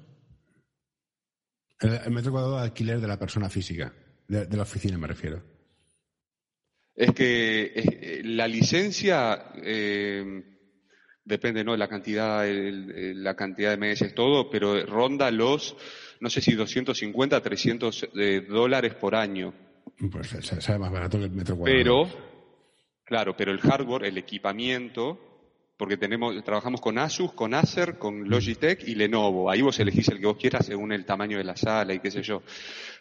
el 1.80 2.12
metro 2.12 2.30
cuadrado 2.30 2.59
de 2.59 2.62
alquiler 2.62 3.01
de 3.01 3.09
la 3.09 3.18
persona 3.18 3.49
física. 3.49 3.93
De, 4.33 4.57
la 4.57 4.62
oficina 4.62 4.97
me 4.97 5.07
refiero. 5.07 5.43
Es 6.95 7.12
que 7.12 7.72
eh, 7.74 8.22
la 8.24 8.49
licencia 8.49 9.53
eh, 9.62 10.43
depende, 11.22 11.62
¿no? 11.62 11.76
La 11.76 11.87
cantidad, 11.87 12.47
la 12.47 13.37
cantidad 13.37 13.70
de 13.70 13.76
meses, 13.76 14.14
todo, 14.14 14.49
pero 14.49 14.87
ronda 14.87 15.30
los, 15.30 15.76
no 16.20 16.30
sé 16.30 16.41
si 16.41 16.55
250, 16.55 17.43
300 17.43 18.09
eh, 18.14 18.47
dólares 18.49 18.95
por 18.95 19.14
año. 19.14 19.53
Pues 20.11 20.28
sale 20.41 20.78
más 20.78 20.91
barato 20.91 21.18
que 21.18 21.24
el 21.24 21.30
metro 21.33 21.57
cuadrado. 21.57 21.78
Pero, 21.78 22.09
claro, 23.05 23.37
pero 23.37 23.53
el 23.53 23.61
hardware, 23.61 24.07
el 24.07 24.16
equipamiento, 24.16 25.20
porque 25.76 25.99
tenemos, 25.99 26.43
trabajamos 26.43 26.80
con 26.80 26.97
Asus, 26.97 27.35
con 27.35 27.53
Acer, 27.53 27.99
con 27.99 28.30
Logitech 28.30 28.83
y 28.89 28.95
Lenovo. 28.95 29.51
Ahí 29.51 29.61
vos 29.61 29.78
elegís 29.78 30.09
el 30.09 30.20
que 30.20 30.26
vos 30.26 30.39
quieras 30.39 30.64
según 30.64 30.93
el 30.93 31.05
tamaño 31.05 31.37
de 31.37 31.45
la 31.45 31.57
sala 31.57 31.93
y 31.93 32.01
qué 32.01 32.11
sé 32.11 32.22
yo. 32.22 32.43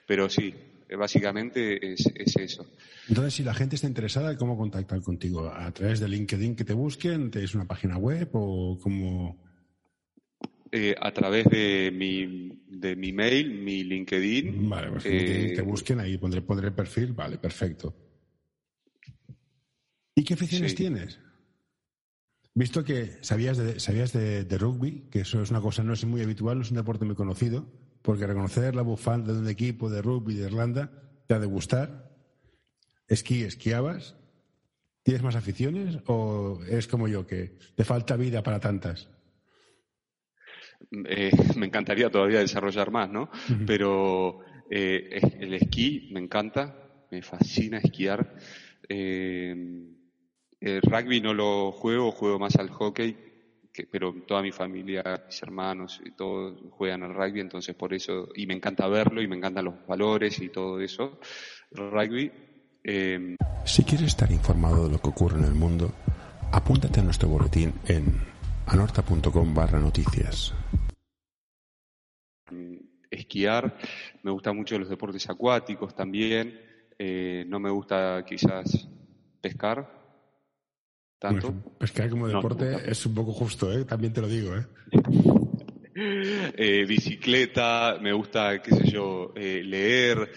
Pero 0.05 0.29
sí, 0.29 0.53
básicamente 0.95 1.93
es, 1.93 2.05
eso. 2.15 2.65
Entonces, 3.07 3.33
si 3.33 3.43
la 3.43 3.53
gente 3.53 3.75
está 3.75 3.87
interesada, 3.87 4.37
¿cómo 4.37 4.57
contactar 4.57 5.01
contigo? 5.01 5.47
¿A 5.47 5.71
través 5.71 5.99
de 5.99 6.07
LinkedIn 6.07 6.55
que 6.55 6.63
te 6.63 6.73
busquen? 6.73 7.31
¿Tienes 7.31 7.55
una 7.55 7.65
página 7.65 7.97
web 7.97 8.29
o 8.33 8.77
cómo...? 8.81 9.41
Eh, 10.73 10.95
a 10.99 11.11
través 11.11 11.45
de 11.49 11.91
mi, 11.91 12.63
de 12.67 12.95
mi 12.95 13.11
mail, 13.11 13.59
mi 13.59 13.83
LinkedIn. 13.83 14.69
Vale, 14.69 14.91
pues 14.91 15.05
eh, 15.05 15.53
te 15.53 15.61
busquen 15.61 15.99
ahí, 15.99 16.17
pondré, 16.17 16.41
pondré 16.41 16.67
el 16.67 16.73
perfil, 16.73 17.11
vale, 17.11 17.37
perfecto. 17.37 17.93
¿Y 20.15 20.23
qué 20.23 20.33
aficiones 20.35 20.71
Sí. 20.71 20.77
tienes? 20.77 21.19
Visto 22.53 22.83
que 22.83 23.17
sabías, 23.21 23.57
de, 23.57 23.79
sabías 23.79 24.13
de, 24.13 24.45
de 24.45 24.57
rugby, 24.57 25.07
que 25.09 25.21
eso 25.21 25.41
es 25.41 25.51
una 25.51 25.61
cosa 25.61 25.83
no 25.83 25.93
es 25.93 26.03
muy 26.05 26.21
habitual, 26.21 26.57
no 26.57 26.63
es 26.63 26.71
un 26.71 26.77
deporte 26.77 27.05
muy 27.05 27.15
conocido, 27.15 27.65
porque 28.01 28.27
reconocer 28.27 28.75
la 28.75 28.81
bufanda 28.81 29.33
de 29.33 29.39
un 29.39 29.49
equipo 29.49 29.89
de 29.89 30.01
rugby 30.01 30.35
de 30.35 30.47
Irlanda 30.47 30.91
te 31.27 31.33
ha 31.33 31.39
de 31.39 31.47
gustar. 31.47 32.11
Esquí, 33.07 33.43
esquiabas. 33.43 34.15
¿Tienes 35.03 35.23
más 35.23 35.35
aficiones 35.35 35.97
o 36.05 36.59
es 36.69 36.87
como 36.87 37.07
yo, 37.07 37.25
que 37.25 37.57
te 37.75 37.83
falta 37.83 38.15
vida 38.15 38.43
para 38.43 38.59
tantas? 38.59 39.09
Eh, 41.05 41.31
me 41.55 41.67
encantaría 41.67 42.09
todavía 42.09 42.39
desarrollar 42.39 42.91
más, 42.91 43.09
¿no? 43.09 43.29
Pero 43.65 44.39
eh, 44.69 45.19
el 45.39 45.53
esquí 45.53 46.09
me 46.13 46.19
encanta, 46.19 47.05
me 47.11 47.21
fascina 47.21 47.79
esquiar. 47.79 48.35
Eh, 48.87 49.55
el 50.59 50.81
rugby 50.81 51.21
no 51.21 51.33
lo 51.33 51.71
juego, 51.71 52.11
juego 52.11 52.37
más 52.37 52.55
al 52.57 52.69
hockey, 52.69 53.17
que- 53.73 53.87
pero 53.87 54.13
toda 54.27 54.41
mi 54.41 54.51
familia, 54.51 55.03
mis 55.25 55.41
hermanos 55.41 56.01
y 56.03 56.11
todos 56.11 56.59
juegan 56.71 57.03
al 57.03 57.13
rugby, 57.13 57.39
entonces 57.39 57.75
por 57.75 57.93
eso, 57.93 58.29
y 58.35 58.45
me 58.45 58.53
encanta 58.53 58.87
verlo 58.87 59.21
y 59.21 59.27
me 59.27 59.37
encantan 59.37 59.65
los 59.65 59.85
valores 59.87 60.39
y 60.41 60.49
todo 60.49 60.79
eso. 60.79 61.19
Rugby. 61.71 62.31
eh, 62.83 63.35
Si 63.63 63.83
quieres 63.83 64.07
estar 64.07 64.31
informado 64.31 64.85
de 64.85 64.91
lo 64.93 64.99
que 64.99 65.09
ocurre 65.09 65.37
en 65.37 65.45
el 65.45 65.53
mundo, 65.53 65.91
apúntate 66.51 66.99
a 66.99 67.03
nuestro 67.03 67.29
boletín 67.29 67.73
en 67.87 68.19
anorta.com 68.65 69.53
barra 69.53 69.79
noticias. 69.79 70.53
esquiar, 73.09 73.77
me 74.23 74.31
gustan 74.31 74.55
mucho 74.55 74.79
los 74.79 74.89
deportes 74.89 75.29
acuáticos 75.29 75.93
también, 75.95 76.59
eh, 76.97 77.43
no 77.47 77.59
me 77.59 77.69
gusta 77.69 78.23
quizás 78.25 78.87
pescar 79.41 80.00
tanto. 81.21 81.51
Bueno, 81.51 81.77
pescar 81.77 82.09
como 82.09 82.27
deporte 82.27 82.71
no. 82.71 82.77
es 82.79 83.05
un 83.05 83.13
poco 83.13 83.31
justo, 83.31 83.71
¿eh? 83.71 83.85
también 83.85 84.11
te 84.11 84.21
lo 84.21 84.27
digo. 84.27 84.55
¿eh? 84.57 84.65
Eh, 85.93 86.85
bicicleta, 86.87 87.99
me 88.01 88.13
gusta, 88.13 88.61
qué 88.61 88.73
sé 88.73 88.89
yo, 88.89 89.33
eh, 89.35 89.61
leer, 89.63 90.31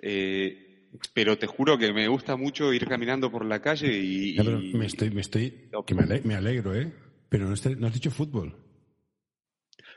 eh, 0.00 0.88
pero 1.12 1.36
te 1.36 1.46
juro 1.46 1.76
que 1.76 1.92
me 1.92 2.08
gusta 2.08 2.36
mucho 2.36 2.72
ir 2.72 2.86
caminando 2.88 3.30
por 3.30 3.44
la 3.44 3.60
calle 3.60 3.92
y... 3.96 4.34
Ya, 4.34 4.42
pero 4.44 4.60
me 4.60 4.86
estoy, 4.86 5.10
me 5.10 5.20
estoy, 5.20 5.70
que 5.86 5.94
me 5.94 6.02
ale- 6.04 6.22
me 6.24 6.34
alegro, 6.34 6.74
¿eh? 6.74 6.90
Pero 7.28 7.44
no, 7.48 7.54
no 7.78 7.86
has 7.86 7.92
dicho 7.94 8.10
fútbol. 8.10 8.56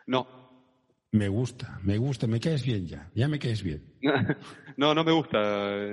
No, 0.07 0.27
Me 1.13 1.29
gusta, 1.29 1.79
me 1.83 1.97
gusta, 1.97 2.27
me 2.27 2.39
caes 2.41 2.63
bien 2.65 2.85
ya, 2.85 3.09
ya 3.15 3.27
me 3.29 3.39
caes 3.39 3.63
bien. 3.63 3.81
no, 4.77 4.93
no 4.95 5.03
me 5.03 5.11
gusta, 5.11 5.39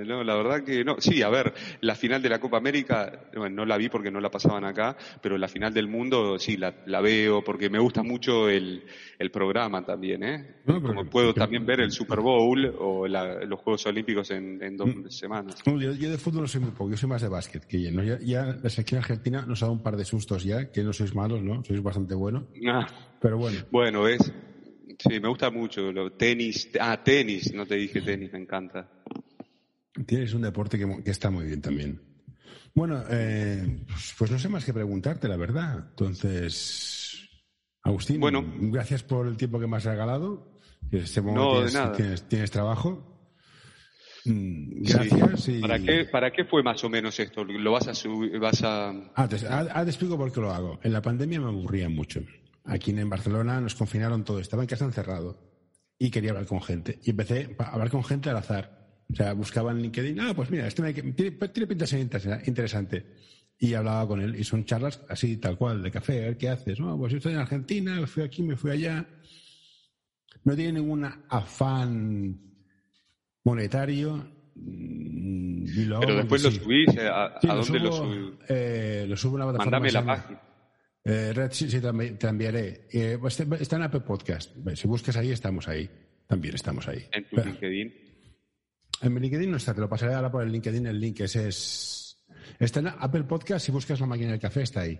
no, 0.05 0.23
la 0.23 0.35
verdad 0.35 0.63
que 0.63 0.83
no. 0.85 0.95
Sí, 0.99 1.21
a 1.21 1.29
ver, 1.29 1.53
la 1.81 1.95
final 1.95 2.21
de 2.21 2.29
la 2.29 2.39
Copa 2.39 2.57
América, 2.57 3.27
bueno, 3.35 3.55
no 3.57 3.65
la 3.65 3.77
vi 3.77 3.89
porque 3.89 4.11
no 4.11 4.19
la 4.21 4.31
pasaban 4.31 4.63
acá, 4.63 4.95
pero 5.21 5.37
la 5.37 5.47
final 5.47 5.73
del 5.73 5.87
mundo 5.87 6.37
sí 6.39 6.55
la, 6.57 6.73
la 6.85 7.01
veo 7.01 7.43
porque 7.43 7.69
me 7.69 7.79
gusta 7.79 8.03
mucho 8.03 8.47
el, 8.47 8.83
el 9.19 9.31
programa 9.31 9.83
también, 9.85 10.23
¿eh? 10.23 10.55
No, 10.65 10.75
pero- 10.81 10.87
Como 10.95 11.09
puedo 11.09 11.33
pero- 11.33 11.43
también 11.45 11.65
ver 11.65 11.79
el 11.81 11.91
Super 11.91 12.19
Bowl 12.19 12.73
o 12.79 13.07
la- 13.07 13.43
los 13.43 13.59
Juegos 13.59 13.85
Olímpicos 13.87 14.29
en, 14.31 14.61
en 14.63 14.77
dos 14.77 14.87
Mm. 14.95 15.07
semanas. 15.09 15.55
No, 15.65 15.81
yo, 15.81 15.93
yo 15.93 16.09
de 16.11 16.17
fútbol 16.17 16.41
no 16.43 16.47
soy 16.47 16.61
muy 16.61 16.71
poco, 16.71 16.91
yo 16.91 16.97
soy 16.97 17.09
más 17.09 17.21
de 17.21 17.27
básquet 17.27 17.65
que 17.65 17.81
ya, 17.81 17.91
¿no? 17.91 18.03
ya, 18.03 18.19
ya 18.19 18.45
la 18.61 18.69
selección 18.69 18.99
argentina 18.99 19.43
nos 19.47 19.61
ha 19.63 19.65
dado 19.65 19.73
un 19.73 19.83
par 19.83 19.97
de 19.97 20.05
sustos 20.05 20.43
ya, 20.43 20.71
que 20.71 20.83
no 20.83 20.93
sois 20.93 21.13
malos, 21.15 21.41
¿no? 21.41 21.63
Sois 21.63 21.81
bastante 21.81 22.13
buenos. 22.13 22.43
Ah, 22.67 22.85
Pero 23.19 23.37
bueno, 23.37 23.59
bueno, 23.71 24.03
ves, 24.03 24.31
sí, 24.99 25.19
me 25.19 25.27
gusta 25.27 25.49
mucho. 25.49 25.91
Lo, 25.91 26.11
tenis, 26.13 26.69
ah, 26.79 27.01
tenis, 27.03 27.53
no 27.53 27.65
te 27.65 27.75
dije 27.75 28.01
tenis, 28.01 28.31
me 28.33 28.39
encanta. 28.39 28.89
tienes 30.05 30.33
un 30.33 30.41
deporte 30.41 30.77
que, 30.77 31.03
que 31.03 31.11
está 31.11 31.29
muy 31.29 31.45
bien 31.45 31.61
también. 31.61 32.01
Bueno, 32.73 33.03
eh, 33.09 33.85
pues, 34.17 34.29
no 34.31 34.37
sé 34.39 34.49
más 34.49 34.65
que 34.65 34.73
preguntarte, 34.73 35.27
la 35.29 35.37
verdad. 35.37 35.85
Entonces, 35.89 37.29
Agustín, 37.83 38.19
Bueno. 38.19 38.43
gracias 38.71 39.03
por 39.03 39.27
el 39.27 39.37
tiempo 39.37 39.59
que 39.59 39.67
me 39.67 39.77
has 39.77 39.85
regalado. 39.85 40.59
Que 40.91 40.97
este 40.97 41.21
momento 41.21 41.43
No, 41.43 41.51
de 41.51 41.55
tienes, 41.67 41.73
nada. 41.73 41.91
Tienes, 41.95 42.27
tienes 42.27 42.51
trabajo. 42.51 43.11
Mm, 44.25 44.83
Sí. 44.85 44.93
Gracias. 44.93 45.47
y- 45.49 45.61
¿Para 45.61 45.79
qué, 45.79 46.05
¿Para 46.05 46.31
qué 46.31 46.45
fue 46.45 46.63
más 46.63 46.83
o 46.83 46.89
menos 46.89 47.19
esto? 47.19 47.43
¿Lo 47.43 47.71
vas 47.71 47.87
a 47.87 47.93
subir, 47.93 48.37
vas 48.39 48.61
a... 48.63 48.89
Ah, 49.15 49.27
te, 49.29 49.37
ah, 49.47 49.67
ah, 49.71 49.83
te 49.83 49.89
explico 49.91 50.17
por 50.17 50.31
qué 50.31 50.41
lo 50.41 50.51
hago. 50.51 50.79
En 50.83 50.91
la 50.93 51.01
pandemia 51.01 51.39
me 51.39 51.47
aburría 51.47 51.87
mucho. 51.89 52.21
Aquí 52.65 52.91
en 52.91 53.09
Barcelona 53.09 53.61
nos 53.61 53.75
confinaron 53.75 54.23
todo, 54.23 54.39
estaba 54.39 54.63
en 54.63 54.67
casa 54.67 54.85
encerrado 54.85 55.39
y 55.99 56.09
quería 56.09 56.31
hablar 56.31 56.47
con 56.47 56.61
gente. 56.61 56.99
Y 57.03 57.11
empecé 57.11 57.55
a 57.59 57.69
hablar 57.71 57.89
con 57.89 58.03
gente 58.03 58.29
al 58.29 58.37
azar. 58.37 59.03
O 59.11 59.15
sea, 59.15 59.33
buscaba 59.33 59.71
en 59.71 59.81
LinkedIn, 59.83 60.19
ah, 60.19 60.33
pues 60.35 60.49
mira, 60.49 60.65
este 60.67 60.81
me- 60.81 60.93
tiene, 60.93 61.13
tiene 61.13 61.67
pinta 61.67 61.83
de 61.83 61.87
ser 61.87 61.99
interesa- 61.99 62.41
interesante. 62.47 63.05
Y 63.59 63.73
hablaba 63.75 64.07
con 64.07 64.19
él 64.19 64.35
y 64.35 64.43
son 64.43 64.65
charlas 64.65 64.99
así, 65.09 65.37
tal 65.37 65.57
cual, 65.57 65.81
de 65.83 65.91
café, 65.91 66.23
a 66.23 66.27
ver 66.27 66.37
qué 66.37 66.49
haces. 66.49 66.79
No, 66.79 66.97
pues 66.97 67.11
yo 67.11 67.17
estoy 67.19 67.33
en 67.33 67.39
Argentina, 67.39 68.05
fui 68.07 68.23
aquí, 68.23 68.41
me 68.43 68.57
fui 68.57 68.71
allá. 68.71 69.07
No 70.43 70.55
tiene 70.55 70.73
ningún 70.73 71.05
afán 71.29 72.41
monetario. 73.43 74.31
mm, 74.55 75.65
y 75.67 75.85
lo 75.85 75.99
Pero 75.99 76.15
después 76.15 76.41
lo 76.43 76.51
subís, 76.51 76.87
eh, 76.97 77.07
¿a, 77.09 77.37
Sí, 77.41 77.47
a 77.49 77.55
dónde 77.55 77.79
lo 77.79 77.91
subo, 77.91 78.05
subís? 78.13 78.33
eh, 78.49 79.05
lo 79.07 79.17
subo 79.17 79.33
a 79.33 79.35
una 79.35 79.45
plataforma. 79.45 79.79
Mándame 79.79 79.91
la 79.91 80.05
página. 80.05 80.41
Eh, 81.07 81.33
Red, 81.33 81.51
sí, 81.51 81.69
sí, 81.69 81.79
te 81.79 81.87
envi- 81.87 82.17
te 82.17 82.27
enviaré. 82.27 82.87
Eh, 82.91 83.17
pues, 83.19 83.39
está 83.39 83.55
está 83.57 83.75
en 83.75 83.83
Apple 83.83 84.01
Podcast. 84.01 84.51
Si 84.75 84.87
buscas 84.87 85.15
ahí, 85.17 85.31
estamos 85.31 85.67
ahí. 85.67 85.87
También 86.27 86.55
estamos 86.55 86.87
ahí. 86.87 87.05
En 87.11 87.23
tu 87.29 87.35
Pero- 87.35 87.51
LinkedIn. 87.51 87.93
en 89.01 89.13
mi 89.13 89.19
LinkedIn 89.19 89.51
no 89.51 89.57
está, 89.57 89.73
te 89.75 89.81
lo 89.81 89.87
pasaré 89.89 90.15
ahora 90.15 90.31
por 90.31 90.43
el 90.43 90.51
LinkedIn. 90.51 90.87
El 90.87 90.99
link 90.99 91.19
ese 91.21 91.47
es. 91.49 92.25
Está 92.59 92.79
en 92.79 92.87
Apple 92.87 93.23
Podcast. 93.23 93.65
Si 93.65 93.71
buscas 93.71 93.99
la 93.99 94.07
máquina 94.07 94.31
del 94.31 94.39
café, 94.39 94.63
está 94.63 94.81
ahí. 94.81 94.99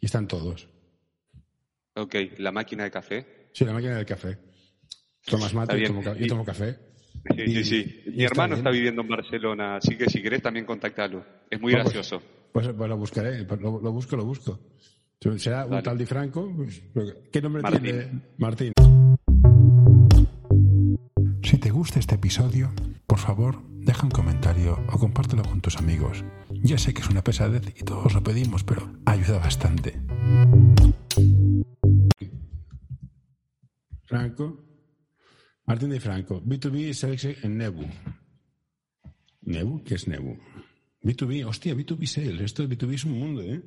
Y 0.00 0.06
están 0.06 0.28
todos. 0.28 0.68
Ok, 1.94 2.14
la 2.38 2.52
máquina 2.52 2.84
de 2.84 2.90
café. 2.92 3.48
Sí, 3.52 3.64
la 3.64 3.72
máquina 3.72 3.96
del 3.96 4.06
café. 4.06 4.38
Tomas 5.26 5.52
mate, 5.52 5.74
Está 5.76 5.88
yo 5.92 6.00
tomo, 6.02 6.14
yo 6.16 6.26
tomo 6.28 6.44
café. 6.44 6.76
Sí, 7.36 7.42
Y- 7.42 7.54
sí, 7.56 7.64
sí. 7.64 8.02
Mi 8.14 8.24
hermano 8.24 8.54
bien. 8.54 8.58
está 8.58 8.70
viviendo 8.70 9.02
en 9.02 9.08
Barcelona, 9.08 9.76
así 9.76 9.96
que 9.96 10.08
si 10.08 10.22
querés 10.22 10.40
también 10.42 10.64
contactalo. 10.64 11.26
Es 11.50 11.60
muy 11.60 11.72
pues- 11.72 11.82
gracioso. 11.84 12.22
Pues, 12.52 12.68
pues 12.68 12.88
lo 12.88 12.96
buscaré, 12.96 13.44
pues 13.44 13.60
lo, 13.60 13.80
lo 13.80 13.92
busco, 13.92 14.16
lo 14.16 14.24
busco. 14.24 14.58
Será 15.36 15.64
un 15.64 15.70
Vale. 15.70 15.82
tal 15.82 15.98
Di 15.98 16.06
Franco. 16.06 16.50
pues, 16.56 16.82
¿Qué 17.30 17.42
nombre 17.42 17.60
Martín. 17.62 17.82
tiene? 17.82 18.22
Martín. 18.38 18.72
Si 21.42 21.58
te 21.58 21.70
gusta 21.70 21.98
este 21.98 22.14
episodio, 22.14 22.72
por 23.06 23.18
favor, 23.18 23.62
deja 23.68 24.04
un 24.04 24.10
comentario 24.10 24.78
o 24.90 24.98
compártelo 24.98 25.42
con 25.42 25.60
tus 25.60 25.76
amigos. 25.76 26.24
Ya 26.62 26.78
sé 26.78 26.94
que 26.94 27.02
es 27.02 27.10
una 27.10 27.22
pesadez 27.22 27.62
y 27.78 27.84
todos 27.84 28.14
lo 28.14 28.22
pedimos, 28.22 28.64
pero 28.64 28.90
ayuda 29.04 29.38
bastante. 29.40 30.00
Franco. 34.04 34.64
Martín 35.66 35.90
de 35.90 36.00
Franco. 36.00 36.40
B2B 36.42 36.94
Sales 36.94 37.24
en 37.44 37.58
Nebu. 37.58 37.84
¿Nebu? 39.42 39.84
¿Qué 39.84 39.96
es 39.96 40.08
Nebu? 40.08 40.38
B2B, 41.02 41.44
hostia, 41.46 41.74
B2B 41.74 42.06
Sales. 42.06 42.40
Esto 42.40 42.66
de 42.66 42.74
B2B 42.76 42.94
es 42.94 43.04
un 43.04 43.18
mundo, 43.18 43.42
¿eh? 43.42 43.62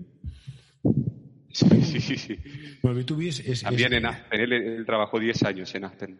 Sí, 1.53 1.65
sí, 1.83 2.01
sí. 2.01 2.17
sí. 2.17 2.39
Bueno, 2.81 2.99
B2B 2.99 3.27
es. 3.27 3.39
es- 3.41 3.61
También 3.61 3.93
es- 3.93 3.99
en 3.99 4.05
Aspen. 4.07 4.41
Él, 4.41 4.51
él 4.53 4.85
trabajó 4.85 5.19
10 5.19 5.41
años 5.43 5.73
en 5.75 5.85
Aspen. 5.85 6.19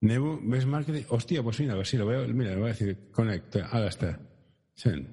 Nebu, 0.00 0.40
¿ves 0.42 0.66
marketing? 0.66 1.02
Hostia, 1.08 1.42
pues 1.42 1.58
mira, 1.60 1.82
si 1.84 1.96
lo 1.96 2.06
veo. 2.06 2.26
Mira, 2.28 2.50
le 2.50 2.56
voy 2.56 2.66
a 2.66 2.72
decir, 2.72 3.10
conecta. 3.10 3.66
Ahora 3.66 3.88
está. 3.88 4.20
Send. 4.74 5.08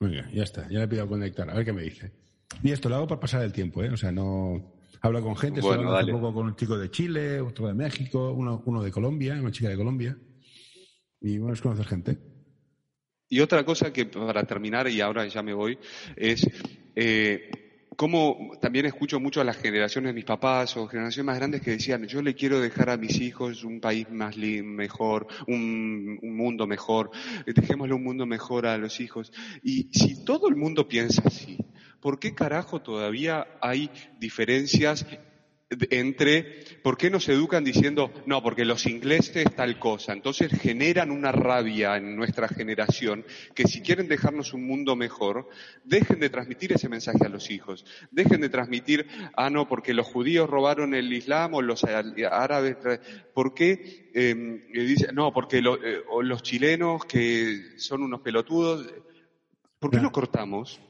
Venga, 0.00 0.28
ya 0.32 0.42
está. 0.42 0.62
Ya 0.68 0.78
le 0.78 0.84
he 0.84 0.88
pedido 0.88 1.08
conectar. 1.08 1.48
A 1.48 1.54
ver 1.54 1.64
qué 1.64 1.72
me 1.72 1.82
dice. 1.82 2.12
Y 2.62 2.70
esto 2.72 2.88
lo 2.88 2.96
hago 2.96 3.06
para 3.06 3.20
pasar 3.20 3.42
el 3.42 3.52
tiempo, 3.52 3.82
¿eh? 3.82 3.90
O 3.90 3.96
sea, 3.96 4.10
no. 4.12 4.74
Hablo 5.02 5.22
con 5.22 5.36
gente, 5.36 5.60
Bueno, 5.60 5.80
hablando 5.82 5.96
hace 5.98 6.06
dale. 6.06 6.12
poco 6.20 6.34
con 6.34 6.46
un 6.46 6.56
chico 6.56 6.78
de 6.78 6.90
Chile, 6.90 7.40
otro 7.40 7.68
de 7.68 7.74
México, 7.74 8.32
uno, 8.32 8.62
uno 8.66 8.82
de 8.82 8.90
Colombia, 8.90 9.34
una 9.40 9.50
chica 9.52 9.68
de 9.68 9.76
Colombia. 9.76 10.16
Y 11.20 11.38
bueno, 11.38 11.54
es 11.54 11.60
conocer 11.60 11.86
gente. 11.86 12.18
Y 13.28 13.40
otra 13.40 13.64
cosa 13.64 13.92
que 13.92 14.06
para 14.06 14.44
terminar, 14.44 14.88
y 14.88 15.00
ahora 15.00 15.26
ya 15.26 15.42
me 15.42 15.52
voy, 15.52 15.78
es 16.16 16.48
eh, 16.94 17.50
cómo 17.96 18.52
también 18.60 18.86
escucho 18.86 19.18
mucho 19.18 19.40
a 19.40 19.44
las 19.44 19.56
generaciones 19.56 20.10
de 20.10 20.14
mis 20.14 20.24
papás 20.24 20.76
o 20.76 20.86
generaciones 20.86 21.26
más 21.26 21.38
grandes 21.38 21.62
que 21.62 21.72
decían, 21.72 22.06
yo 22.06 22.22
le 22.22 22.34
quiero 22.34 22.60
dejar 22.60 22.90
a 22.90 22.96
mis 22.96 23.20
hijos 23.20 23.64
un 23.64 23.80
país 23.80 24.08
más 24.10 24.36
mejor, 24.36 25.26
un, 25.46 26.18
un 26.22 26.36
mundo 26.36 26.66
mejor, 26.66 27.10
dejémosle 27.46 27.94
un 27.94 28.04
mundo 28.04 28.26
mejor 28.26 28.66
a 28.66 28.76
los 28.76 29.00
hijos. 29.00 29.32
Y 29.62 29.88
si 29.92 30.24
todo 30.24 30.48
el 30.48 30.56
mundo 30.56 30.86
piensa 30.86 31.22
así, 31.24 31.58
¿por 32.00 32.18
qué 32.18 32.34
carajo 32.34 32.82
todavía 32.82 33.46
hay 33.60 33.90
diferencias 34.20 35.06
entre 35.90 36.64
por 36.82 36.96
qué 36.96 37.10
nos 37.10 37.28
educan 37.28 37.64
diciendo 37.64 38.12
no 38.24 38.40
porque 38.42 38.64
los 38.64 38.86
ingleses 38.86 39.44
tal 39.56 39.78
cosa 39.80 40.12
entonces 40.12 40.52
generan 40.52 41.10
una 41.10 41.32
rabia 41.32 41.96
en 41.96 42.14
nuestra 42.14 42.46
generación 42.46 43.24
que 43.54 43.64
si 43.66 43.82
quieren 43.82 44.06
dejarnos 44.06 44.52
un 44.52 44.64
mundo 44.64 44.94
mejor 44.94 45.48
dejen 45.82 46.20
de 46.20 46.30
transmitir 46.30 46.72
ese 46.72 46.88
mensaje 46.88 47.18
a 47.24 47.28
los 47.28 47.50
hijos. 47.50 47.84
Dejen 48.12 48.40
de 48.42 48.48
transmitir 48.48 49.06
ah 49.36 49.50
no 49.50 49.66
porque 49.66 49.92
los 49.92 50.06
judíos 50.06 50.48
robaron 50.48 50.94
el 50.94 51.12
islam 51.12 51.54
o 51.54 51.62
los 51.62 51.82
árabes 51.84 52.76
por 53.34 53.52
qué 53.52 54.10
eh, 54.14 54.34
dicen 54.72 55.14
no 55.14 55.32
porque 55.32 55.60
lo- 55.60 55.82
eh, 55.84 56.02
o 56.08 56.22
los 56.22 56.42
chilenos 56.44 57.04
que 57.06 57.60
son 57.76 58.02
unos 58.02 58.20
pelotudos 58.20 58.86
¿Por 59.78 59.90
qué 59.90 59.98
lo 59.98 60.10
cortamos? 60.10 60.80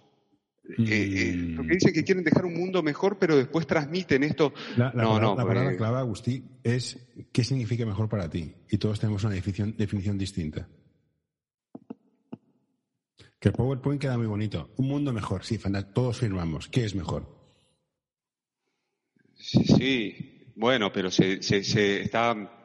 Mm. 0.78 0.82
Eh, 0.82 0.86
eh, 0.88 1.52
porque 1.56 1.74
dicen 1.74 1.92
que 1.92 2.04
quieren 2.04 2.24
dejar 2.24 2.44
un 2.44 2.54
mundo 2.54 2.82
mejor, 2.82 3.18
pero 3.18 3.36
después 3.36 3.66
transmiten 3.66 4.24
esto. 4.24 4.52
La, 4.76 4.92
la 4.94 5.02
no, 5.04 5.10
palabra, 5.10 5.20
no, 5.20 5.36
la 5.36 5.46
palabra 5.46 5.76
clave, 5.76 5.98
Agustí, 5.98 6.44
es 6.62 6.98
qué 7.32 7.44
significa 7.44 7.86
mejor 7.86 8.08
para 8.08 8.28
ti. 8.28 8.52
Y 8.70 8.78
todos 8.78 8.98
tenemos 8.98 9.22
una 9.24 9.34
definición, 9.34 9.74
definición 9.76 10.18
distinta. 10.18 10.68
Que 13.38 13.48
el 13.48 13.54
PowerPoint 13.54 14.00
queda 14.00 14.16
muy 14.16 14.26
bonito. 14.26 14.70
Un 14.76 14.88
mundo 14.88 15.12
mejor, 15.12 15.44
sí. 15.44 15.58
Todos 15.92 16.18
firmamos. 16.18 16.68
¿Qué 16.68 16.84
es 16.84 16.94
mejor? 16.94 17.36
Sí, 19.34 19.64
sí. 19.64 20.52
bueno, 20.56 20.90
pero 20.92 21.10
se, 21.10 21.42
se, 21.42 21.62
se 21.62 22.02
está 22.02 22.55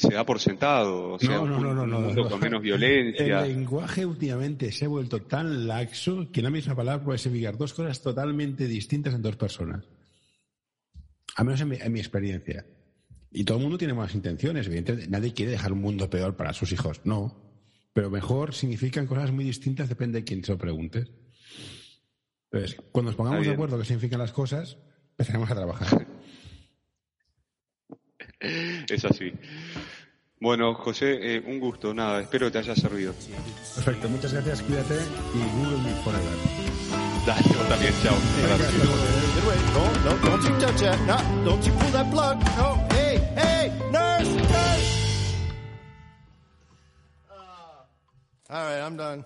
se 0.00 0.14
da 0.14 0.24
por 0.24 0.40
sentado, 0.40 1.12
o 1.12 1.18
sea, 1.18 1.36
No, 1.36 1.46
mundo 1.46 2.28
con 2.28 2.40
menos 2.40 2.58
El 2.58 2.62
violencia. 2.62 3.42
lenguaje 3.42 4.06
últimamente 4.06 4.72
se 4.72 4.86
ha 4.86 4.88
vuelto 4.88 5.22
tan 5.22 5.66
laxo 5.66 6.30
que 6.32 6.40
la 6.40 6.48
misma 6.50 6.74
palabra 6.74 7.04
puede 7.04 7.18
significar 7.18 7.58
dos 7.58 7.74
cosas 7.74 8.00
totalmente 8.00 8.66
distintas 8.66 9.12
en 9.14 9.22
dos 9.22 9.36
personas. 9.36 9.84
A 11.36 11.44
menos 11.44 11.60
en 11.60 11.68
mi, 11.68 11.76
en 11.76 11.92
mi 11.92 12.00
experiencia. 12.00 12.64
Y 13.30 13.44
todo 13.44 13.58
el 13.58 13.62
mundo 13.62 13.78
tiene 13.78 13.92
buenas 13.92 14.14
intenciones. 14.14 14.66
Evidentemente, 14.66 15.08
nadie 15.08 15.34
quiere 15.34 15.52
dejar 15.52 15.72
un 15.72 15.80
mundo 15.80 16.08
peor 16.08 16.34
para 16.34 16.52
sus 16.52 16.72
hijos. 16.72 17.02
No. 17.04 17.36
Pero 17.92 18.10
mejor 18.10 18.54
significan 18.54 19.06
cosas 19.06 19.32
muy 19.32 19.44
distintas, 19.44 19.88
depende 19.88 20.20
de 20.20 20.24
quién 20.24 20.42
se 20.42 20.52
lo 20.52 20.58
pregunte. 20.58 21.06
Entonces, 22.50 22.80
cuando 22.90 23.10
nos 23.10 23.16
pongamos 23.16 23.46
de 23.46 23.52
acuerdo 23.52 23.78
qué 23.78 23.84
significan 23.84 24.18
las 24.18 24.32
cosas, 24.32 24.78
empezaremos 25.10 25.50
a 25.50 25.54
trabajar. 25.54 26.06
Es 28.40 29.04
así. 29.04 29.32
Bueno, 30.40 30.74
José, 30.74 31.36
eh, 31.36 31.42
un 31.46 31.60
gusto, 31.60 31.92
nada, 31.92 32.22
espero 32.22 32.46
que 32.46 32.52
te 32.52 32.58
haya 32.58 32.74
servido. 32.74 33.12
Perfecto, 33.74 34.08
muchas 34.08 34.32
gracias, 34.32 34.62
cuídate 34.62 34.94
y 35.34 35.38
Google 35.58 35.82
Meet 35.82 36.02
Forever. 36.02 36.70
Dale, 37.26 37.42
vos 37.58 37.68
también, 37.68 37.92
chao. 38.02 38.16
No, 39.74 40.10
no, 40.10 40.16
don't 40.24 40.42
you 40.42 40.58
touch 40.58 40.80
that. 40.80 40.98
No, 41.06 41.44
don't 41.44 41.62
you 41.62 41.72
pull 41.74 41.90
that 41.92 42.10
plug. 42.10 42.38
No, 42.56 42.82
hey, 42.90 43.20
hey, 43.36 43.72
nurse, 43.92 44.34
nurse. 44.34 45.00
All 48.48 48.64
right, 48.64 48.80
I'm 48.80 48.96
done. 48.96 49.24